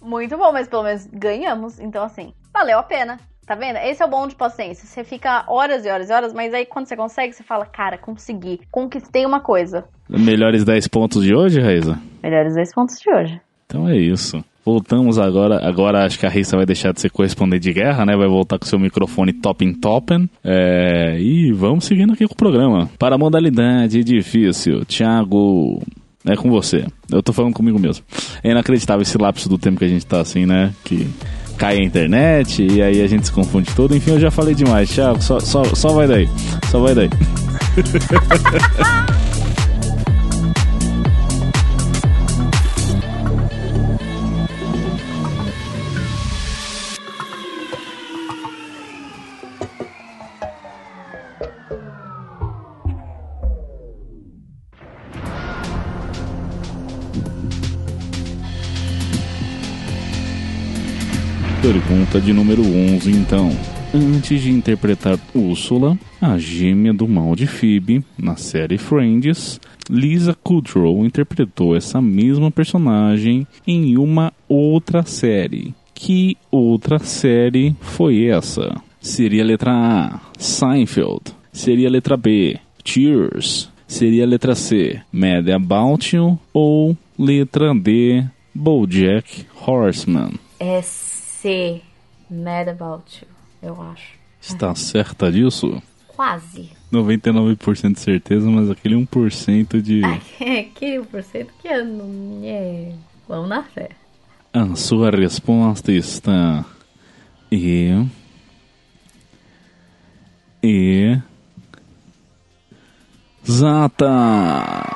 Muito 0.02 0.36
bom, 0.36 0.52
mas 0.52 0.68
pelo 0.68 0.82
menos 0.82 1.08
ganhamos. 1.12 1.78
Então, 1.78 2.04
assim, 2.04 2.32
valeu 2.52 2.78
a 2.78 2.82
pena. 2.82 3.18
Tá 3.46 3.56
vendo? 3.56 3.78
Esse 3.78 4.00
é 4.00 4.06
o 4.06 4.08
bom 4.08 4.28
de 4.28 4.36
paciência. 4.36 4.86
Você 4.86 5.02
fica 5.02 5.44
horas 5.48 5.84
e 5.84 5.88
horas 5.88 6.08
e 6.08 6.12
horas, 6.12 6.32
mas 6.32 6.54
aí 6.54 6.64
quando 6.64 6.86
você 6.86 6.94
consegue, 6.94 7.32
você 7.32 7.42
fala, 7.42 7.66
cara, 7.66 7.98
consegui. 7.98 8.60
Conquistei 8.70 9.26
uma 9.26 9.40
coisa. 9.40 9.84
Melhores 10.08 10.64
10 10.64 10.86
pontos 10.86 11.24
de 11.24 11.34
hoje, 11.34 11.60
Raíssa? 11.60 11.98
Melhores 12.22 12.54
dois 12.54 12.72
pontos 12.72 13.00
de 13.00 13.12
hoje. 13.12 13.40
Então 13.66 13.88
é 13.88 13.96
isso. 13.96 14.44
Voltamos 14.64 15.18
agora. 15.18 15.66
Agora 15.66 16.04
acho 16.04 16.18
que 16.18 16.26
a 16.26 16.28
Rissa 16.28 16.56
vai 16.56 16.66
deixar 16.66 16.92
de 16.92 17.00
ser 17.00 17.10
correspondente 17.10 17.62
de 17.62 17.72
guerra, 17.72 18.04
né? 18.04 18.14
Vai 18.16 18.28
voltar 18.28 18.58
com 18.58 18.66
seu 18.66 18.78
microfone 18.78 19.32
top 19.32 19.64
in 19.64 19.72
toppen. 19.72 20.28
É, 20.44 21.18
e 21.18 21.50
vamos 21.52 21.84
seguindo 21.84 22.12
aqui 22.12 22.26
com 22.26 22.34
o 22.34 22.36
programa. 22.36 22.90
Para 22.98 23.14
a 23.14 23.18
modalidade 23.18 24.04
difícil, 24.04 24.84
Thiago. 24.84 25.82
É 26.26 26.36
com 26.36 26.50
você. 26.50 26.84
Eu 27.10 27.22
tô 27.22 27.32
falando 27.32 27.54
comigo 27.54 27.78
mesmo. 27.78 28.04
É 28.44 28.50
inacreditável 28.50 29.02
esse 29.02 29.16
lapso 29.16 29.48
do 29.48 29.56
tempo 29.56 29.78
que 29.78 29.86
a 29.86 29.88
gente 29.88 30.04
tá 30.04 30.20
assim, 30.20 30.44
né? 30.44 30.74
Que 30.84 31.08
cai 31.60 31.76
a 31.76 31.84
internet 31.84 32.66
e 32.66 32.82
aí 32.82 33.02
a 33.02 33.06
gente 33.06 33.26
se 33.26 33.32
confunde 33.32 33.70
todo. 33.76 33.94
Enfim, 33.94 34.12
eu 34.12 34.20
já 34.20 34.30
falei 34.30 34.54
demais. 34.54 34.88
Thiago, 34.88 35.22
só, 35.22 35.38
só, 35.38 35.62
só 35.62 35.90
vai 35.90 36.08
daí. 36.08 36.28
Só 36.70 36.80
vai 36.80 36.94
daí. 36.94 37.10
Pergunta 61.90 62.20
de 62.20 62.32
número 62.32 62.62
11, 62.62 63.10
então. 63.10 63.50
Antes 63.92 64.42
de 64.42 64.52
interpretar 64.52 65.18
Úrsula, 65.34 65.98
a 66.20 66.38
gêmea 66.38 66.94
do 66.94 67.08
mal 67.08 67.34
de 67.34 67.48
Phoebe, 67.48 68.04
na 68.16 68.36
série 68.36 68.78
Friends, 68.78 69.60
Lisa 69.90 70.32
Kudrow 70.32 71.04
interpretou 71.04 71.74
essa 71.74 72.00
mesma 72.00 72.48
personagem 72.48 73.44
em 73.66 73.98
uma 73.98 74.32
outra 74.48 75.02
série. 75.02 75.74
Que 75.92 76.36
outra 76.48 77.00
série 77.00 77.74
foi 77.80 78.26
essa? 78.26 78.80
Seria 79.00 79.42
a 79.42 79.46
letra 79.46 79.72
A, 79.72 80.20
Seinfeld. 80.38 81.34
Seria 81.52 81.88
a 81.88 81.90
letra 81.90 82.16
B, 82.16 82.56
Cheers. 82.84 83.68
Seria 83.88 84.22
a 84.22 84.28
letra 84.28 84.54
C, 84.54 85.00
Mad 85.12 85.48
About 85.48 86.14
You. 86.14 86.38
Ou 86.54 86.96
letra 87.18 87.74
D, 87.74 88.24
BoJack 88.54 89.44
Horseman. 89.66 90.34
É 90.60 90.80
C. 91.40 91.80
Mad 92.30 92.68
About 92.68 93.24
You, 93.24 93.28
eu 93.62 93.82
acho. 93.82 94.20
Está 94.40 94.74
certa 94.74 95.32
disso? 95.32 95.82
Quase. 96.08 96.70
99% 96.92 97.94
de 97.94 98.00
certeza, 98.00 98.50
mas 98.50 98.68
aquele 98.70 98.94
1% 98.94 99.80
de. 99.80 100.02
que 100.74 100.98
1% 100.98 101.46
que 101.60 101.68
eu 101.68 101.84
não. 101.84 102.40
É. 102.44 102.92
Vamos 103.26 103.48
na 103.48 103.62
fé. 103.62 103.90
A 104.52 104.74
sua 104.76 105.10
resposta 105.10 105.90
está. 105.92 106.64
E. 107.50 108.06
E. 110.62 111.18
Exata! 113.42 114.89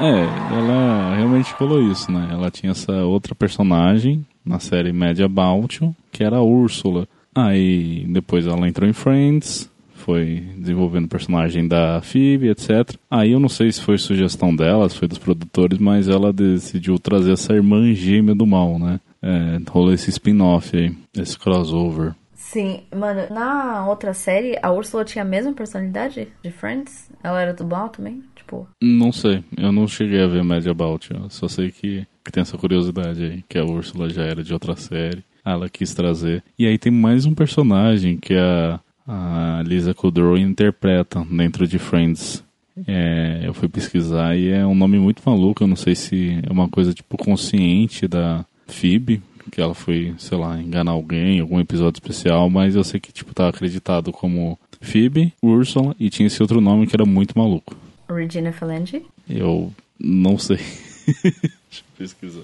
É, 0.00 0.56
ela 0.56 1.14
realmente 1.14 1.52
falou 1.52 1.82
isso, 1.82 2.10
né? 2.10 2.28
Ela 2.32 2.50
tinha 2.50 2.72
essa 2.72 2.92
outra 3.04 3.34
personagem 3.34 4.24
na 4.44 4.58
série 4.58 4.90
About 5.22 5.84
You, 5.84 5.94
que 6.10 6.24
era 6.24 6.36
a 6.36 6.42
Úrsula. 6.42 7.06
Aí 7.34 8.06
depois 8.08 8.46
ela 8.46 8.66
entrou 8.66 8.88
em 8.88 8.94
Friends, 8.94 9.70
foi 9.94 10.42
desenvolvendo 10.56 11.04
o 11.04 11.08
personagem 11.08 11.68
da 11.68 12.00
Phoebe, 12.00 12.48
etc. 12.48 12.96
Aí 13.10 13.32
eu 13.32 13.38
não 13.40 13.48
sei 13.48 13.70
se 13.70 13.82
foi 13.82 13.98
sugestão 13.98 14.56
dela, 14.56 14.88
se 14.88 14.96
foi 14.96 15.06
dos 15.06 15.18
produtores, 15.18 15.78
mas 15.78 16.08
ela 16.08 16.32
decidiu 16.32 16.98
trazer 16.98 17.32
essa 17.32 17.52
irmã 17.52 17.92
gêmea 17.92 18.34
do 18.34 18.46
mal, 18.46 18.78
né? 18.78 18.98
É, 19.22 19.60
rolou 19.68 19.92
esse 19.92 20.08
spin-off 20.08 20.74
aí, 20.74 20.96
esse 21.14 21.38
crossover. 21.38 22.14
Sim, 22.34 22.80
mano, 22.96 23.26
na 23.30 23.86
outra 23.86 24.12
série, 24.14 24.58
a 24.60 24.72
Úrsula 24.72 25.04
tinha 25.04 25.22
a 25.22 25.28
mesma 25.28 25.52
personalidade 25.52 26.26
de 26.42 26.50
Friends? 26.50 27.08
Ela 27.22 27.42
era 27.42 27.52
do 27.52 27.64
mal 27.64 27.90
também? 27.90 28.24
Tipo. 28.50 28.66
Não 28.82 29.12
sei, 29.12 29.44
eu 29.56 29.70
não 29.70 29.86
cheguei 29.86 30.20
a 30.20 30.26
ver 30.26 30.42
Mad 30.42 30.66
About 30.66 31.08
eu 31.14 31.30
só 31.30 31.46
sei 31.46 31.70
que, 31.70 32.04
que 32.24 32.32
tem 32.32 32.40
essa 32.40 32.58
curiosidade 32.58 33.22
aí, 33.22 33.44
que 33.48 33.56
a 33.56 33.64
Úrsula 33.64 34.10
já 34.10 34.24
era 34.24 34.42
de 34.42 34.52
outra 34.52 34.74
série, 34.74 35.22
ela 35.44 35.68
quis 35.68 35.94
trazer. 35.94 36.42
E 36.58 36.66
aí 36.66 36.76
tem 36.76 36.90
mais 36.90 37.26
um 37.26 37.32
personagem, 37.32 38.16
que 38.16 38.34
a, 38.34 38.80
a 39.06 39.62
Lisa 39.64 39.94
Kudrow 39.94 40.36
interpreta 40.36 41.24
dentro 41.30 41.66
de 41.66 41.78
Friends. 41.78 42.44
É, 42.88 43.42
eu 43.44 43.54
fui 43.54 43.68
pesquisar 43.68 44.36
e 44.36 44.48
é 44.48 44.66
um 44.66 44.74
nome 44.74 44.98
muito 44.98 45.22
maluco. 45.24 45.62
Eu 45.62 45.68
não 45.68 45.76
sei 45.76 45.94
se 45.94 46.40
é 46.42 46.50
uma 46.50 46.68
coisa 46.68 46.92
tipo 46.92 47.16
consciente 47.16 48.08
da 48.08 48.44
Phoebe, 48.66 49.22
que 49.52 49.60
ela 49.60 49.74
foi, 49.74 50.14
sei 50.18 50.38
lá, 50.38 50.60
enganar 50.60 50.92
alguém 50.92 51.36
em 51.36 51.40
algum 51.40 51.60
episódio 51.60 51.98
especial, 51.98 52.48
mas 52.50 52.74
eu 52.74 52.82
sei 52.82 52.98
que 52.98 53.12
tipo 53.12 53.34
tá 53.34 53.48
acreditado 53.48 54.10
como 54.12 54.58
Phoebe, 54.80 55.32
Ursula 55.42 55.94
e 56.00 56.10
tinha 56.10 56.26
esse 56.26 56.42
outro 56.42 56.60
nome 56.60 56.86
que 56.86 56.96
era 56.96 57.04
muito 57.04 57.38
maluco. 57.38 57.76
Regina 58.14 58.52
Phalange? 58.52 59.04
Eu 59.28 59.72
não 59.98 60.38
sei. 60.38 60.58
Deixa 61.22 61.82
eu 61.82 61.84
pesquisar. 61.98 62.42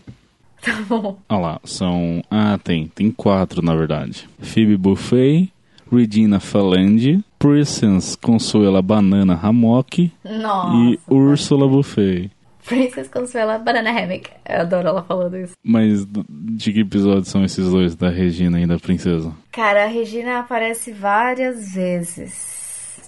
Tá 0.62 0.82
bom. 0.88 1.18
Ah 1.28 1.38
lá, 1.38 1.60
são. 1.64 2.22
Ah, 2.30 2.58
tem. 2.62 2.88
Tem 2.88 3.10
quatro, 3.10 3.62
na 3.62 3.74
verdade. 3.74 4.28
Phoebe 4.40 4.76
Buffet, 4.76 5.48
Regina 5.90 6.40
Phalange, 6.40 7.24
Princess 7.38 8.16
Consuela 8.16 8.82
Banana 8.82 9.38
Hammock 9.40 10.12
Nossa. 10.24 10.76
e 10.76 10.98
Ursula 11.08 11.68
Buffet. 11.68 12.30
Princess 12.64 13.06
Consuela 13.08 13.58
Banana 13.58 13.90
Hammock. 13.90 14.28
Eu 14.44 14.60
adoro 14.62 14.88
ela 14.88 15.02
falando 15.04 15.36
isso. 15.36 15.52
Mas 15.62 16.04
de 16.28 16.72
que 16.72 16.80
episódio 16.80 17.24
são 17.24 17.44
esses 17.44 17.70
dois, 17.70 17.94
da 17.94 18.08
Regina 18.10 18.60
e 18.60 18.66
da 18.66 18.76
Princesa? 18.76 19.32
Cara, 19.52 19.84
a 19.84 19.86
Regina 19.86 20.40
aparece 20.40 20.90
várias 20.92 21.72
vezes. 21.74 22.55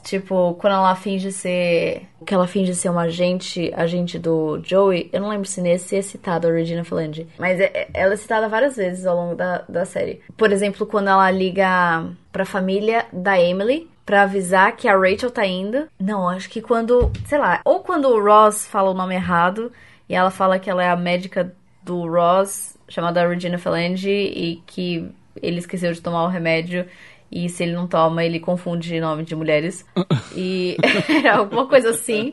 Tipo, 0.08 0.54
quando 0.54 0.72
ela 0.72 0.94
finge 0.94 1.30
ser. 1.30 2.08
Que 2.24 2.32
ela 2.32 2.46
finge 2.46 2.74
ser 2.74 2.88
uma 2.88 3.02
agente, 3.02 3.70
agente 3.76 4.18
do 4.18 4.58
Joey. 4.64 5.10
Eu 5.12 5.20
não 5.20 5.28
lembro 5.28 5.46
se 5.46 5.60
nesse 5.60 5.96
é 5.96 6.00
citada 6.00 6.48
a 6.48 6.50
Regina 6.52 6.82
Phalange. 6.82 7.26
Mas 7.38 7.60
é- 7.60 7.70
é- 7.74 7.88
ela 7.92 8.14
é 8.14 8.16
citada 8.16 8.48
várias 8.48 8.74
vezes 8.76 9.04
ao 9.04 9.14
longo 9.14 9.34
da, 9.34 9.64
da 9.68 9.84
série. 9.84 10.22
Por 10.34 10.50
exemplo, 10.50 10.86
quando 10.86 11.08
ela 11.08 11.30
liga 11.30 12.06
pra 12.32 12.46
família 12.46 13.04
da 13.12 13.38
Emily. 13.38 13.86
Pra 14.06 14.22
avisar 14.22 14.74
que 14.74 14.88
a 14.88 14.96
Rachel 14.96 15.30
tá 15.30 15.44
indo. 15.44 15.86
Não, 16.00 16.26
acho 16.30 16.48
que 16.48 16.62
quando. 16.62 17.12
Sei 17.26 17.36
lá. 17.36 17.60
Ou 17.62 17.80
quando 17.80 18.06
o 18.08 18.18
Ross 18.24 18.66
fala 18.66 18.90
o 18.90 18.94
nome 18.94 19.14
errado. 19.14 19.70
E 20.08 20.14
ela 20.14 20.30
fala 20.30 20.58
que 20.58 20.70
ela 20.70 20.82
é 20.82 20.88
a 20.88 20.96
médica 20.96 21.54
do 21.82 22.08
Ross, 22.08 22.78
chamada 22.88 23.28
Regina 23.28 23.58
Phalange. 23.58 24.08
E 24.10 24.62
que 24.66 25.06
ele 25.42 25.58
esqueceu 25.58 25.92
de 25.92 26.00
tomar 26.00 26.24
o 26.24 26.28
remédio. 26.28 26.86
E 27.30 27.48
se 27.48 27.62
ele 27.62 27.72
não 27.72 27.86
toma, 27.86 28.24
ele 28.24 28.40
confunde 28.40 29.00
nome 29.00 29.24
de 29.24 29.34
mulheres. 29.34 29.84
E 30.34 30.76
era 31.08 31.36
alguma 31.38 31.66
coisa 31.66 31.90
assim. 31.90 32.32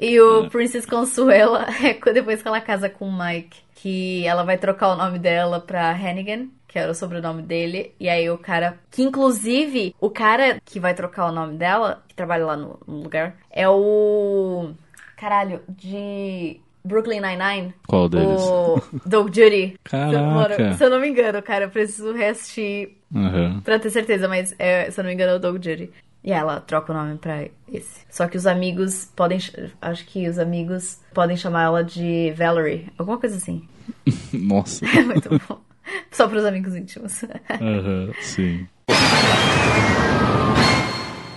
E 0.00 0.20
o 0.20 0.48
Princess 0.48 0.86
Consuela, 0.86 1.66
é 1.82 1.94
depois 2.12 2.42
que 2.42 2.48
ela 2.48 2.60
casa 2.60 2.88
com 2.88 3.08
o 3.08 3.12
Mike, 3.12 3.60
que 3.76 4.26
ela 4.26 4.42
vai 4.42 4.58
trocar 4.58 4.88
o 4.88 4.96
nome 4.96 5.18
dela 5.18 5.60
pra 5.60 5.92
Hannigan, 5.92 6.48
que 6.66 6.78
era 6.78 6.90
o 6.90 6.94
sobrenome 6.94 7.42
dele. 7.42 7.94
E 8.00 8.08
aí 8.08 8.28
o 8.30 8.38
cara, 8.38 8.78
que 8.90 9.02
inclusive, 9.02 9.94
o 10.00 10.10
cara 10.10 10.60
que 10.64 10.80
vai 10.80 10.94
trocar 10.94 11.26
o 11.26 11.32
nome 11.32 11.56
dela, 11.56 12.02
que 12.08 12.14
trabalha 12.14 12.46
lá 12.46 12.56
no, 12.56 12.80
no 12.86 13.02
lugar, 13.02 13.36
é 13.50 13.68
o. 13.68 14.72
Caralho, 15.16 15.60
de 15.68 16.60
Brooklyn 16.84 17.20
Nine-Nine. 17.20 17.74
Qual 17.86 18.08
deles? 18.08 18.40
O 18.42 18.82
Doug 19.06 19.28
Judy. 19.34 19.74
Caraca. 19.84 20.74
Se 20.74 20.84
eu 20.84 20.90
não 20.90 21.00
me 21.00 21.08
engano, 21.08 21.40
cara, 21.42 21.64
eu 21.66 21.70
preciso 21.70 22.12
reassistir 22.12 22.90
Aham. 23.14 23.60
Pra 23.64 23.78
ter 23.78 23.90
certeza, 23.90 24.26
mas 24.26 24.54
é, 24.58 24.90
se 24.90 24.98
eu 24.98 25.04
não 25.04 25.08
me 25.10 25.14
engano 25.14 25.32
é 25.32 25.36
o 25.36 25.38
Doug 25.38 25.56
Judy. 25.62 25.90
E 26.24 26.30
ela 26.32 26.60
troca 26.60 26.92
o 26.92 26.96
nome 26.96 27.18
pra 27.18 27.46
esse. 27.72 28.00
Só 28.08 28.28
que 28.28 28.36
os 28.36 28.46
amigos 28.46 29.10
podem. 29.16 29.40
ch- 29.40 29.52
Acho 29.80 30.06
que 30.06 30.28
os 30.28 30.38
amigos 30.38 31.00
podem 31.12 31.36
chamar 31.36 31.64
ela 31.64 31.82
de 31.84 32.32
Valerie. 32.36 32.86
Alguma 32.96 33.18
coisa 33.18 33.36
assim. 33.36 33.62
Nossa. 34.32 34.84
É 34.96 35.02
muito 35.02 35.28
bom. 35.48 35.58
Só 36.12 36.28
pros 36.28 36.44
amigos 36.44 36.76
íntimos. 36.76 37.24
Aham, 37.50 38.12
sim. 38.20 38.66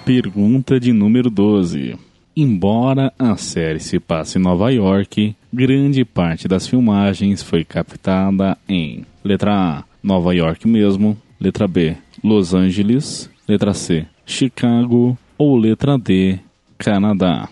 Pergunta 0.05 0.79
de 0.79 0.93
número 0.93 1.29
12. 1.31 1.97
Embora 2.37 3.13
a 3.17 3.37
série 3.37 3.79
se 3.79 3.97
passe 3.97 4.37
em 4.37 4.41
Nova 4.41 4.69
York, 4.69 5.33
grande 5.53 6.03
parte 6.03 6.49
das 6.49 6.67
filmagens 6.67 7.41
foi 7.41 7.63
captada 7.63 8.57
em 8.67 9.05
letra 9.23 9.53
A, 9.53 9.83
Nova 10.03 10.35
York 10.35 10.67
mesmo, 10.67 11.17
letra 11.39 11.65
B, 11.65 11.95
Los 12.21 12.53
Angeles, 12.53 13.29
letra 13.47 13.73
C, 13.73 14.05
Chicago 14.25 15.17
ou 15.37 15.55
letra 15.55 15.97
D, 15.97 16.37
Canadá. 16.77 17.47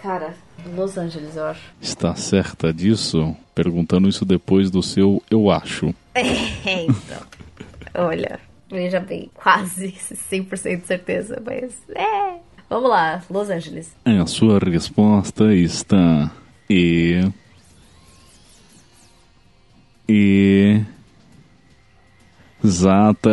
Cara, 0.00 0.36
Los 0.72 0.96
Angeles, 0.96 1.34
eu 1.34 1.46
acho. 1.46 1.72
Está 1.82 2.14
certa 2.14 2.72
disso? 2.72 3.34
Perguntando 3.56 4.08
isso 4.08 4.24
depois 4.24 4.70
do 4.70 4.84
seu 4.84 5.20
eu 5.28 5.50
acho. 5.50 5.92
É, 6.14 6.84
então. 6.84 8.06
Olha, 8.06 8.38
veja 8.70 9.00
bem, 9.00 9.28
quase 9.34 9.88
100% 10.30 10.80
de 10.80 10.86
certeza, 10.86 11.42
mas. 11.44 11.74
É. 11.92 12.47
Vamos 12.68 12.90
lá, 12.90 13.22
Los 13.30 13.48
Angeles. 13.48 13.96
A 14.04 14.26
sua 14.26 14.58
resposta 14.58 15.54
está 15.54 16.30
e 16.68 17.20
e 20.08 20.80
exata. 22.62 23.30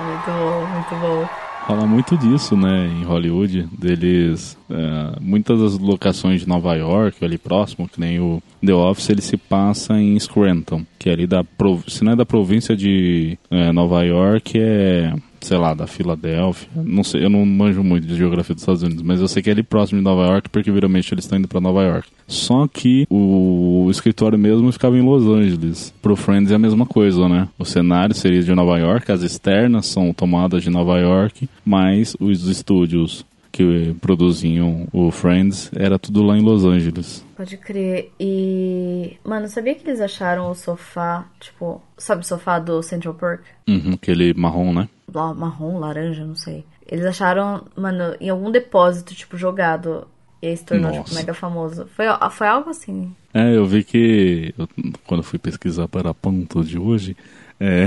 Muito 0.00 0.26
bom, 0.26 0.66
muito 0.66 0.94
bom. 1.00 1.28
Fala 1.66 1.86
muito 1.86 2.16
disso, 2.16 2.56
né, 2.56 2.88
em 2.88 3.04
Hollywood, 3.04 3.68
deles, 3.78 4.58
é, 4.68 5.20
muitas 5.20 5.60
das 5.60 5.78
locações 5.78 6.40
de 6.40 6.48
Nova 6.48 6.74
York, 6.74 7.24
ali 7.24 7.38
próximo, 7.38 7.88
que 7.88 8.00
nem 8.00 8.18
o 8.18 8.42
The 8.66 8.74
Office, 8.74 9.10
ele 9.10 9.20
se 9.20 9.36
passa 9.36 9.94
em 9.94 10.18
Scranton, 10.18 10.84
que 10.98 11.08
é 11.08 11.12
ali 11.12 11.24
da, 11.24 11.44
se 11.86 12.02
não 12.02 12.14
é 12.14 12.16
da 12.16 12.26
província 12.26 12.76
de 12.76 13.38
é, 13.48 13.70
Nova 13.70 14.02
York, 14.02 14.58
é, 14.58 15.14
sei 15.46 15.58
lá, 15.58 15.74
da 15.74 15.86
Filadélfia, 15.86 16.68
não 16.74 17.02
sei, 17.04 17.24
eu 17.24 17.30
não 17.30 17.44
manjo 17.44 17.82
muito 17.82 18.06
de 18.06 18.16
geografia 18.16 18.54
dos 18.54 18.62
Estados 18.62 18.82
Unidos, 18.82 19.02
mas 19.02 19.20
eu 19.20 19.28
sei 19.28 19.42
que 19.42 19.50
é 19.50 19.52
ali 19.52 19.62
próximo 19.62 19.98
de 19.98 20.04
Nova 20.04 20.26
York, 20.26 20.48
porque 20.48 20.70
viramente 20.70 21.12
eles 21.12 21.24
estão 21.24 21.38
indo 21.38 21.48
para 21.48 21.60
Nova 21.60 21.82
York. 21.82 22.08
Só 22.26 22.66
que 22.66 23.06
o 23.10 23.88
escritório 23.90 24.38
mesmo 24.38 24.70
ficava 24.72 24.96
em 24.96 25.02
Los 25.02 25.26
Angeles. 25.26 25.92
Pro 26.00 26.16
Friends 26.16 26.50
é 26.50 26.54
a 26.54 26.58
mesma 26.58 26.86
coisa, 26.86 27.28
né? 27.28 27.48
O 27.58 27.64
cenário 27.64 28.14
seria 28.14 28.42
de 28.42 28.54
Nova 28.54 28.78
York, 28.78 29.10
as 29.10 29.22
externas 29.22 29.86
são 29.86 30.12
tomadas 30.12 30.62
de 30.62 30.70
Nova 30.70 30.98
York, 30.98 31.48
mas 31.64 32.16
os 32.18 32.46
estúdios 32.48 33.24
que 33.52 33.94
produziam 34.00 34.88
o 34.92 35.10
Friends 35.10 35.70
era 35.76 35.98
tudo 35.98 36.22
lá 36.22 36.36
em 36.36 36.42
Los 36.42 36.64
Angeles. 36.64 37.24
Pode 37.36 37.56
crer. 37.58 38.10
E. 38.18 39.18
Mano, 39.24 39.46
sabia 39.48 39.74
que 39.74 39.86
eles 39.86 40.00
acharam 40.00 40.50
o 40.50 40.54
sofá, 40.54 41.26
tipo, 41.38 41.82
sabe 41.98 42.22
o 42.22 42.26
sofá 42.26 42.58
do 42.58 42.82
Central 42.82 43.14
Park? 43.14 43.42
Uhum, 43.68 43.92
aquele 43.94 44.32
marrom, 44.34 44.72
né? 44.72 44.88
Lá, 45.14 45.34
marrom, 45.34 45.78
laranja, 45.78 46.24
não 46.24 46.34
sei. 46.34 46.64
Eles 46.90 47.04
acharam, 47.04 47.64
mano, 47.76 48.16
em 48.20 48.30
algum 48.30 48.50
depósito, 48.50 49.14
tipo, 49.14 49.36
jogado. 49.36 50.06
E 50.40 50.48
aí 50.48 50.56
se 50.56 50.64
tornou, 50.64 50.90
tipo, 50.90 51.02
Nossa. 51.04 51.14
mega 51.14 51.34
famoso. 51.34 51.86
Foi, 51.94 52.06
foi 52.32 52.46
algo 52.48 52.70
assim. 52.70 53.14
É, 53.32 53.54
eu 53.56 53.64
vi 53.64 53.84
que 53.84 54.52
eu- 54.58 54.68
quando 55.06 55.20
eu 55.20 55.24
fui 55.24 55.38
pesquisar 55.38 55.86
para 55.86 56.10
a 56.10 56.14
ponto 56.14 56.64
de 56.64 56.78
hoje, 56.78 57.16
é, 57.64 57.86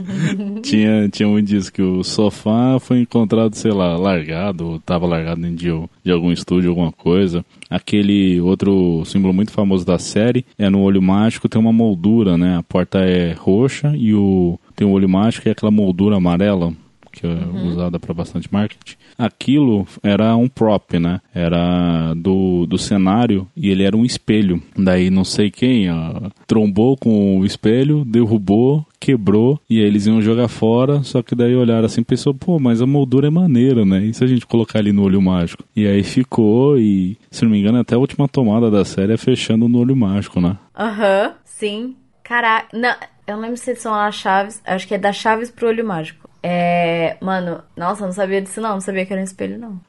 tinha, 0.62 1.06
tinha 1.10 1.28
um 1.28 1.38
indício 1.38 1.70
que 1.70 1.82
o 1.82 2.02
sofá 2.02 2.78
foi 2.80 3.00
encontrado, 3.00 3.54
sei 3.54 3.70
lá, 3.70 3.94
largado, 3.94 4.66
ou 4.66 4.80
tava 4.80 5.06
largado 5.06 5.42
dentro 5.42 5.56
de, 5.56 5.88
de 6.02 6.10
algum 6.10 6.32
estúdio, 6.32 6.70
alguma 6.70 6.90
coisa. 6.90 7.44
Aquele 7.68 8.40
outro 8.40 9.04
símbolo 9.04 9.34
muito 9.34 9.52
famoso 9.52 9.84
da 9.84 9.98
série 9.98 10.46
é 10.58 10.70
no 10.70 10.80
olho 10.80 11.02
mágico, 11.02 11.46
tem 11.46 11.60
uma 11.60 11.74
moldura, 11.74 12.38
né? 12.38 12.56
A 12.56 12.62
porta 12.62 13.00
é 13.00 13.34
roxa 13.34 13.94
e 13.94 14.14
o 14.14 14.58
tem 14.74 14.86
o 14.86 14.90
olho 14.92 15.08
mágico 15.08 15.46
e 15.46 15.50
aquela 15.50 15.70
moldura 15.70 16.16
amarela 16.16 16.72
que 17.12 17.26
é 17.26 17.66
usada 17.66 18.00
para 18.00 18.14
bastante 18.14 18.52
marketing. 18.52 18.96
Aquilo 19.18 19.86
era 20.02 20.34
um 20.36 20.48
prop, 20.48 20.98
né? 20.98 21.20
Era 21.34 22.14
do, 22.14 22.66
do 22.66 22.78
cenário 22.78 23.46
e 23.56 23.70
ele 23.70 23.84
era 23.84 23.96
um 23.96 24.04
espelho. 24.04 24.62
Daí 24.76 25.10
não 25.10 25.24
sei 25.24 25.50
quem 25.50 25.90
ó, 25.90 26.30
trombou 26.46 26.96
com 26.96 27.38
o 27.38 27.44
espelho, 27.44 28.04
derrubou, 28.04 28.84
quebrou 28.98 29.60
e 29.68 29.78
aí 29.78 29.84
eles 29.84 30.06
iam 30.06 30.22
jogar 30.22 30.48
fora. 30.48 31.02
Só 31.02 31.22
que 31.22 31.34
daí 31.34 31.54
olharam 31.54 31.84
assim 31.84 32.00
e 32.00 32.04
pensou, 32.04 32.34
pô, 32.34 32.58
mas 32.58 32.80
a 32.80 32.86
moldura 32.86 33.26
é 33.28 33.30
maneira, 33.30 33.84
né? 33.84 34.04
E 34.04 34.14
se 34.14 34.24
a 34.24 34.26
gente 34.26 34.46
colocar 34.46 34.78
ali 34.78 34.92
no 34.92 35.02
olho 35.02 35.20
mágico? 35.20 35.64
E 35.76 35.86
aí 35.86 36.02
ficou 36.02 36.78
e, 36.78 37.16
se 37.30 37.44
não 37.44 37.50
me 37.50 37.60
engano, 37.60 37.78
até 37.78 37.94
a 37.94 37.98
última 37.98 38.26
tomada 38.28 38.70
da 38.70 38.84
série 38.84 39.12
é 39.12 39.16
fechando 39.16 39.68
no 39.68 39.78
olho 39.78 39.94
mágico, 39.96 40.40
né? 40.40 40.56
Aham, 40.76 41.34
sim. 41.44 41.96
Caraca. 42.22 42.68
Não, 42.72 42.94
eu 43.26 43.34
não 43.34 43.40
lembro 43.42 43.56
se 43.56 43.74
são 43.76 43.94
as 43.94 44.14
chaves. 44.14 44.60
Acho 44.64 44.86
que 44.86 44.94
é 44.94 44.98
das 44.98 45.16
chaves 45.16 45.50
pro 45.50 45.68
olho 45.68 45.84
mágico. 45.84 46.21
É. 46.42 47.16
Mano, 47.20 47.60
nossa, 47.76 48.04
não 48.04 48.12
sabia 48.12 48.42
disso 48.42 48.60
não. 48.60 48.74
Não 48.74 48.80
sabia 48.80 49.06
que 49.06 49.12
era 49.12 49.20
um 49.20 49.24
espelho, 49.24 49.58
não. 49.58 49.80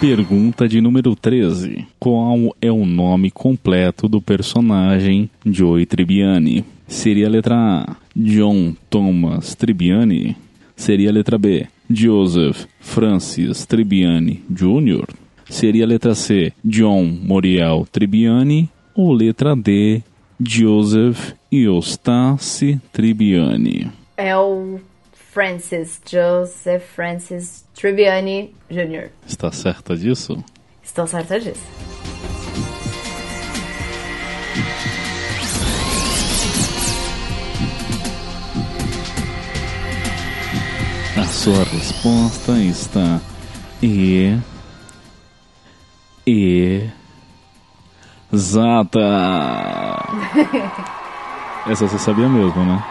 Pergunta 0.00 0.68
de 0.68 0.80
número 0.80 1.14
13. 1.16 1.86
Qual 1.98 2.54
é 2.60 2.70
o 2.70 2.84
nome 2.84 3.30
completo 3.30 4.08
do 4.08 4.20
personagem 4.20 5.30
Joey 5.46 5.86
Tribbiani? 5.86 6.64
Seria 6.86 7.26
a 7.26 7.30
letra 7.30 7.56
A, 7.56 7.96
John 8.14 8.74
Thomas 8.90 9.54
Tribbiani? 9.54 10.36
Seria 10.76 11.08
a 11.08 11.12
letra 11.12 11.38
B, 11.38 11.66
Joseph 11.88 12.66
Francis 12.80 13.64
Tribbiani 13.64 14.42
Jr.? 14.50 15.06
Seria 15.48 15.84
a 15.84 15.88
letra 15.88 16.14
C, 16.14 16.52
John 16.62 17.04
Moriel 17.22 17.86
Tribbiani? 17.90 18.68
Ou 18.94 19.12
letra 19.12 19.56
D, 19.56 20.02
Joseph 20.38 21.32
Eustace 21.50 22.80
Tribbiani? 22.92 24.03
É 24.16 24.36
o 24.36 24.80
Francis, 25.12 26.00
Joseph 26.08 26.84
Francis 26.94 27.64
Tribbiani 27.74 28.54
Jr. 28.70 29.10
Está 29.26 29.50
certa 29.50 29.96
disso? 29.96 30.42
Estou 30.82 31.06
certa 31.06 31.40
disso. 31.40 31.64
A 41.16 41.24
sua 41.24 41.64
resposta 41.64 42.52
está 42.52 43.20
e 43.82 44.38
e 46.26 46.88
exata. 48.32 48.98
Essa 51.66 51.88
você 51.88 51.98
sabia 51.98 52.28
mesmo, 52.28 52.64
né? 52.64 52.82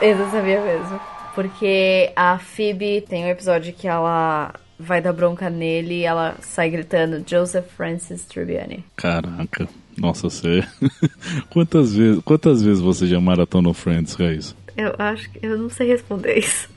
Eu 0.00 0.30
sabia 0.30 0.60
mesmo. 0.60 1.00
Porque 1.34 2.12
a 2.14 2.38
Phoebe 2.38 3.00
tem 3.00 3.24
um 3.24 3.28
episódio 3.28 3.72
que 3.72 3.86
ela 3.86 4.54
vai 4.78 5.00
dar 5.00 5.12
bronca 5.12 5.50
nele 5.50 6.00
e 6.00 6.04
ela 6.04 6.36
sai 6.40 6.70
gritando 6.70 7.24
Joseph 7.28 7.66
Francis 7.76 8.24
Tribbiani. 8.24 8.84
Caraca. 8.96 9.68
Nossa, 9.96 10.30
você. 10.30 10.64
quantas 11.50 11.94
vezes, 11.94 12.22
quantas 12.24 12.62
vezes 12.62 12.80
você 12.80 13.06
já 13.06 13.20
maratonou 13.20 13.74
Friends, 13.74 14.14
Raiz? 14.14 14.54
Eu 14.76 14.94
acho 14.98 15.28
que 15.30 15.44
eu 15.44 15.58
não 15.58 15.68
sei 15.68 15.88
responder 15.88 16.38
isso. 16.38 16.68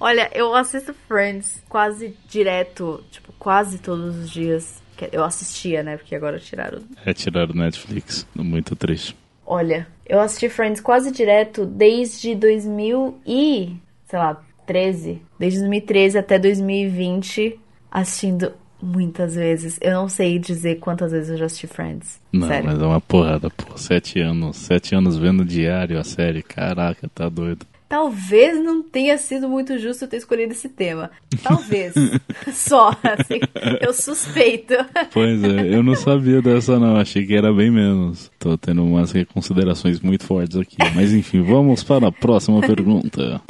Olha, 0.00 0.30
eu 0.34 0.54
assisto 0.54 0.94
Friends 1.06 1.62
quase 1.68 2.16
direto, 2.28 3.04
tipo, 3.10 3.32
quase 3.38 3.78
todos 3.78 4.16
os 4.16 4.30
dias. 4.30 4.82
Eu 5.10 5.24
assistia, 5.24 5.82
né? 5.82 5.96
Porque 5.96 6.14
agora 6.14 6.38
tiraram. 6.38 6.80
É, 7.04 7.12
tiraram 7.12 7.54
Netflix. 7.54 8.26
Muito 8.34 8.76
triste. 8.76 9.16
Olha, 9.46 9.86
eu 10.06 10.20
assisti 10.20 10.48
Friends 10.48 10.80
quase 10.80 11.10
direto 11.10 11.66
desde 11.66 12.34
2000 12.34 13.18
e, 13.26 13.76
sei 14.06 14.18
lá, 14.18 14.42
13. 14.66 15.20
Desde 15.38 15.58
2013 15.60 16.18
até 16.18 16.38
2020, 16.38 17.58
assistindo 17.90 18.52
muitas 18.80 19.34
vezes. 19.34 19.78
Eu 19.80 19.92
não 19.92 20.08
sei 20.08 20.38
dizer 20.38 20.76
quantas 20.76 21.12
vezes 21.12 21.30
eu 21.30 21.36
já 21.36 21.46
assisti 21.46 21.66
Friends. 21.66 22.20
Não, 22.32 22.48
Sério. 22.48 22.66
mas 22.66 22.80
é 22.80 22.84
uma 22.84 23.00
porrada, 23.00 23.48
pô. 23.50 23.76
Sete 23.76 24.20
anos. 24.20 24.56
Sete 24.56 24.94
anos 24.94 25.16
vendo 25.16 25.44
diário 25.44 25.98
a 25.98 26.04
série. 26.04 26.42
Caraca, 26.42 27.08
tá 27.14 27.28
doido. 27.28 27.66
Talvez 27.92 28.58
não 28.64 28.82
tenha 28.82 29.18
sido 29.18 29.50
muito 29.50 29.78
justo 29.78 30.06
eu 30.06 30.08
ter 30.08 30.16
escolhido 30.16 30.52
esse 30.52 30.66
tema. 30.66 31.10
Talvez. 31.42 31.92
Só, 32.50 32.88
assim, 32.88 33.38
eu 33.82 33.92
suspeito. 33.92 34.72
Pois 35.12 35.44
é, 35.44 35.74
eu 35.74 35.82
não 35.82 35.94
sabia 35.94 36.40
dessa 36.40 36.78
não, 36.78 36.96
achei 36.96 37.26
que 37.26 37.34
era 37.34 37.52
bem 37.52 37.70
menos. 37.70 38.30
Tô 38.38 38.56
tendo 38.56 38.82
umas 38.82 39.12
reconsiderações 39.12 40.00
muito 40.00 40.24
fortes 40.24 40.56
aqui. 40.56 40.78
Mas 40.94 41.12
enfim, 41.12 41.42
vamos 41.42 41.84
para 41.84 42.08
a 42.08 42.12
próxima 42.12 42.62
pergunta. 42.62 43.42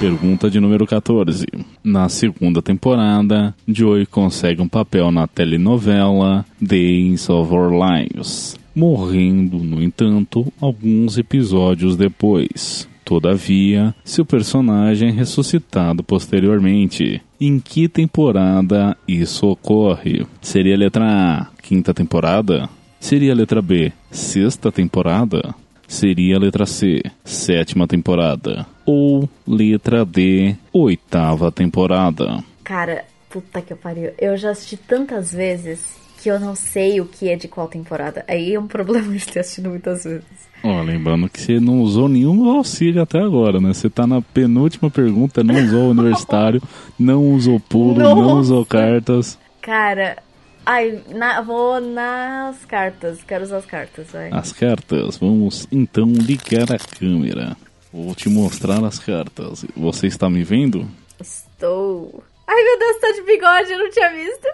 Pergunta 0.00 0.50
de 0.50 0.58
número 0.58 0.84
14. 0.84 1.46
Na 1.84 2.08
segunda 2.08 2.60
temporada, 2.60 3.54
Joey 3.68 4.04
consegue 4.04 4.60
um 4.60 4.68
papel 4.68 5.12
na 5.12 5.28
telenovela 5.28 6.44
Days 6.60 7.30
of 7.30 7.54
Our 7.54 7.70
Lives, 7.70 8.56
morrendo, 8.76 9.56
no 9.58 9.82
entanto, 9.82 10.52
alguns 10.60 11.16
episódios 11.16 11.96
depois. 11.96 12.86
Todavia, 13.02 13.94
seu 14.04 14.26
personagem 14.26 15.08
é 15.08 15.12
ressuscitado 15.12 16.04
posteriormente. 16.04 17.22
Em 17.40 17.58
que 17.58 17.88
temporada 17.88 18.96
isso 19.08 19.46
ocorre? 19.46 20.26
Seria 20.42 20.74
a 20.74 20.78
letra 20.78 21.04
A, 21.04 21.46
quinta 21.62 21.94
temporada? 21.94 22.68
Seria 23.00 23.32
a 23.32 23.34
letra 23.34 23.62
B, 23.62 23.92
sexta 24.10 24.70
temporada? 24.70 25.54
Seria 25.88 26.36
a 26.36 26.40
letra 26.40 26.66
C, 26.66 27.00
sétima 27.24 27.86
temporada? 27.86 28.66
Ou 28.84 29.28
letra 29.46 30.04
D, 30.04 30.56
oitava 30.72 31.52
temporada? 31.52 32.42
Cara, 32.64 33.04
puta 33.30 33.62
que 33.62 33.74
pariu. 33.74 34.10
Eu 34.18 34.36
já 34.36 34.50
assisti 34.50 34.76
tantas 34.76 35.32
vezes 35.32 36.05
que 36.26 36.30
eu 36.32 36.40
não 36.40 36.56
sei 36.56 37.00
o 37.00 37.06
que 37.06 37.28
é 37.28 37.36
de 37.36 37.46
qual 37.46 37.68
temporada. 37.68 38.24
Aí 38.26 38.52
é 38.54 38.58
um 38.58 38.66
problema 38.66 39.14
de 39.14 39.24
ter 39.24 39.38
assistido 39.38 39.70
muitas 39.70 40.02
vezes. 40.02 40.24
Ó, 40.64 40.82
lembrando 40.82 41.28
que 41.28 41.40
você 41.40 41.60
não 41.60 41.80
usou 41.80 42.08
nenhum 42.08 42.50
auxílio 42.50 43.00
até 43.00 43.20
agora, 43.20 43.60
né? 43.60 43.72
Você 43.72 43.88
tá 43.88 44.08
na 44.08 44.20
penúltima 44.20 44.90
pergunta, 44.90 45.44
não 45.44 45.54
usou 45.54 45.82
o 45.84 45.90
universitário, 45.90 46.60
não 46.98 47.22
usou 47.32 47.60
pulo, 47.60 48.00
não 48.00 48.16
Nossa. 48.16 48.34
usou 48.40 48.66
cartas. 48.66 49.38
Cara, 49.62 50.16
ai, 50.64 51.00
na- 51.14 51.42
vou 51.42 51.80
nas 51.80 52.64
cartas. 52.64 53.20
Quero 53.22 53.44
usar 53.44 53.58
as 53.58 53.66
cartas, 53.66 54.08
vai. 54.12 54.28
As 54.32 54.52
cartas, 54.52 55.16
vamos 55.18 55.68
então 55.70 56.06
ligar 56.06 56.72
a 56.72 56.78
câmera. 56.98 57.56
Vou 57.92 58.16
te 58.16 58.28
mostrar 58.28 58.84
as 58.84 58.98
cartas. 58.98 59.64
Você 59.76 60.08
está 60.08 60.28
me 60.28 60.42
vendo? 60.42 60.88
Estou. 61.20 62.24
Ai 62.46 62.62
meu 62.62 62.78
Deus, 62.78 63.00
tá 63.00 63.10
de 63.12 63.22
bigode, 63.22 63.72
eu 63.72 63.78
não 63.78 63.90
tinha 63.90 64.10
visto. 64.10 64.48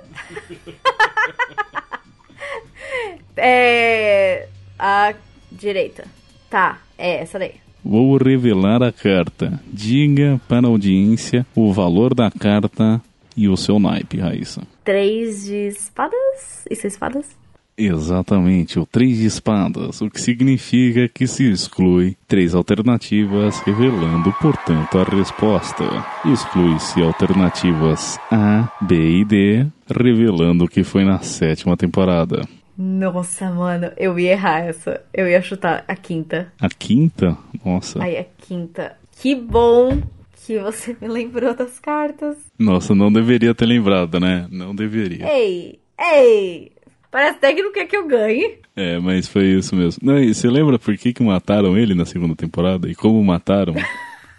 é. 3.37 4.49
A 4.79 5.15
direita. 5.51 6.05
Tá, 6.51 6.81
é 6.99 7.23
essa 7.23 7.39
daí. 7.39 7.55
Vou 7.85 8.17
revelar 8.17 8.83
a 8.83 8.93
carta. 8.93 9.61
Diga 9.67 10.41
para 10.49 10.67
a 10.67 10.71
audiência 10.71 11.47
o 11.55 11.73
valor 11.73 12.15
da 12.15 12.31
carta 12.31 13.01
e 13.37 13.49
o 13.49 13.57
seu 13.57 13.79
naipe, 13.79 14.19
Raíssa. 14.19 14.63
Três 14.85 15.45
de 15.45 15.69
espadas? 15.69 16.65
Isso 16.71 16.87
é 16.87 16.89
espadas? 16.89 17.42
Exatamente, 17.77 18.79
o 18.79 18.85
3 18.85 19.19
de 19.19 19.27
espadas, 19.27 20.01
o 20.01 20.11
que 20.11 20.21
significa 20.21 21.09
que 21.09 21.27
se 21.27 21.51
exclui 21.51 22.17
três 22.29 22.55
alternativas, 22.55 23.61
revelando, 23.61 24.33
portanto, 24.41 24.99
a 24.99 25.05
resposta. 25.05 25.85
Exclui-se 26.25 27.03
alternativas 27.03 28.19
A, 28.31 28.69
B 28.81 29.21
e 29.21 29.25
D, 29.25 29.67
revelando 29.89 30.69
que 30.69 30.85
foi 30.85 31.05
na 31.05 31.21
sétima 31.21 31.77
temporada. 31.77 32.47
Nossa, 32.77 33.51
mano, 33.51 33.91
eu 33.97 34.19
ia 34.19 34.33
errar 34.33 34.61
essa. 34.61 35.01
Eu 35.13 35.29
ia 35.29 35.41
chutar 35.41 35.85
a 35.87 35.95
quinta. 35.95 36.53
A 36.61 36.69
quinta? 36.69 37.37
Nossa. 37.65 38.03
Ai, 38.03 38.17
a 38.17 38.25
quinta. 38.25 38.97
Que 39.21 39.35
bom 39.35 40.01
que 40.47 40.59
você 40.59 40.97
me 41.01 41.09
lembrou 41.09 41.55
das 41.55 41.79
cartas. 41.79 42.37
Nossa, 42.59 42.95
não 42.95 43.13
deveria 43.13 43.55
ter 43.55 43.67
lembrado, 43.67 44.19
né? 44.19 44.47
Não 44.51 44.75
deveria. 44.75 45.27
Ei, 45.33 45.79
ei! 45.99 46.73
Parece 47.13 47.37
até 47.37 47.53
que 47.53 47.63
não 47.63 47.71
quer 47.71 47.87
que 47.87 47.95
eu 47.95 48.07
ganhe. 48.07 48.59
É, 48.75 48.99
mas 48.99 49.29
foi 49.29 49.45
isso 49.45 49.77
mesmo. 49.77 50.01
Não, 50.03 50.19
e 50.19 50.35
você 50.35 50.49
lembra 50.49 50.79
por 50.79 50.97
que, 50.97 51.13
que 51.13 51.23
mataram 51.23 51.77
ele 51.77 51.95
na 51.95 52.07
segunda 52.07 52.35
temporada? 52.35 52.89
E 52.89 52.95
como 52.95 53.23
mataram? 53.23 53.75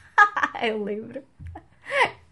eu 0.63 0.83
lembro. 0.83 1.21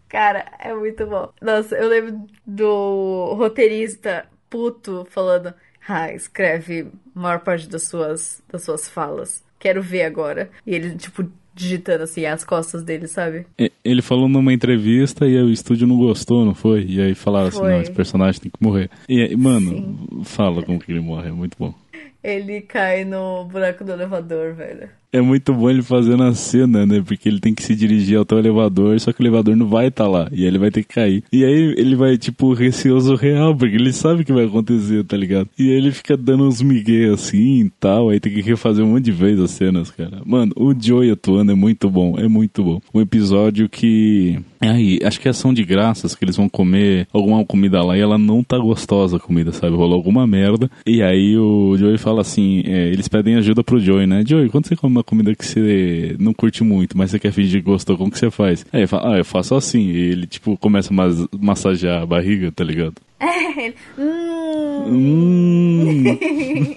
Cara, 0.08 0.44
é 0.58 0.74
muito 0.74 1.06
bom. 1.06 1.32
Nossa, 1.40 1.76
eu 1.76 1.88
lembro 1.88 2.26
do 2.44 3.34
roteirista 3.34 4.26
puto 4.50 5.06
falando: 5.10 5.54
Ah, 5.88 6.12
escreve 6.12 6.88
a 7.14 7.20
maior 7.20 7.38
parte 7.38 7.68
das 7.68 7.84
suas, 7.84 8.42
das 8.50 8.64
suas 8.64 8.88
falas. 8.88 9.44
Quero 9.60 9.80
ver 9.80 10.02
agora. 10.02 10.50
E 10.66 10.74
ele, 10.74 10.96
tipo, 10.96 11.24
digitando 11.54 12.04
assim 12.04 12.24
as 12.26 12.44
costas 12.44 12.82
dele, 12.82 13.06
sabe? 13.06 13.46
Ele 13.84 14.02
falou 14.02 14.28
numa 14.28 14.52
entrevista 14.52 15.26
e 15.26 15.36
o 15.40 15.50
estúdio 15.50 15.86
não 15.86 15.96
gostou, 15.96 16.44
não 16.44 16.54
foi? 16.54 16.84
E 16.84 17.00
aí 17.00 17.14
falaram 17.14 17.48
assim, 17.48 17.58
Foi. 17.58 17.70
não, 17.70 17.80
esse 17.80 17.92
personagem 17.92 18.40
tem 18.40 18.50
que 18.50 18.62
morrer. 18.62 18.90
E 19.08 19.22
aí, 19.22 19.36
mano, 19.36 20.24
fala 20.24 20.62
como 20.62 20.78
que 20.78 20.90
ele 20.90 21.00
morre, 21.00 21.28
é 21.28 21.32
muito 21.32 21.56
bom. 21.58 21.74
Ele 22.22 22.60
cai 22.60 23.04
no 23.04 23.44
buraco 23.44 23.84
do 23.84 23.92
elevador, 23.92 24.54
velho. 24.54 24.88
É 25.12 25.20
muito 25.20 25.52
bom 25.52 25.68
ele 25.68 25.82
fazendo 25.82 26.22
a 26.22 26.34
cena, 26.34 26.86
né? 26.86 27.02
Porque 27.06 27.28
ele 27.28 27.38
tem 27.38 27.54
que 27.54 27.62
se 27.62 27.74
dirigir 27.74 28.18
até 28.18 28.34
o 28.34 28.38
elevador, 28.38 28.98
só 28.98 29.12
que 29.12 29.20
o 29.20 29.22
elevador 29.22 29.54
não 29.54 29.66
vai 29.66 29.88
estar 29.88 30.08
lá. 30.08 30.28
E 30.32 30.42
aí 30.42 30.46
ele 30.46 30.58
vai 30.58 30.70
ter 30.70 30.82
que 30.82 30.94
cair. 30.94 31.22
E 31.30 31.44
aí 31.44 31.74
ele 31.76 31.94
vai, 31.94 32.16
tipo, 32.16 32.54
receoso 32.54 33.14
real, 33.14 33.54
porque 33.54 33.76
ele 33.76 33.92
sabe 33.92 34.22
o 34.22 34.24
que 34.24 34.32
vai 34.32 34.46
acontecer, 34.46 35.04
tá 35.04 35.16
ligado? 35.16 35.50
E 35.58 35.68
aí 35.68 35.76
ele 35.76 35.92
fica 35.92 36.16
dando 36.16 36.44
uns 36.44 36.62
migué 36.62 37.08
assim 37.08 37.66
e 37.66 37.70
tal. 37.78 38.08
Aí 38.08 38.18
tem 38.18 38.32
que 38.32 38.40
refazer 38.40 38.82
um 38.82 38.92
monte 38.92 39.04
de 39.04 39.12
vezes 39.12 39.40
as 39.40 39.50
cenas, 39.50 39.90
cara. 39.90 40.22
Mano, 40.24 40.52
o 40.56 40.74
Joey 40.74 41.10
atuando 41.10 41.52
é 41.52 41.54
muito 41.54 41.90
bom, 41.90 42.18
é 42.18 42.26
muito 42.26 42.64
bom. 42.64 42.80
Um 42.94 43.00
episódio 43.00 43.68
que. 43.68 44.38
Aí, 44.60 45.00
acho 45.02 45.20
que 45.20 45.26
é 45.26 45.30
ação 45.32 45.52
de 45.52 45.64
graças, 45.64 46.14
que 46.14 46.24
eles 46.24 46.36
vão 46.36 46.48
comer 46.48 47.08
alguma 47.12 47.44
comida 47.44 47.82
lá 47.82 47.98
e 47.98 48.00
ela 48.00 48.16
não 48.16 48.44
tá 48.44 48.56
gostosa 48.56 49.16
a 49.16 49.20
comida, 49.20 49.52
sabe? 49.52 49.76
Rolou 49.76 49.96
alguma 49.96 50.26
merda. 50.26 50.70
E 50.86 51.02
aí 51.02 51.36
o 51.36 51.76
Joey 51.76 51.98
fala 51.98 52.20
assim: 52.22 52.62
é, 52.64 52.88
eles 52.88 53.08
pedem 53.08 53.34
ajuda 53.34 53.62
pro 53.62 53.80
Joey, 53.80 54.06
né? 54.06 54.22
Joey, 54.26 54.48
quando 54.48 54.66
você 54.66 54.76
come 54.76 55.01
uma 55.02 55.04
comida 55.04 55.34
que 55.34 55.44
você 55.44 56.14
não 56.18 56.32
curte 56.32 56.62
muito, 56.62 56.96
mas 56.96 57.10
você 57.10 57.18
quer 57.18 57.32
fingir 57.32 57.60
que 57.62 57.68
gostou, 57.70 57.98
como 57.98 58.10
que 58.10 58.18
você 58.18 58.30
faz? 58.30 58.64
Aí 58.72 58.80
ele 58.82 58.86
fala: 58.86 59.14
ah, 59.14 59.18
eu 59.18 59.24
faço 59.24 59.54
assim. 59.56 59.80
E 59.80 59.96
ele, 59.98 60.26
tipo, 60.26 60.56
começa 60.56 60.92
a 60.92 60.96
mas- 60.96 61.26
massagear 61.38 62.02
a 62.02 62.06
barriga, 62.06 62.50
tá 62.52 62.62
ligado? 62.64 62.94
Ele, 63.54 63.74
hum, 63.98 64.84
Hum. 64.88 66.04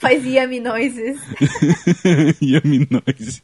faz 0.00 0.24
yummy 0.24 0.60
noises. 0.60 1.20
Yummy 2.40 2.86
noise. 2.90 3.42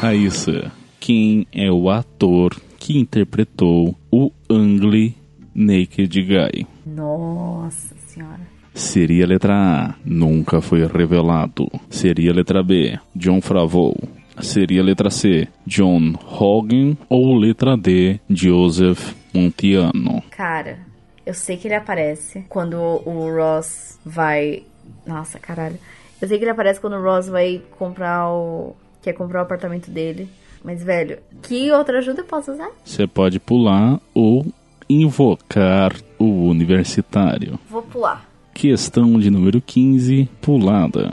Raíssa, 0.00 0.70
quem 1.00 1.46
é 1.52 1.70
o 1.70 1.88
ator 1.90 2.54
que 2.78 2.98
interpretou 2.98 3.96
o 4.10 4.30
Ugly 4.50 5.16
Naked 5.54 6.22
Guy? 6.22 6.66
Nossa 6.86 7.94
senhora. 8.06 8.40
Seria 8.76 9.24
a 9.24 9.28
letra 9.28 9.54
A, 9.54 9.94
nunca 10.04 10.60
foi 10.60 10.86
revelado. 10.86 11.66
Seria 11.88 12.30
a 12.30 12.34
letra 12.34 12.62
B, 12.62 12.98
John 13.14 13.40
Favreau. 13.40 13.96
Seria 14.38 14.82
a 14.82 14.84
letra 14.84 15.08
C, 15.08 15.48
John 15.66 16.12
Hogan. 16.22 16.94
Ou 17.08 17.34
letra 17.38 17.74
D, 17.74 18.20
Joseph 18.28 19.14
Montiano. 19.32 20.22
Cara, 20.30 20.78
eu 21.24 21.32
sei 21.32 21.56
que 21.56 21.68
ele 21.68 21.74
aparece 21.74 22.44
quando 22.50 22.76
o 22.76 23.34
Ross 23.34 23.98
vai. 24.04 24.64
Nossa, 25.06 25.38
caralho. 25.38 25.78
Eu 26.20 26.28
sei 26.28 26.36
que 26.36 26.44
ele 26.44 26.50
aparece 26.50 26.78
quando 26.78 26.96
o 26.96 27.02
Ross 27.02 27.28
vai 27.28 27.62
comprar 27.78 28.30
o. 28.30 28.76
Quer 29.00 29.14
comprar 29.14 29.40
o 29.40 29.44
apartamento 29.44 29.90
dele. 29.90 30.28
Mas, 30.62 30.84
velho, 30.84 31.18
que 31.42 31.72
outra 31.72 31.98
ajuda 32.00 32.20
eu 32.20 32.26
posso 32.26 32.52
usar? 32.52 32.70
Você 32.84 33.06
pode 33.06 33.40
pular 33.40 33.98
ou 34.12 34.44
invocar 34.86 35.94
o 36.18 36.46
universitário. 36.46 37.58
Vou 37.70 37.80
pular. 37.80 38.35
Questão 38.56 39.20
de 39.20 39.30
número 39.30 39.60
15, 39.60 40.30
pulada. 40.40 41.12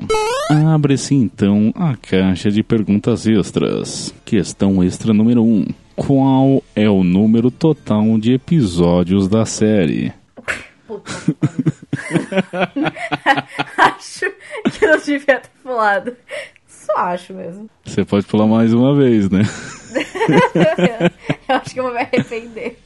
Abre-se 0.49 1.13
então 1.13 1.73
a 1.75 1.93
caixa 1.97 2.49
de 2.49 2.63
perguntas 2.63 3.27
extras. 3.27 4.15
Questão 4.23 4.81
extra 4.81 5.13
número 5.13 5.43
1. 5.43 5.65
Qual 5.93 6.63
é 6.73 6.89
o 6.89 7.03
número 7.03 7.51
total 7.51 8.17
de 8.17 8.31
episódios 8.31 9.27
da 9.27 9.45
série? 9.45 10.13
Puta. 10.87 11.11
acho 13.77 14.31
que 14.71 14.85
eu 14.85 14.91
não 14.91 14.99
devia 14.99 15.19
ter 15.19 15.49
pulado. 15.61 16.15
Só 16.65 16.95
acho 16.95 17.33
mesmo. 17.33 17.69
Você 17.83 18.05
pode 18.05 18.25
pular 18.25 18.47
mais 18.47 18.73
uma 18.73 18.95
vez, 18.95 19.29
né? 19.29 19.41
eu 21.49 21.55
acho 21.57 21.73
que 21.73 21.79
eu 21.81 21.83
vou 21.83 21.93
me 21.93 21.99
arrepender. 21.99 22.79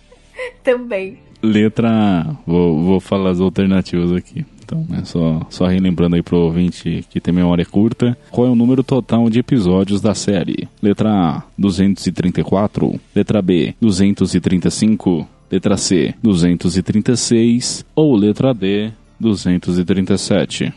Também. 0.64 1.27
Letra 1.42 1.90
A. 1.90 2.36
Vou, 2.46 2.84
vou 2.84 3.00
falar 3.00 3.32
as 3.32 3.40
alternativas 3.40 4.12
aqui. 4.12 4.46
Então, 4.68 4.86
é 5.00 5.06
só, 5.06 5.46
só 5.50 5.66
relembrando 5.66 6.18
aí 6.18 6.22
pro 6.22 6.40
ouvinte 6.40 7.06
que 7.10 7.22
tem 7.22 7.34
memória 7.34 7.66
curta. 7.66 8.18
Qual 8.30 8.46
é 8.46 8.50
o 8.50 8.56
número 8.56 8.84
total 8.84 9.30
de 9.30 9.40
episódios 9.40 10.02
da 10.02 10.14
série? 10.14 10.68
Letra 10.82 11.10
A, 11.10 11.44
234. 11.58 13.00
Letra 13.16 13.42
B, 13.42 13.74
235. 13.80 15.26
Letra 15.50 15.78
C, 15.78 16.14
236. 16.22 17.86
Ou 17.96 18.16
letra 18.18 18.54
D, 18.54 18.92
237. 19.18 20.74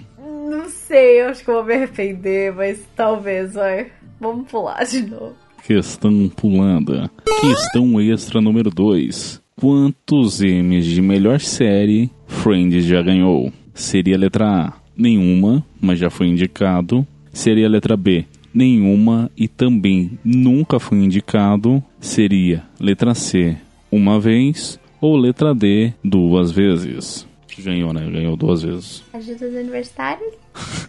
Não 0.48 0.68
sei, 0.68 1.22
eu 1.22 1.28
acho 1.28 1.42
que 1.42 1.50
eu 1.50 1.54
vou 1.54 1.64
me 1.64 1.74
arrepender, 1.74 2.54
mas 2.54 2.78
talvez, 2.94 3.54
vai. 3.54 3.88
Vamos 4.20 4.48
pular 4.48 4.84
de 4.84 5.02
novo. 5.02 5.34
Questão 5.64 6.28
pulando. 6.28 7.10
Questão 7.40 8.00
extra 8.00 8.40
número 8.40 8.70
2. 8.70 9.40
Quantos 9.60 10.40
M's 10.40 10.86
de 10.86 11.02
melhor 11.02 11.38
série 11.38 12.10
Friends 12.26 12.86
já 12.86 13.02
ganhou? 13.02 13.52
Seria 13.74 14.16
a 14.16 14.18
letra 14.18 14.46
A, 14.46 14.72
nenhuma, 14.96 15.62
mas 15.78 15.98
já 15.98 16.08
foi 16.08 16.28
indicado. 16.28 17.06
Seria 17.30 17.66
a 17.66 17.68
letra 17.68 17.94
B, 17.94 18.24
nenhuma 18.54 19.30
e 19.36 19.46
também 19.46 20.18
nunca 20.24 20.80
foi 20.80 20.96
indicado. 20.96 21.84
Seria 22.00 22.64
letra 22.80 23.14
C, 23.14 23.54
uma 23.92 24.18
vez. 24.18 24.80
Ou 24.98 25.14
letra 25.14 25.54
D, 25.54 25.92
duas 26.02 26.50
vezes. 26.50 27.28
Ganhou, 27.58 27.92
né? 27.92 28.08
Ganhou 28.10 28.36
duas 28.38 28.62
vezes. 28.62 29.04
Ajuda 29.12 29.46
os 29.46 29.54
universitários? 29.54 30.32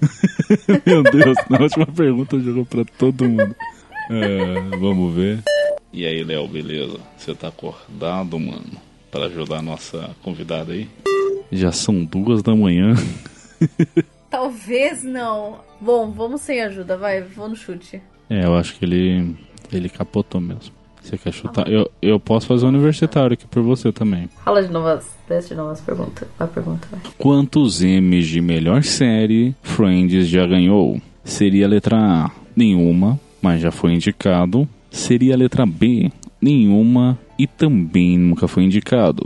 Meu 0.86 1.04
Deus, 1.04 1.38
na 1.50 1.60
última 1.60 1.88
pergunta 1.88 2.40
jogou 2.40 2.66
pra 2.66 2.86
todo 2.98 3.28
mundo. 3.28 3.54
É, 4.10 4.78
vamos 4.78 5.14
ver. 5.14 5.44
E 5.94 6.06
aí, 6.06 6.24
Léo, 6.24 6.48
beleza? 6.48 6.98
Você 7.18 7.36
tá 7.36 7.50
acordado, 7.50 8.40
mano? 8.40 8.78
Para 9.12 9.26
ajudar 9.26 9.58
a 9.58 9.62
nossa 9.62 10.12
convidada 10.24 10.72
aí? 10.72 10.88
Já 11.52 11.72
são 11.74 12.06
duas 12.06 12.42
da 12.42 12.56
manhã. 12.56 12.94
Talvez 14.30 15.04
não. 15.04 15.60
Bom, 15.82 16.10
vamos 16.12 16.42
sem 16.42 16.62
ajuda, 16.62 16.96
vai, 16.96 17.22
vou 17.22 17.50
no 17.50 17.56
chute. 17.56 18.02
É, 18.30 18.46
eu 18.46 18.56
acho 18.56 18.78
que 18.78 18.86
ele 18.86 19.36
ele 19.72 19.90
capotou 19.90 20.40
mesmo. 20.40 20.74
Você 21.02 21.18
quer 21.18 21.34
chutar? 21.34 21.68
Eu, 21.68 21.92
eu 22.02 22.20
posso 22.20 22.46
fazer 22.48 22.66
um 22.66 22.70
universitário 22.70 23.34
aqui 23.34 23.48
por 23.48 23.64
você 23.64 23.92
também. 23.92 24.30
Fala 24.46 24.64
de 24.64 24.72
novas, 24.72 25.06
desce 25.28 25.50
de 25.50 25.56
novas 25.56 25.82
perguntas. 25.82 26.28
A 26.40 26.48
pergunta, 26.48 26.88
vai. 26.92 27.02
Quantos 27.18 27.82
M's 27.82 28.28
de 28.28 28.40
melhor 28.40 28.84
série 28.84 29.56
Friends 29.62 30.28
já 30.28 30.46
ganhou? 30.46 31.02
Seria 31.24 31.66
a 31.66 31.70
letra 31.70 31.98
A, 31.98 32.32
nenhuma, 32.56 33.20
mas 33.42 33.62
já 33.62 33.72
foi 33.72 33.94
indicado. 33.94 34.68
Seria 34.92 35.34
a 35.34 35.38
letra 35.38 35.66
B, 35.66 36.12
nenhuma 36.40 37.18
e 37.40 37.48
também 37.48 38.18
nunca 38.18 38.48
foi 38.48 38.64
indicado. 38.66 39.24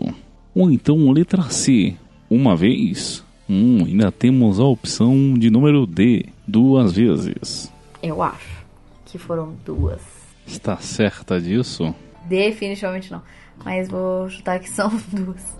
Ou 0.53 0.71
então 0.71 1.11
letra 1.11 1.41
C, 1.49 1.95
uma 2.29 2.55
vez. 2.55 3.25
Hum, 3.49 3.83
ainda 3.85 4.11
temos 4.11 4.59
a 4.59 4.63
opção 4.63 5.33
de 5.33 5.49
número 5.49 5.85
D, 5.85 6.25
duas 6.47 6.93
vezes. 6.93 7.71
Eu 8.01 8.21
acho 8.21 8.63
que 9.05 9.17
foram 9.17 9.53
duas. 9.65 10.01
Está 10.47 10.77
certa 10.77 11.41
disso? 11.41 11.93
Definitivamente 12.25 13.11
não. 13.11 13.21
Mas 13.63 13.87
vou 13.89 14.29
chutar 14.29 14.59
que 14.59 14.69
são 14.69 14.89
duas. 15.11 15.55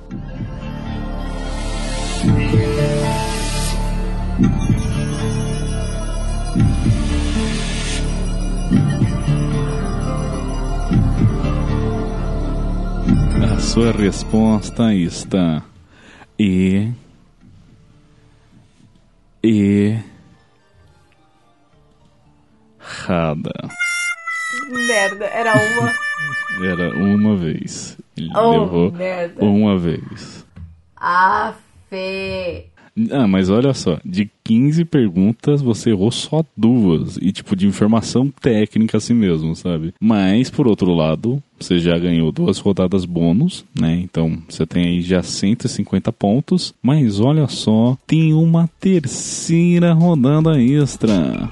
Sua 13.66 13.92
resposta 13.92 14.94
está 14.94 15.64
e 16.40 16.92
e 19.44 19.98
errada. 22.80 23.52
Merda, 24.70 25.26
era 25.26 25.54
uma. 25.54 25.94
Era 26.64 26.98
uma 26.98 27.36
vez. 27.36 27.98
Ele 28.16 28.32
Oh, 28.34 28.64
levou 28.64 28.92
merda. 28.94 29.44
uma 29.44 29.78
vez. 29.78 30.46
Ah, 30.96 31.54
Fê. 31.90 32.68
Ah, 33.12 33.28
mas 33.28 33.50
olha 33.50 33.74
só, 33.74 34.00
de 34.06 34.30
15 34.44 34.86
perguntas 34.86 35.62
você 35.62 35.90
errou 35.90 36.12
só 36.12 36.44
duas. 36.56 37.18
E 37.22 37.32
tipo, 37.32 37.56
de 37.56 37.68
informação 37.68 38.32
técnica 38.42 38.98
assim 38.98 39.14
mesmo, 39.14 39.56
sabe? 39.56 39.94
Mas, 40.00 40.50
por 40.50 40.68
outro 40.68 40.94
lado, 40.94 41.42
você 41.60 41.80
já 41.80 41.98
ganhou 41.98 42.32
duas 42.32 42.60
rodadas 42.60 43.06
bônus, 43.06 43.66
né? 43.78 44.00
Então 44.02 44.38
você 44.48 44.66
tem 44.66 44.86
aí 44.86 45.02
já 45.02 45.22
150 45.22 46.12
pontos. 46.14 46.74
Mas 46.82 47.20
olha 47.20 47.48
só, 47.48 47.98
tem 48.08 48.34
uma 48.34 48.70
terceira 48.80 49.94
rodada 49.94 50.62
extra. 50.62 51.50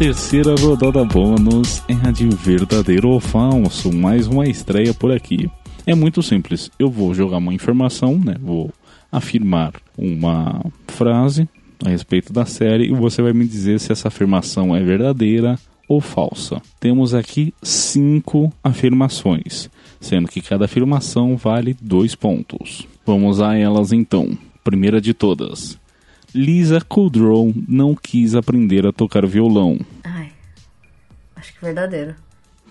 Terceira 0.00 0.54
rodada 0.54 1.04
bônus 1.04 1.82
é 1.86 2.08
a 2.08 2.10
de 2.10 2.26
verdadeiro 2.26 3.10
ou 3.10 3.20
falso, 3.20 3.94
mais 3.94 4.26
uma 4.26 4.48
estreia 4.48 4.94
por 4.94 5.12
aqui. 5.12 5.46
É 5.86 5.94
muito 5.94 6.22
simples, 6.22 6.70
eu 6.78 6.90
vou 6.90 7.12
jogar 7.12 7.36
uma 7.36 7.52
informação, 7.52 8.18
né? 8.18 8.34
Vou 8.40 8.70
afirmar 9.12 9.74
uma 9.98 10.64
frase 10.88 11.46
a 11.84 11.90
respeito 11.90 12.32
da 12.32 12.46
série 12.46 12.86
e 12.86 12.94
você 12.94 13.20
vai 13.20 13.34
me 13.34 13.46
dizer 13.46 13.78
se 13.78 13.92
essa 13.92 14.08
afirmação 14.08 14.74
é 14.74 14.82
verdadeira 14.82 15.58
ou 15.86 16.00
falsa. 16.00 16.62
Temos 16.80 17.12
aqui 17.12 17.52
cinco 17.62 18.50
afirmações, 18.64 19.68
sendo 20.00 20.28
que 20.28 20.40
cada 20.40 20.64
afirmação 20.64 21.36
vale 21.36 21.76
dois 21.78 22.14
pontos. 22.14 22.88
Vamos 23.04 23.38
a 23.38 23.54
elas 23.54 23.92
então. 23.92 24.30
Primeira 24.64 24.98
de 24.98 25.12
todas. 25.12 25.78
Lisa 26.34 26.80
Kudrow 26.80 27.52
não 27.66 27.94
quis 27.94 28.36
aprender 28.36 28.86
a 28.86 28.92
tocar 28.92 29.26
violão. 29.26 29.78
Ai. 30.04 30.30
Acho 31.34 31.52
que 31.52 31.60
verdadeiro. 31.60 32.14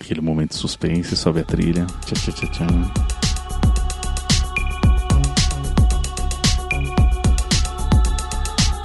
Aquele 0.00 0.22
momento 0.22 0.50
de 0.50 0.56
suspense, 0.56 1.14
sobe 1.14 1.40
a 1.40 1.44
trilha. 1.44 1.86
Tchá, 2.06 2.14
tchá, 2.14 2.32
tchá, 2.32 2.46
tchá. 2.46 2.66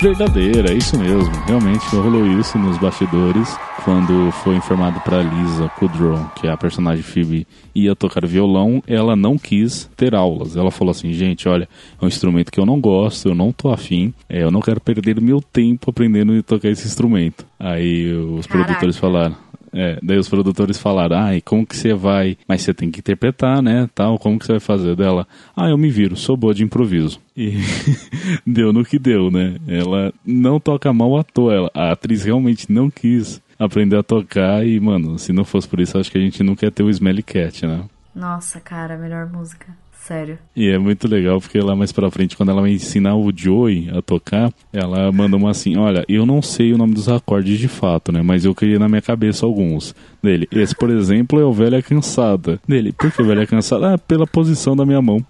Verdadeira, 0.02 0.72
é 0.72 0.76
isso 0.76 1.00
mesmo. 1.00 1.32
Realmente 1.46 1.86
rolou 1.96 2.28
isso 2.28 2.58
nos 2.58 2.78
bastidores 2.78 3.58
quando 3.86 4.32
foi 4.32 4.56
informado 4.56 5.00
para 5.02 5.22
Lisa 5.22 5.70
Kudrow, 5.78 6.20
que 6.36 6.48
é 6.48 6.52
a 6.52 6.58
personagem 6.58 7.04
Phoebe, 7.04 7.46
ia 7.74 7.96
tocar 7.96 8.26
violão, 8.26 8.82
ela 8.88 9.16
não 9.16 9.38
quis 9.38 9.88
ter 9.96 10.16
aulas. 10.16 10.58
Ela 10.58 10.72
falou 10.72 10.90
assim: 10.90 11.14
"Gente, 11.14 11.48
olha, 11.48 11.70
é 12.02 12.04
um 12.04 12.08
instrumento 12.08 12.52
que 12.52 12.60
eu 12.60 12.66
não 12.66 12.82
gosto, 12.82 13.30
eu 13.30 13.36
não 13.36 13.52
tô 13.52 13.72
afim, 13.72 14.12
é, 14.28 14.42
eu 14.42 14.50
não 14.50 14.60
quero 14.60 14.82
perder 14.82 15.22
meu 15.22 15.40
tempo 15.40 15.92
aprendendo 15.92 16.34
a 16.34 16.42
tocar 16.42 16.70
esse 16.70 16.88
instrumento". 16.88 17.46
Aí 17.60 18.12
os 18.12 18.48
Caraca. 18.48 18.66
produtores 18.70 18.98
falaram: 18.98 19.36
É, 19.72 20.00
daí 20.02 20.18
os 20.18 20.30
produtores 20.30 20.80
falaram, 20.80 21.18
ai, 21.18 21.42
como 21.42 21.68
que 21.68 21.76
você 21.76 21.94
vai? 21.94 22.38
Mas 22.48 22.62
você 22.62 22.74
tem 22.74 22.90
que 22.90 23.02
interpretar, 23.02 23.62
né? 23.62 23.90
Tal, 23.94 24.18
como 24.18 24.40
que 24.40 24.46
você 24.46 24.54
vai 24.54 24.60
fazer 24.62 24.96
dela? 24.96 25.28
Ah, 25.56 25.70
eu 25.70 25.78
me 25.78 25.90
viro, 25.90 26.16
sou 26.16 26.36
boa 26.36 26.54
de 26.54 26.64
improviso. 26.64 27.20
E 27.36 27.58
deu 28.48 28.72
no 28.72 28.86
que 28.86 28.98
deu, 28.98 29.30
né? 29.30 29.58
Ela 29.68 30.14
não 30.26 30.60
toca 30.60 30.92
mal 30.94 31.18
à 31.18 31.24
toa. 31.24 31.54
Ela, 31.54 31.72
a 31.74 31.92
atriz 31.92 32.24
realmente 32.24 32.72
não 32.72 32.90
quis 32.90 33.42
aprender 33.58 33.98
a 33.98 34.04
tocar 34.04 34.66
e, 34.66 34.80
mano, 34.80 35.18
se 35.18 35.34
não 35.34 35.44
fosse 35.44 35.68
por 35.68 35.80
isso, 35.80 35.98
acho 35.98 36.12
que 36.12 36.18
a 36.18 36.22
gente 36.22 36.44
nunca 36.44 36.66
ia 36.66 36.72
ter 36.72 36.84
o 36.84 36.90
Smelly 36.90 37.24
Cat, 37.24 37.66
né? 37.66 37.84
Nossa, 38.14 38.60
cara, 38.60 38.98
melhor 38.98 39.28
música. 39.28 39.68
Sério. 40.06 40.38
E 40.56 40.70
é 40.70 40.78
muito 40.78 41.08
legal 41.08 41.42
porque 41.42 41.60
lá 41.60 41.76
mais 41.76 41.92
pra 41.92 42.12
frente, 42.12 42.38
quando 42.38 42.52
ela 42.52 42.62
vai 42.62 42.70
ensinar 42.70 43.16
o 43.16 43.32
Joey 43.36 43.90
a 43.90 44.04
tocar, 44.04 44.54
ela 44.72 45.12
manda 45.12 45.36
uma 45.36 45.50
assim: 45.50 45.76
Olha, 45.78 46.06
eu 46.08 46.28
não 46.28 46.44
sei 46.44 46.72
o 46.74 46.78
nome 46.78 46.94
dos 46.94 47.10
acordes 47.10 47.58
de 47.58 47.68
fato, 47.68 48.12
né? 48.12 48.22
Mas 48.22 48.46
eu 48.46 48.54
criei 48.54 48.78
na 48.78 48.88
minha 48.88 49.02
cabeça 49.02 49.48
alguns. 49.48 49.96
Dele, 50.22 50.48
esse, 50.52 50.76
por 50.76 50.92
exemplo, 50.92 51.40
é 51.40 51.44
o 51.44 51.52
Velha 51.52 51.82
Cansada. 51.82 52.60
Dele, 52.68 52.92
por 52.92 53.12
que 53.12 53.24
Velha 53.24 53.48
Cansada? 53.48 53.96
Ah, 53.96 53.98
pela 53.98 54.28
posição 54.28 54.76
da 54.76 54.86
minha 54.86 55.02
mão. 55.02 55.26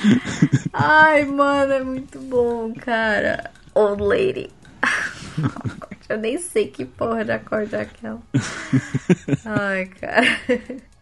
Ai, 0.72 1.26
mano, 1.26 1.72
é 1.72 1.84
muito 1.84 2.18
bom, 2.20 2.72
cara. 2.72 3.50
Old 3.74 4.02
Lady. 4.02 4.48
Eu 6.10 6.18
nem 6.18 6.38
sei 6.38 6.66
que 6.66 6.84
porra 6.84 7.24
de 7.24 7.30
acorde 7.30 7.72
é 7.76 7.82
aquela. 7.82 8.18
Ai, 9.46 9.86
cara. 9.86 10.26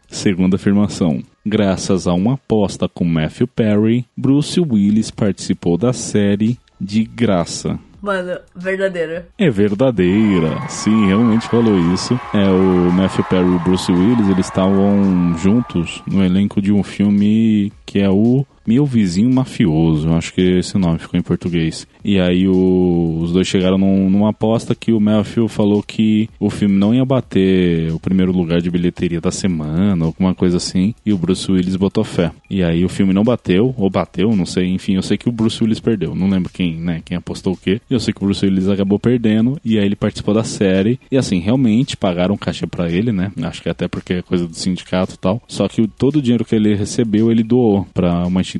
Segunda 0.06 0.56
afirmação. 0.56 1.22
Graças 1.46 2.06
a 2.06 2.12
uma 2.12 2.34
aposta 2.34 2.86
com 2.86 3.06
Matthew 3.06 3.48
Perry, 3.48 4.04
Bruce 4.14 4.60
Willis 4.60 5.10
participou 5.10 5.78
da 5.78 5.94
série 5.94 6.58
de 6.78 7.04
graça. 7.04 7.78
Mano, 8.02 8.38
verdadeiro. 8.54 9.24
É 9.38 9.48
verdadeira, 9.48 10.68
sim, 10.68 11.06
realmente 11.06 11.48
falou 11.48 11.78
isso. 11.94 12.12
É 12.34 12.46
o 12.50 12.92
Matthew 12.92 13.24
Perry 13.24 13.48
e 13.48 13.56
o 13.56 13.60
Bruce 13.60 13.90
Willis, 13.90 14.28
eles 14.28 14.44
estavam 14.44 15.38
juntos 15.38 16.02
no 16.06 16.22
elenco 16.22 16.60
de 16.60 16.70
um 16.70 16.82
filme 16.82 17.72
que 17.86 17.98
é 17.98 18.10
o 18.10 18.44
meu 18.68 18.84
Vizinho 18.84 19.32
Mafioso, 19.32 20.10
acho 20.10 20.34
que 20.34 20.42
esse 20.42 20.76
nome 20.76 20.98
ficou 20.98 21.18
em 21.18 21.22
português. 21.22 21.86
E 22.04 22.20
aí 22.20 22.46
o, 22.46 23.18
os 23.22 23.32
dois 23.32 23.48
chegaram 23.48 23.78
num, 23.78 24.10
numa 24.10 24.28
aposta 24.28 24.74
que 24.74 24.92
o 24.92 25.00
Matthew 25.00 25.48
falou 25.48 25.82
que 25.82 26.28
o 26.38 26.50
filme 26.50 26.76
não 26.76 26.94
ia 26.94 27.04
bater 27.04 27.90
o 27.92 27.98
primeiro 27.98 28.30
lugar 28.30 28.60
de 28.60 28.70
bilheteria 28.70 29.22
da 29.22 29.30
semana, 29.30 30.04
alguma 30.04 30.34
coisa 30.34 30.58
assim, 30.58 30.94
e 31.04 31.14
o 31.14 31.18
Bruce 31.18 31.50
Willis 31.50 31.76
botou 31.76 32.04
fé. 32.04 32.30
E 32.50 32.62
aí 32.62 32.84
o 32.84 32.90
filme 32.90 33.14
não 33.14 33.24
bateu, 33.24 33.74
ou 33.78 33.88
bateu, 33.88 34.36
não 34.36 34.44
sei, 34.44 34.66
enfim, 34.66 34.96
eu 34.96 35.02
sei 35.02 35.16
que 35.16 35.30
o 35.30 35.32
Bruce 35.32 35.62
Willis 35.62 35.80
perdeu, 35.80 36.14
não 36.14 36.28
lembro 36.28 36.52
quem, 36.52 36.76
né, 36.76 37.00
quem 37.02 37.16
apostou 37.16 37.54
o 37.54 37.56
quê. 37.56 37.80
Eu 37.88 37.98
sei 37.98 38.12
que 38.12 38.22
o 38.22 38.26
Bruce 38.26 38.44
Willis 38.44 38.68
acabou 38.68 38.98
perdendo, 38.98 39.58
e 39.64 39.78
aí 39.78 39.86
ele 39.86 39.96
participou 39.96 40.34
da 40.34 40.44
série, 40.44 41.00
e 41.10 41.16
assim, 41.16 41.38
realmente 41.38 41.96
pagaram 41.96 42.36
caixa 42.36 42.66
para 42.66 42.90
ele, 42.90 43.12
né, 43.12 43.32
acho 43.42 43.62
que 43.62 43.68
até 43.70 43.88
porque 43.88 44.14
é 44.14 44.22
coisa 44.22 44.46
do 44.46 44.54
sindicato 44.54 45.14
e 45.14 45.18
tal, 45.18 45.42
só 45.48 45.66
que 45.68 45.88
todo 45.88 46.16
o 46.16 46.22
dinheiro 46.22 46.44
que 46.44 46.54
ele 46.54 46.74
recebeu, 46.74 47.30
ele 47.30 47.42
doou 47.42 47.86
para 47.94 48.26
uma 48.26 48.42
instituição. 48.42 48.57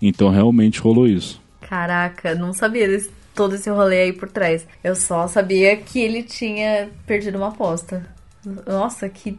Então 0.00 0.28
realmente 0.28 0.80
rolou 0.80 1.06
isso. 1.06 1.40
Caraca, 1.60 2.34
não 2.34 2.52
sabia 2.52 2.88
desse, 2.88 3.10
todo 3.34 3.54
esse 3.54 3.70
rolê 3.70 4.02
aí 4.02 4.12
por 4.12 4.28
trás. 4.30 4.66
Eu 4.82 4.94
só 4.94 5.26
sabia 5.28 5.76
que 5.76 6.00
ele 6.00 6.22
tinha 6.22 6.88
perdido 7.06 7.38
uma 7.38 7.48
aposta. 7.48 8.06
Nossa, 8.66 9.08
que 9.08 9.38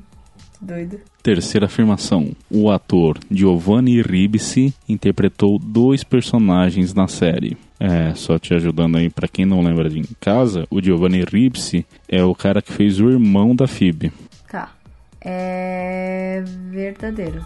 doido. 0.61 0.99
Terceira 1.23 1.65
afirmação. 1.65 2.31
O 2.49 2.69
ator 2.69 3.17
Giovanni 3.29 4.01
Ribisi 4.01 4.73
interpretou 4.87 5.59
dois 5.59 6.03
personagens 6.03 6.93
na 6.93 7.07
série. 7.07 7.57
É, 7.79 8.13
só 8.13 8.37
te 8.37 8.53
ajudando 8.53 8.97
aí, 8.97 9.09
para 9.09 9.27
quem 9.27 9.45
não 9.45 9.61
lembra 9.61 9.89
de 9.89 9.99
em 9.99 10.05
casa, 10.19 10.67
o 10.69 10.81
Giovanni 10.81 11.23
Ribisi 11.23 11.85
é 12.07 12.23
o 12.23 12.35
cara 12.35 12.61
que 12.61 12.71
fez 12.71 12.99
o 12.99 13.09
irmão 13.09 13.55
da 13.55 13.67
Phoebe. 13.67 14.11
Tá. 14.49 14.71
É 15.19 16.43
verdadeiro. 16.69 17.45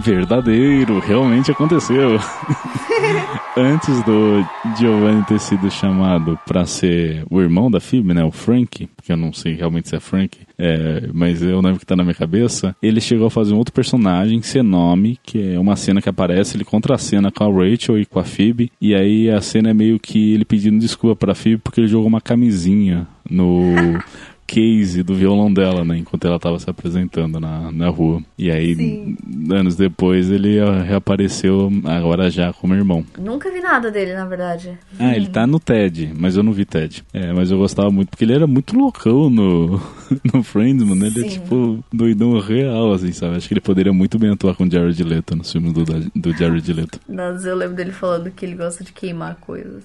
Verdadeiro, 0.00 0.98
realmente 0.98 1.50
aconteceu. 1.50 2.18
Antes 3.56 4.02
do 4.04 4.44
Giovanni 4.78 5.22
ter 5.24 5.38
sido 5.38 5.70
chamado 5.70 6.38
para 6.46 6.64
ser 6.64 7.24
o 7.28 7.40
irmão 7.40 7.70
da 7.70 7.80
Phoebe, 7.80 8.14
né, 8.14 8.24
o 8.24 8.30
Frank, 8.30 8.88
porque 8.96 9.12
eu 9.12 9.16
não 9.16 9.32
sei 9.32 9.54
realmente 9.54 9.88
se 9.88 9.96
é 9.96 10.00
Frank, 10.00 10.38
é, 10.56 11.08
mas 11.12 11.42
eu 11.42 11.60
lembro 11.60 11.78
que 11.78 11.86
tá 11.86 11.96
na 11.96 12.04
minha 12.04 12.14
cabeça, 12.14 12.74
ele 12.82 13.00
chegou 13.00 13.26
a 13.26 13.30
fazer 13.30 13.52
um 13.52 13.58
outro 13.58 13.74
personagem, 13.74 14.40
sem 14.40 14.62
nome, 14.62 15.18
que 15.22 15.54
é 15.54 15.58
uma 15.58 15.76
cena 15.76 16.00
que 16.00 16.08
aparece, 16.08 16.56
ele 16.56 16.64
contra 16.64 16.94
a 16.94 16.98
cena 16.98 17.30
com 17.30 17.44
a 17.44 17.48
Rachel 17.48 17.98
e 17.98 18.06
com 18.06 18.18
a 18.18 18.24
Phoebe, 18.24 18.70
e 18.80 18.94
aí 18.94 19.28
a 19.28 19.40
cena 19.40 19.70
é 19.70 19.74
meio 19.74 19.98
que 19.98 20.32
ele 20.32 20.44
pedindo 20.44 20.78
desculpa 20.78 21.16
pra 21.16 21.34
Phoebe 21.34 21.58
porque 21.58 21.80
ele 21.80 21.88
jogou 21.88 22.06
uma 22.06 22.20
camisinha 22.20 23.06
no 23.28 23.74
case 24.50 25.04
do 25.04 25.14
violão 25.14 25.52
dela, 25.52 25.84
né? 25.84 25.98
Enquanto 25.98 26.26
ela 26.26 26.34
estava 26.34 26.58
se 26.58 26.68
apresentando 26.68 27.38
na, 27.38 27.70
na 27.70 27.88
rua. 27.88 28.20
E 28.36 28.50
aí, 28.50 28.74
Sim. 28.74 29.16
anos 29.48 29.76
depois, 29.76 30.28
ele 30.28 30.58
ah, 30.58 30.82
reapareceu 30.82 31.70
agora 31.84 32.28
já 32.28 32.52
como 32.52 32.74
irmão. 32.74 33.06
Nunca 33.16 33.48
vi 33.48 33.60
nada 33.60 33.92
dele, 33.92 34.12
na 34.12 34.24
verdade. 34.24 34.76
Ah, 34.98 35.14
ele 35.14 35.28
tá 35.28 35.46
no 35.46 35.60
TED, 35.60 36.12
mas 36.18 36.36
eu 36.36 36.42
não 36.42 36.52
vi 36.52 36.64
TED. 36.64 37.04
É, 37.12 37.32
mas 37.32 37.52
eu 37.52 37.58
gostava 37.58 37.92
muito, 37.92 38.08
porque 38.08 38.24
ele 38.24 38.34
era 38.34 38.48
muito 38.48 38.76
loucão 38.76 39.30
no, 39.30 39.80
no 40.34 40.42
Friends, 40.42 40.82
mano. 40.82 41.06
Ele 41.06 41.20
é 41.20 41.28
Sim. 41.28 41.38
tipo 41.38 41.84
doidão 41.92 42.36
real, 42.40 42.92
assim, 42.92 43.12
sabe? 43.12 43.36
Acho 43.36 43.46
que 43.46 43.54
ele 43.54 43.60
poderia 43.60 43.92
muito 43.92 44.18
bem 44.18 44.32
atuar 44.32 44.56
com 44.56 44.64
o 44.64 44.70
Jared 44.70 45.00
Leto 45.04 45.36
nos 45.36 45.52
filmes 45.52 45.72
do, 45.72 45.84
do 45.84 46.36
Jared 46.36 46.72
Leto. 46.72 46.98
Mas 47.08 47.44
eu 47.44 47.54
lembro 47.54 47.76
dele 47.76 47.92
falando 47.92 48.32
que 48.32 48.44
ele 48.44 48.56
gosta 48.56 48.82
de 48.82 48.92
queimar 48.92 49.36
coisas. 49.36 49.84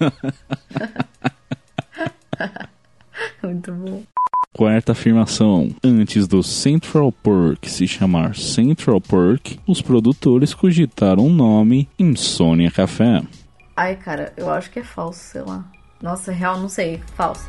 Muito 3.44 3.72
bom. 3.72 4.02
Quarta 4.54 4.92
afirmação. 4.92 5.70
Antes 5.82 6.28
do 6.28 6.42
Central 6.42 7.10
Perk 7.10 7.70
se 7.70 7.88
chamar 7.88 8.36
Central 8.36 9.00
Perk, 9.00 9.58
os 9.66 9.80
produtores 9.80 10.52
cogitaram 10.52 11.26
o 11.26 11.30
nome 11.30 11.88
Insônia 11.98 12.70
Café. 12.70 13.22
Ai, 13.74 13.96
cara, 13.96 14.32
eu 14.36 14.50
acho 14.50 14.70
que 14.70 14.80
é 14.80 14.84
falso, 14.84 15.20
sei 15.20 15.40
lá. 15.40 15.64
Nossa, 16.02 16.30
real, 16.32 16.58
não 16.58 16.68
sei. 16.68 17.00
Falso. 17.14 17.46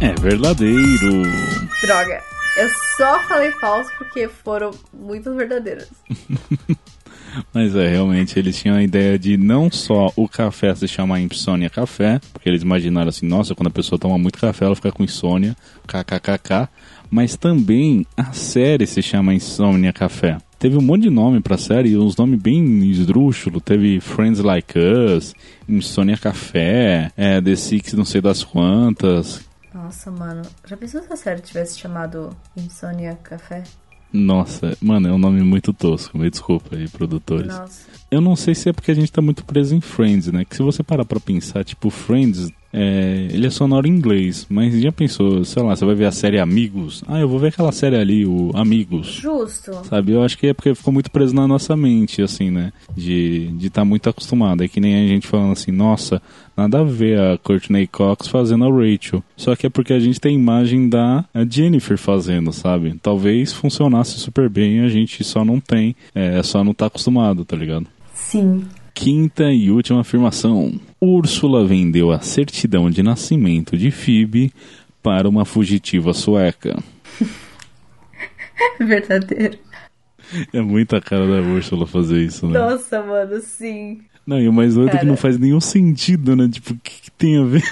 É 0.00 0.12
verdadeiro. 0.20 1.22
Droga. 1.82 2.29
Eu 2.56 2.68
só 2.96 3.20
falei 3.20 3.50
falso 3.52 3.90
porque 3.96 4.28
foram 4.28 4.70
muitas 4.92 5.34
verdadeiras. 5.36 5.88
Mas 7.54 7.74
é, 7.76 7.88
realmente, 7.88 8.38
eles 8.38 8.58
tinham 8.58 8.76
a 8.76 8.82
ideia 8.82 9.18
de 9.18 9.36
não 9.36 9.70
só 9.70 10.12
o 10.16 10.28
café 10.28 10.74
se 10.74 10.88
chamar 10.88 11.20
Insônia 11.20 11.70
Café, 11.70 12.20
porque 12.32 12.48
eles 12.48 12.62
imaginaram 12.62 13.08
assim, 13.08 13.26
nossa, 13.26 13.54
quando 13.54 13.68
a 13.68 13.72
pessoa 13.72 13.98
toma 13.98 14.18
muito 14.18 14.38
café, 14.38 14.64
ela 14.64 14.74
fica 14.74 14.90
com 14.90 15.04
insônia, 15.04 15.56
kkkk, 15.86 16.68
mas 17.10 17.36
também 17.36 18.06
a 18.16 18.32
série 18.32 18.86
se 18.86 19.02
chama 19.02 19.34
Insônia 19.34 19.92
Café. 19.92 20.38
Teve 20.58 20.76
um 20.76 20.82
monte 20.82 21.02
de 21.02 21.10
nome 21.10 21.40
pra 21.40 21.56
série, 21.56 21.96
uns 21.96 22.16
nomes 22.16 22.38
bem 22.38 22.84
esdrúxulos. 22.90 23.62
Teve 23.64 23.98
Friends 23.98 24.40
Like 24.40 24.78
Us, 24.78 25.34
Insônia 25.68 26.16
Café, 26.16 27.10
é, 27.16 27.40
The 27.40 27.56
Six 27.56 27.94
não 27.94 28.04
sei 28.04 28.20
das 28.20 28.44
quantas. 28.44 29.49
Nossa, 29.72 30.10
mano. 30.10 30.42
Já 30.66 30.76
pensou 30.76 31.02
se 31.02 31.12
a 31.12 31.16
série 31.16 31.40
tivesse 31.40 31.78
chamado 31.78 32.36
Insônia 32.56 33.18
Café? 33.22 33.62
Nossa, 34.12 34.76
mano, 34.80 35.08
é 35.08 35.12
um 35.12 35.18
nome 35.18 35.40
muito 35.42 35.72
tosco, 35.72 36.18
me 36.18 36.28
desculpa 36.28 36.74
aí, 36.74 36.88
produtores. 36.88 37.46
Nossa. 37.46 37.88
Eu 38.10 38.20
não 38.20 38.34
sei 38.34 38.56
se 38.56 38.68
é 38.68 38.72
porque 38.72 38.90
a 38.90 38.94
gente 38.94 39.12
tá 39.12 39.22
muito 39.22 39.44
preso 39.44 39.74
em 39.74 39.80
Friends, 39.80 40.26
né? 40.32 40.44
Que 40.44 40.56
se 40.56 40.62
você 40.62 40.82
parar 40.82 41.04
pra 41.04 41.20
pensar, 41.20 41.64
tipo, 41.64 41.90
Friends, 41.90 42.50
é, 42.72 43.28
ele 43.30 43.46
é 43.46 43.50
sonoro 43.50 43.86
em 43.86 43.90
inglês, 43.90 44.46
mas 44.48 44.80
já 44.80 44.92
pensou, 44.92 45.44
sei 45.44 45.62
lá, 45.62 45.74
você 45.74 45.84
vai 45.84 45.94
ver 45.94 46.06
a 46.06 46.12
série 46.12 46.38
Amigos? 46.38 47.02
Ah, 47.08 47.18
eu 47.18 47.28
vou 47.28 47.38
ver 47.38 47.48
aquela 47.48 47.72
série 47.72 47.96
ali, 47.96 48.24
o 48.24 48.50
Amigos. 48.54 49.06
Justo. 49.06 49.72
Sabe, 49.84 50.12
eu 50.12 50.22
acho 50.22 50.38
que 50.38 50.48
é 50.48 50.54
porque 50.54 50.74
ficou 50.74 50.92
muito 50.92 51.10
preso 51.10 51.34
na 51.34 51.46
nossa 51.48 51.76
mente, 51.76 52.22
assim, 52.22 52.50
né? 52.50 52.72
De 52.96 53.44
estar 53.46 53.56
de 53.58 53.70
tá 53.70 53.84
muito 53.84 54.08
acostumado. 54.08 54.62
É 54.62 54.68
que 54.68 54.80
nem 54.80 55.04
a 55.04 55.08
gente 55.08 55.26
falando 55.26 55.52
assim, 55.52 55.72
nossa, 55.72 56.22
nada 56.56 56.80
a 56.80 56.84
ver 56.84 57.18
a 57.18 57.38
Courtney 57.38 57.86
Cox 57.86 58.28
fazendo 58.28 58.64
a 58.64 58.68
Rachel. 58.68 59.22
Só 59.36 59.56
que 59.56 59.66
é 59.66 59.70
porque 59.70 59.92
a 59.92 60.00
gente 60.00 60.20
tem 60.20 60.36
a 60.36 60.40
imagem 60.40 60.88
da 60.88 61.24
Jennifer 61.48 61.98
fazendo, 61.98 62.52
sabe? 62.52 62.98
Talvez 63.02 63.52
funcionasse 63.52 64.18
super 64.18 64.48
bem, 64.48 64.80
a 64.80 64.88
gente 64.88 65.24
só 65.24 65.44
não 65.44 65.60
tem, 65.60 65.96
é 66.14 66.42
só 66.42 66.62
não 66.62 66.72
tá 66.72 66.86
acostumado, 66.86 67.44
tá 67.44 67.56
ligado? 67.56 67.86
Sim. 68.14 68.64
Quinta 69.00 69.44
e 69.44 69.70
última 69.70 70.02
afirmação. 70.02 70.78
Úrsula 71.00 71.66
vendeu 71.66 72.10
a 72.10 72.20
certidão 72.20 72.90
de 72.90 73.02
nascimento 73.02 73.74
de 73.74 73.90
Phoebe 73.90 74.52
para 75.02 75.26
uma 75.26 75.46
fugitiva 75.46 76.12
sueca. 76.12 76.76
Verdadeiro. 78.78 79.58
É 80.52 80.60
muita 80.60 81.00
cara 81.00 81.26
da 81.26 81.40
Úrsula 81.40 81.86
fazer 81.86 82.18
isso, 82.18 82.46
né? 82.46 82.58
Nossa, 82.58 83.02
mano, 83.02 83.40
sim. 83.40 84.02
Não, 84.26 84.38
e 84.38 84.46
o 84.46 84.52
mais 84.52 84.74
doido 84.74 84.94
é 84.94 84.98
que 84.98 85.06
não 85.06 85.16
faz 85.16 85.38
nenhum 85.38 85.62
sentido, 85.62 86.36
né? 86.36 86.46
Tipo, 86.52 86.74
o 86.74 86.78
que, 86.78 87.00
que 87.00 87.10
tem 87.12 87.38
a 87.38 87.44
ver? 87.44 87.64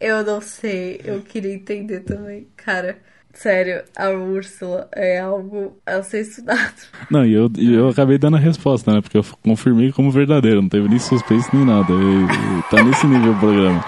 Eu 0.00 0.24
não 0.24 0.40
sei, 0.40 1.00
eu 1.04 1.20
queria 1.20 1.54
entender 1.54 2.00
também. 2.00 2.48
Cara, 2.56 2.98
sério, 3.32 3.82
a 3.96 4.10
Úrsula 4.10 4.88
é 4.94 5.18
algo 5.20 5.76
a 5.86 6.02
ser 6.02 6.20
estudado. 6.22 6.74
Não, 7.10 7.24
e 7.24 7.32
eu, 7.32 7.50
eu 7.58 7.88
acabei 7.88 8.18
dando 8.18 8.36
a 8.36 8.40
resposta, 8.40 8.92
né? 8.92 9.00
Porque 9.00 9.16
eu 9.18 9.24
confirmei 9.42 9.92
como 9.92 10.10
verdadeiro, 10.10 10.60
não 10.62 10.68
teve 10.68 10.88
nem 10.88 10.98
suspense 10.98 11.48
nem 11.54 11.64
nada. 11.64 11.92
E- 11.92 12.58
e 12.58 12.62
tá 12.70 12.82
nesse 12.82 13.06
nível 13.06 13.32
o 13.32 13.38
programa. 13.38 13.84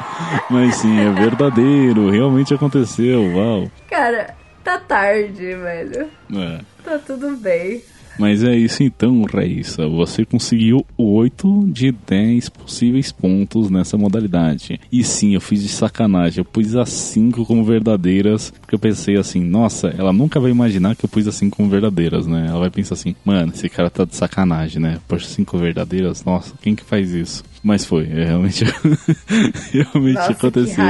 Mas 0.50 0.76
sim, 0.76 0.98
é 1.00 1.10
verdadeiro, 1.12 2.10
realmente 2.10 2.54
aconteceu, 2.54 3.22
uau. 3.34 3.70
Cara, 3.90 4.34
tá 4.64 4.78
tarde, 4.78 5.54
velho. 5.54 6.08
É. 6.34 6.58
Tá 6.84 6.98
tudo 6.98 7.36
bem. 7.36 7.82
Mas 8.18 8.42
é 8.44 8.56
isso 8.56 8.82
então, 8.82 9.22
Raíssa. 9.22 9.88
Você 9.88 10.24
conseguiu 10.24 10.84
8 10.96 11.68
de 11.68 11.92
10 11.92 12.48
possíveis 12.50 13.10
pontos 13.10 13.70
nessa 13.70 13.96
modalidade. 13.96 14.80
E 14.90 15.02
sim, 15.02 15.34
eu 15.34 15.40
fiz 15.40 15.62
de 15.62 15.68
sacanagem. 15.68 16.38
Eu 16.38 16.44
pus 16.44 16.76
as 16.76 16.90
5 16.90 17.44
como 17.46 17.64
verdadeiras. 17.64 18.52
Porque 18.60 18.74
eu 18.74 18.78
pensei 18.78 19.16
assim, 19.16 19.42
nossa, 19.42 19.88
ela 19.88 20.12
nunca 20.12 20.38
vai 20.38 20.50
imaginar 20.50 20.94
que 20.94 21.04
eu 21.04 21.08
pus 21.08 21.26
as 21.26 21.34
5 21.36 21.56
como 21.56 21.68
verdadeiras, 21.68 22.26
né? 22.26 22.46
Ela 22.48 22.60
vai 22.60 22.70
pensar 22.70 22.94
assim, 22.94 23.14
mano, 23.24 23.52
esse 23.54 23.68
cara 23.68 23.90
tá 23.90 24.04
de 24.04 24.14
sacanagem, 24.14 24.80
né? 24.80 24.98
Pôs 25.08 25.26
5 25.28 25.58
verdadeiras? 25.58 26.24
Nossa, 26.24 26.54
quem 26.60 26.74
que 26.74 26.84
faz 26.84 27.10
isso? 27.12 27.44
Mas 27.62 27.84
foi, 27.84 28.04
é 28.04 28.24
realmente. 28.24 28.64
realmente 29.72 30.16
Nossa, 30.16 30.32
aconteceu. 30.32 30.84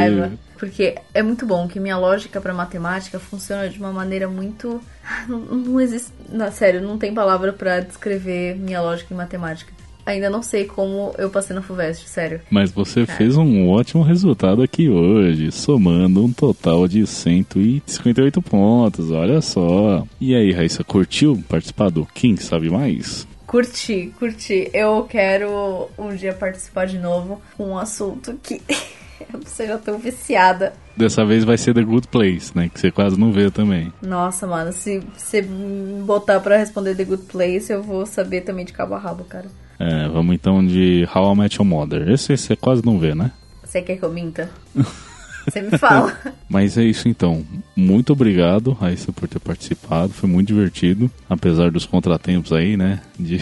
Porque 0.63 0.95
é 1.13 1.25
muito 1.25 1.45
bom 1.45 1.67
que 1.67 1.81
minha 1.81 1.99
lógica 1.99 2.41
pra 2.41 2.55
matemática 2.55 3.19
funciona 3.19 3.69
de 3.69 3.81
uma 3.81 3.93
maneira 3.93 4.29
muito. 4.29 4.81
Não, 5.27 5.41
não 5.41 5.81
existe. 5.81 6.13
Não, 6.31 6.53
sério, 6.53 6.81
não 6.81 6.97
tem 6.97 7.13
palavra 7.13 7.53
pra 7.53 7.81
descrever 7.81 8.55
minha 8.55 8.81
lógica 8.81 9.13
em 9.13 9.17
matemática. 9.17 9.73
Ainda 10.07 10.31
não 10.31 10.41
sei 10.41 10.65
como 10.65 11.13
eu 11.19 11.29
passei 11.31 11.55
na 11.55 11.63
FUVEST, 11.63 12.09
sério. 12.09 12.41
Mas 12.49 12.71
você 12.71 13.05
fez 13.05 13.37
um 13.37 13.69
ótimo 13.71 14.05
resultado 14.05 14.63
aqui 14.63 14.89
hoje, 14.89 15.51
somando 15.51 16.25
um 16.25 16.33
total 16.33 16.87
de 16.87 17.05
158 17.05 18.41
pontos, 18.41 19.11
olha 19.11 19.41
só. 19.41 20.07
E 20.21 20.33
aí, 20.33 20.53
Raíssa, 20.53 20.85
curtiu 20.85 21.43
participar 21.49 21.91
do 21.91 22.07
Quem 22.07 22.37
Sabe 22.37 22.71
Mais? 22.71 23.27
Curti, 23.49 24.13
curti. 24.17 24.71
Eu 24.73 25.03
quero 25.11 25.91
um 25.99 26.15
dia 26.15 26.33
participar 26.33 26.87
de 26.87 26.99
novo 26.99 27.43
com 27.57 27.71
um 27.71 27.79
assunto 27.79 28.39
que 28.41 28.63
eu 29.33 29.41
não 29.41 29.47
seja 29.47 29.79
tão 29.79 29.99
viciada. 29.99 30.73
Dessa 30.97 31.25
vez 31.25 31.45
vai 31.45 31.57
ser 31.57 31.75
The 31.75 31.83
Good 31.83 32.09
Place, 32.09 32.53
né? 32.55 32.69
Que 32.69 32.79
você 32.79 32.91
quase 32.91 33.19
não 33.19 33.33
vê 33.33 33.51
também. 33.51 33.93
Nossa, 34.03 34.47
mano, 34.47 34.73
se 34.73 35.03
você 35.17 35.43
botar 35.43 36.41
pra 36.41 36.57
responder 36.57 36.95
The 36.95 37.05
Good 37.05 37.25
Place, 37.25 37.73
eu 37.73 37.83
vou 37.83 38.05
saber 38.07 38.43
também 38.43 38.65
de 38.65 38.73
cabo 38.73 38.95
a 38.95 38.99
rabo, 38.99 39.25
cara. 39.25 39.47
É, 39.79 40.09
vamos 40.09 40.35
então 40.35 40.65
de 40.65 41.09
How 41.15 41.33
I 41.33 41.39
Met 41.39 41.57
Your 41.57 41.67
Mother. 41.67 42.09
Esse 42.09 42.37
você 42.37 42.55
quase 42.55 42.85
não 42.85 42.99
vê, 42.99 43.15
né? 43.15 43.33
Você 43.65 43.83
quer 43.83 43.97
que 43.97 44.05
eu 44.05 44.13
minta? 44.13 44.51
Você 45.47 45.63
me 45.63 45.77
fala. 45.79 46.17
Mas 46.49 46.77
é 46.77 46.85
isso 46.85 47.09
então. 47.09 47.45
Muito 47.75 48.13
obrigado, 48.13 48.73
Raíssa, 48.73 49.13
por 49.13 49.29
ter 49.29 49.39
participado. 49.39 50.13
Foi 50.13 50.29
muito 50.29 50.49
divertido. 50.49 51.11
Apesar 51.29 51.71
dos 51.71 51.87
contratempos 51.87 52.53
aí, 52.53 52.77
né? 52.77 53.01
De 53.19 53.39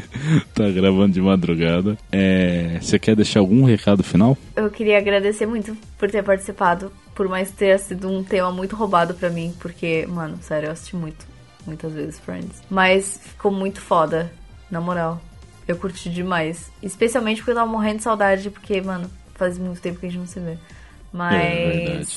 tá 0.54 0.68
gravando 0.70 1.12
de 1.14 1.20
madrugada. 1.20 1.96
É, 2.10 2.78
Você 2.80 2.98
quer 2.98 3.14
deixar 3.16 3.40
algum 3.40 3.64
recado 3.64 4.02
final? 4.02 4.36
Eu 4.56 4.70
queria 4.70 4.98
agradecer 4.98 5.46
muito 5.46 5.76
por 5.96 6.10
ter 6.10 6.22
participado, 6.22 6.92
por 7.14 7.28
mais 7.28 7.50
ter 7.50 7.78
sido 7.78 8.08
um 8.10 8.22
tema 8.22 8.50
muito 8.50 8.76
roubado 8.76 9.14
pra 9.14 9.30
mim, 9.30 9.54
porque, 9.60 10.06
mano, 10.08 10.38
sério, 10.42 10.66
eu 10.68 10.72
assisti 10.72 10.96
muito, 10.96 11.26
muitas 11.66 11.92
vezes 11.92 12.18
Friends. 12.20 12.62
Mas 12.70 13.20
ficou 13.22 13.50
muito 13.52 13.80
foda, 13.80 14.30
na 14.70 14.80
moral. 14.80 15.20
Eu 15.66 15.76
curti 15.76 16.08
demais. 16.08 16.70
Especialmente 16.82 17.38
porque 17.38 17.50
eu 17.50 17.56
tava 17.56 17.70
morrendo 17.70 17.98
de 17.98 18.02
saudade, 18.02 18.50
porque, 18.50 18.80
mano, 18.80 19.10
faz 19.34 19.58
muito 19.58 19.80
tempo 19.80 20.00
que 20.00 20.06
a 20.06 20.08
gente 20.08 20.18
não 20.18 20.26
se 20.26 20.40
vê. 20.40 20.56
Mas. 21.12 21.34
É 21.34 21.70
verdade. 21.70 22.08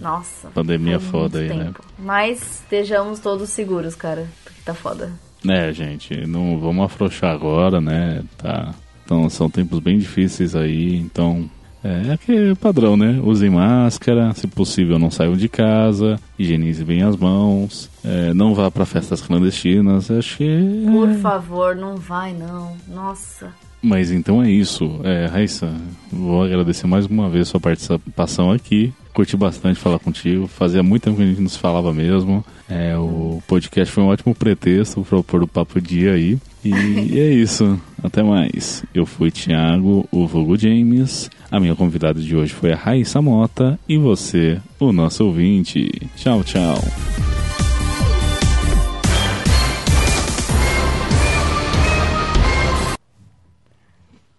Nossa. 0.00 0.48
Pandemia 0.50 1.00
foda 1.00 1.40
aí, 1.40 1.48
né? 1.48 1.64
tempo. 1.64 1.84
Mas 1.98 2.60
estejamos 2.60 3.18
todos 3.18 3.50
seguros, 3.50 3.94
cara. 3.94 4.26
Porque 4.44 4.60
tá 4.64 4.74
foda. 4.74 5.12
É, 5.48 5.72
gente, 5.72 6.26
não 6.26 6.58
vamos 6.58 6.84
afrouxar 6.84 7.32
agora, 7.32 7.80
né? 7.80 8.22
Tá. 8.38 8.74
Então 9.04 9.28
são 9.28 9.50
tempos 9.50 9.80
bem 9.80 9.98
difíceis 9.98 10.54
aí, 10.56 10.96
então. 10.96 11.48
É 11.86 12.14
aquele 12.14 12.54
padrão, 12.54 12.96
né? 12.96 13.20
Usem 13.22 13.50
máscara, 13.50 14.32
se 14.32 14.46
possível 14.46 14.98
não 14.98 15.10
saiam 15.10 15.36
de 15.36 15.50
casa, 15.50 16.18
higienize 16.38 16.82
bem 16.82 17.02
as 17.02 17.14
mãos, 17.14 17.90
é, 18.02 18.32
não 18.32 18.54
vá 18.54 18.70
pra 18.70 18.86
festas 18.86 19.20
clandestinas, 19.20 20.10
acho 20.10 20.38
que. 20.38 20.86
Por 20.90 21.12
favor, 21.16 21.76
não 21.76 21.96
vai 21.96 22.32
não. 22.32 22.74
Nossa. 22.88 23.52
Mas 23.84 24.10
então 24.10 24.42
é 24.42 24.50
isso. 24.50 24.98
É, 25.04 25.26
Raíssa, 25.26 25.70
vou 26.10 26.42
agradecer 26.42 26.86
mais 26.86 27.04
uma 27.04 27.28
vez 27.28 27.48
sua 27.48 27.60
participação 27.60 28.50
aqui. 28.50 28.94
Curti 29.12 29.36
bastante 29.36 29.78
falar 29.78 29.98
contigo. 29.98 30.46
Fazia 30.46 30.82
muito 30.82 31.02
tempo 31.02 31.18
que 31.18 31.22
a 31.22 31.26
gente 31.26 31.40
não 31.40 31.48
se 31.50 31.58
falava 31.58 31.92
mesmo. 31.92 32.42
É, 32.68 32.96
o 32.96 33.42
podcast 33.46 33.92
foi 33.92 34.02
um 34.02 34.06
ótimo 34.08 34.34
pretexto 34.34 35.02
para 35.02 35.22
pôr 35.22 35.42
o 35.42 35.46
papo 35.46 35.80
dia 35.82 36.14
aí. 36.14 36.38
E 36.64 37.20
é 37.20 37.30
isso. 37.30 37.78
Até 38.02 38.22
mais. 38.22 38.82
Eu 38.94 39.04
fui 39.04 39.30
Thiago, 39.30 40.08
o 40.10 40.26
Vulgo 40.26 40.56
James. 40.56 41.30
A 41.50 41.60
minha 41.60 41.76
convidada 41.76 42.18
de 42.18 42.34
hoje 42.34 42.54
foi 42.54 42.72
a 42.72 42.76
Raíssa 42.76 43.20
Mota. 43.20 43.78
E 43.86 43.98
você, 43.98 44.58
o 44.80 44.92
nosso 44.92 45.26
ouvinte. 45.26 45.90
Tchau, 46.16 46.42
tchau. 46.42 47.33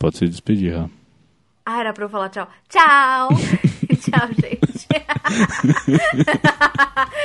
Pode 0.06 0.20
se 0.20 0.28
despedir, 0.28 0.72
Ra. 0.72 0.88
Ah, 1.66 1.80
era 1.80 1.92
pra 1.92 2.06
eu 2.06 2.10
falar 2.10 2.30
tchau. 2.30 2.48
Tchau! 2.70 3.30
tchau, 3.98 4.28
gente. 4.40 4.88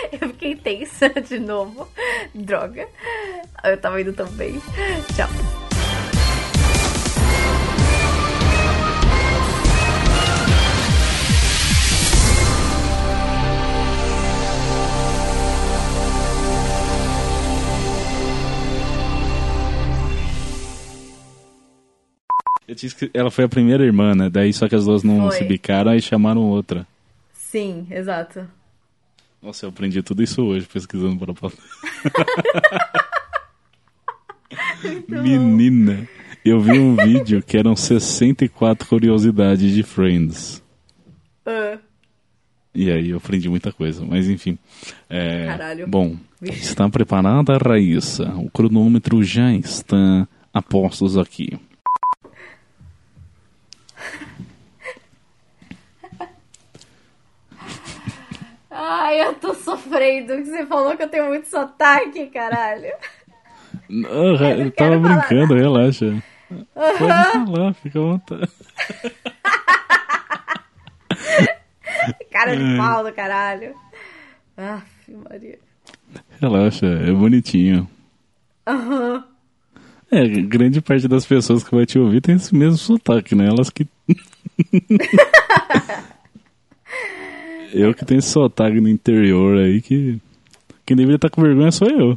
eu 0.19 0.29
fiquei 0.31 0.57
tensa 0.57 1.11
de 1.11 1.39
novo. 1.39 1.87
Droga. 2.35 2.89
Eu 3.63 3.79
tava 3.79 4.01
indo 4.01 4.15
tão 4.15 4.27
bem. 4.29 4.59
Tchau. 5.15 5.70
Eu 22.71 22.77
disse 22.77 22.95
que 22.95 23.11
ela 23.13 23.33
foi 23.33 23.43
a 23.43 23.49
primeira 23.49 23.85
irmã, 23.85 24.15
né? 24.15 24.31
Daí 24.31 24.53
só 24.53 24.69
que 24.69 24.77
as 24.77 24.85
duas 24.85 25.03
não 25.03 25.23
Foi. 25.29 25.39
se 25.39 25.45
bicaram 25.45 25.93
e 25.93 26.01
chamaram 26.01 26.43
outra. 26.43 26.87
Sim, 27.33 27.85
exato. 27.91 28.47
Nossa, 29.43 29.67
eu 29.67 29.71
aprendi 29.71 30.01
tudo 30.05 30.23
isso 30.23 30.41
hoje 30.41 30.67
pesquisando 30.73 31.19
para 31.19 31.35
pauta. 31.35 31.57
Menina, 35.09 36.09
eu 36.45 36.61
vi 36.61 36.79
um 36.79 36.95
vídeo 36.95 37.43
que 37.43 37.57
eram 37.57 37.75
64 37.75 38.87
curiosidades 38.89 39.73
de 39.75 39.83
Friends. 39.83 40.63
Ah, 41.45 41.77
E 42.73 42.89
aí 42.89 43.11
eu 43.11 43.17
aprendi 43.17 43.49
muita 43.49 43.73
coisa, 43.73 44.05
mas 44.07 44.29
enfim. 44.29 44.57
É, 45.09 45.47
Caralho. 45.47 45.89
Bom, 45.89 46.17
Vixe. 46.41 46.61
está 46.61 46.89
preparada, 46.89 47.59
Raíssa? 47.59 48.33
O 48.37 48.49
cronômetro 48.49 49.25
já 49.25 49.53
está 49.55 50.29
a 50.55 50.63
postos 50.63 51.19
aqui. 51.19 51.59
Ai, 58.93 59.23
eu 59.23 59.35
tô 59.35 59.55
sofrendo. 59.55 60.45
Você 60.45 60.67
falou 60.67 60.97
que 60.97 61.05
eu 61.05 61.09
tenho 61.09 61.29
muito 61.29 61.47
sotaque, 61.47 62.27
caralho. 62.27 62.93
Não, 63.89 64.11
não 64.11 64.33
eu 64.33 64.37
tava 64.37 64.71
quero 64.73 65.01
falar 65.01 65.09
brincando, 65.29 65.55
relaxa. 65.55 66.21
Pode 66.75 66.99
falar, 66.99 67.73
fica 67.75 68.01
à 68.01 68.03
vontade. 68.03 68.51
Cara 72.33 72.57
de 72.57 72.77
pau 72.77 73.05
do 73.05 73.13
caralho. 73.13 73.77
Aff, 74.57 74.85
Maria. 75.29 75.61
Relaxa, 76.41 76.87
é 76.87 77.13
bonitinho. 77.13 77.89
Aham. 78.67 79.23
É, 80.11 80.27
grande 80.27 80.81
parte 80.81 81.07
das 81.07 81.25
pessoas 81.25 81.63
que 81.63 81.73
vai 81.73 81.87
te 81.87 81.97
ouvir 81.97 82.21
tem 82.21 82.35
esse 82.35 82.53
mesmo 82.53 82.77
sotaque, 82.77 83.37
né? 83.37 83.47
Elas 83.47 83.71
que. 83.71 83.87
eu 87.73 87.95
que 87.95 88.05
tenho 88.05 88.19
esse 88.19 88.31
sotaque 88.31 88.81
no 88.81 88.89
interior 88.89 89.59
aí 89.59 89.81
que. 89.81 90.21
Quem 90.87 90.97
deveria 90.97 91.17
estar 91.17 91.31
com 91.31 91.43
vergonha 91.43 91.71
sou 91.71 91.89
eu. 91.89 92.15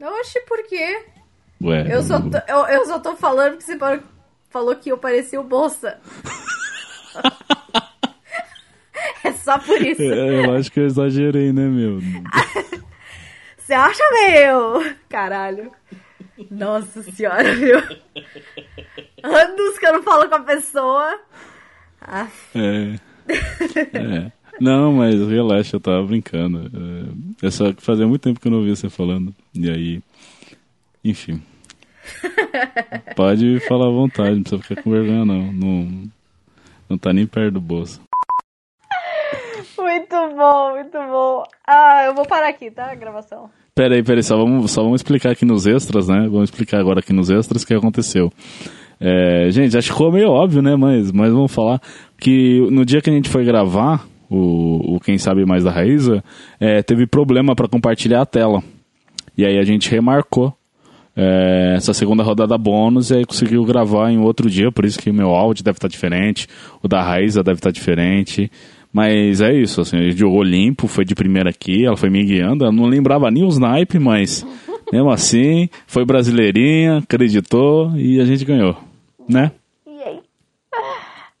Oxe, 0.00 0.40
por 0.48 0.62
quê? 0.66 1.04
Ué. 1.62 1.94
Eu 1.94 2.02
só 2.02 2.20
tô, 2.20 2.38
eu, 2.48 2.66
eu 2.66 2.86
só 2.86 2.98
tô 2.98 3.14
falando 3.14 3.52
porque 3.52 3.64
você 3.66 3.78
falou- 4.50 4.76
que 4.76 4.90
eu 4.90 4.98
parecia 4.98 5.40
o 5.40 5.44
Bolsa. 5.44 5.98
é 9.24 9.32
só 9.32 9.58
por 9.58 9.80
isso. 9.80 10.02
É, 10.02 10.44
eu 10.44 10.54
acho 10.54 10.70
que 10.72 10.80
eu 10.80 10.86
exagerei, 10.86 11.52
né, 11.52 11.66
meu? 11.66 12.00
Você 13.58 13.74
acha, 13.74 14.02
meu? 14.12 14.94
Caralho. 15.08 15.70
Nossa 16.50 17.02
senhora, 17.02 17.54
viu? 17.54 17.78
Anos 19.22 19.78
que 19.78 19.86
eu 19.86 19.92
não 19.94 20.02
falo 20.02 20.28
com 20.28 20.34
a 20.34 20.40
pessoa. 20.40 21.20
Aff, 22.00 22.58
É. 22.58 22.98
É. 23.96 24.32
Não, 24.62 24.92
mas 24.92 25.20
relaxa, 25.28 25.74
eu 25.74 25.80
tava 25.80 26.06
brincando. 26.06 26.70
É, 27.42 27.46
é 27.48 27.50
só 27.50 27.72
que 27.72 27.82
fazia 27.82 28.06
muito 28.06 28.22
tempo 28.22 28.38
que 28.38 28.46
eu 28.46 28.52
não 28.52 28.58
ouvia 28.58 28.76
você 28.76 28.88
falando. 28.88 29.34
E 29.52 29.68
aí. 29.68 30.00
Enfim. 31.04 31.42
Pode 33.16 33.58
falar 33.66 33.88
à 33.88 33.90
vontade, 33.90 34.36
não 34.36 34.42
precisa 34.42 34.62
ficar 34.62 34.80
com 34.80 34.90
vergonha, 34.92 35.24
não. 35.24 35.52
Não, 35.52 36.04
não 36.88 36.96
tá 36.96 37.12
nem 37.12 37.26
perto 37.26 37.54
do 37.54 37.60
bolso. 37.60 38.00
Muito 39.76 40.16
bom, 40.36 40.70
muito 40.74 40.92
bom. 40.92 41.42
Ah, 41.66 42.04
eu 42.06 42.14
vou 42.14 42.24
parar 42.24 42.50
aqui, 42.50 42.70
tá? 42.70 42.92
A 42.92 42.94
gravação. 42.94 43.50
Pera 43.74 43.96
aí, 43.96 44.02
pera 44.04 44.20
aí, 44.20 44.22
só 44.22 44.36
vamos, 44.36 44.70
só 44.70 44.84
vamos 44.84 45.00
explicar 45.00 45.32
aqui 45.32 45.44
nos 45.44 45.66
extras, 45.66 46.06
né? 46.06 46.28
Vamos 46.30 46.50
explicar 46.50 46.78
agora 46.78 47.00
aqui 47.00 47.12
nos 47.12 47.30
extras 47.30 47.64
o 47.64 47.66
que 47.66 47.74
aconteceu. 47.74 48.32
É, 49.00 49.50
gente, 49.50 49.76
acho 49.76 49.88
que 49.88 49.92
ficou 49.92 50.12
meio 50.12 50.30
óbvio, 50.30 50.62
né? 50.62 50.76
Mas, 50.76 51.10
mas 51.10 51.32
vamos 51.32 51.52
falar 51.52 51.80
que 52.16 52.60
no 52.70 52.84
dia 52.84 53.02
que 53.02 53.10
a 53.10 53.12
gente 53.12 53.28
foi 53.28 53.44
gravar, 53.44 54.06
o, 54.32 54.96
o 54.96 55.00
Quem 55.00 55.18
Sabe 55.18 55.44
Mais 55.44 55.62
da 55.62 55.70
Raíza, 55.70 56.24
é, 56.58 56.82
teve 56.82 57.06
problema 57.06 57.54
para 57.54 57.68
compartilhar 57.68 58.22
a 58.22 58.26
tela. 58.26 58.62
E 59.36 59.44
aí 59.44 59.58
a 59.58 59.62
gente 59.62 59.90
remarcou 59.90 60.54
é, 61.14 61.74
essa 61.76 61.92
segunda 61.92 62.22
rodada 62.22 62.56
bônus 62.56 63.10
e 63.10 63.16
aí 63.16 63.24
conseguiu 63.26 63.64
gravar 63.64 64.10
em 64.10 64.18
outro 64.18 64.48
dia, 64.48 64.72
por 64.72 64.84
isso 64.84 64.98
que 64.98 65.10
o 65.10 65.14
meu 65.14 65.28
áudio 65.28 65.64
deve 65.64 65.76
estar 65.76 65.88
diferente, 65.88 66.48
o 66.82 66.88
da 66.88 67.02
Raíza 67.02 67.42
deve 67.42 67.58
estar 67.58 67.70
diferente. 67.70 68.50
Mas 68.92 69.40
é 69.40 69.54
isso, 69.54 69.80
assim, 69.80 69.96
a 69.96 70.02
gente 70.02 70.18
jogou 70.18 70.42
limpo, 70.42 70.86
foi 70.86 71.04
de 71.04 71.14
primeira 71.14 71.48
aqui, 71.48 71.86
ela 71.86 71.96
foi 71.96 72.10
me 72.10 72.22
guiando, 72.22 72.64
ela 72.64 72.72
não 72.72 72.84
lembrava 72.84 73.30
nem 73.30 73.42
os 73.42 73.58
naipe, 73.58 73.98
mas 73.98 74.46
mesmo 74.92 75.10
assim, 75.10 75.68
foi 75.86 76.04
brasileirinha, 76.04 76.98
acreditou 76.98 77.96
e 77.96 78.20
a 78.20 78.24
gente 78.26 78.44
ganhou, 78.44 78.76
né? 79.26 79.50
E 79.86 80.02
aí? 80.02 80.20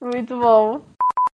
Muito 0.00 0.34
bom. 0.38 0.80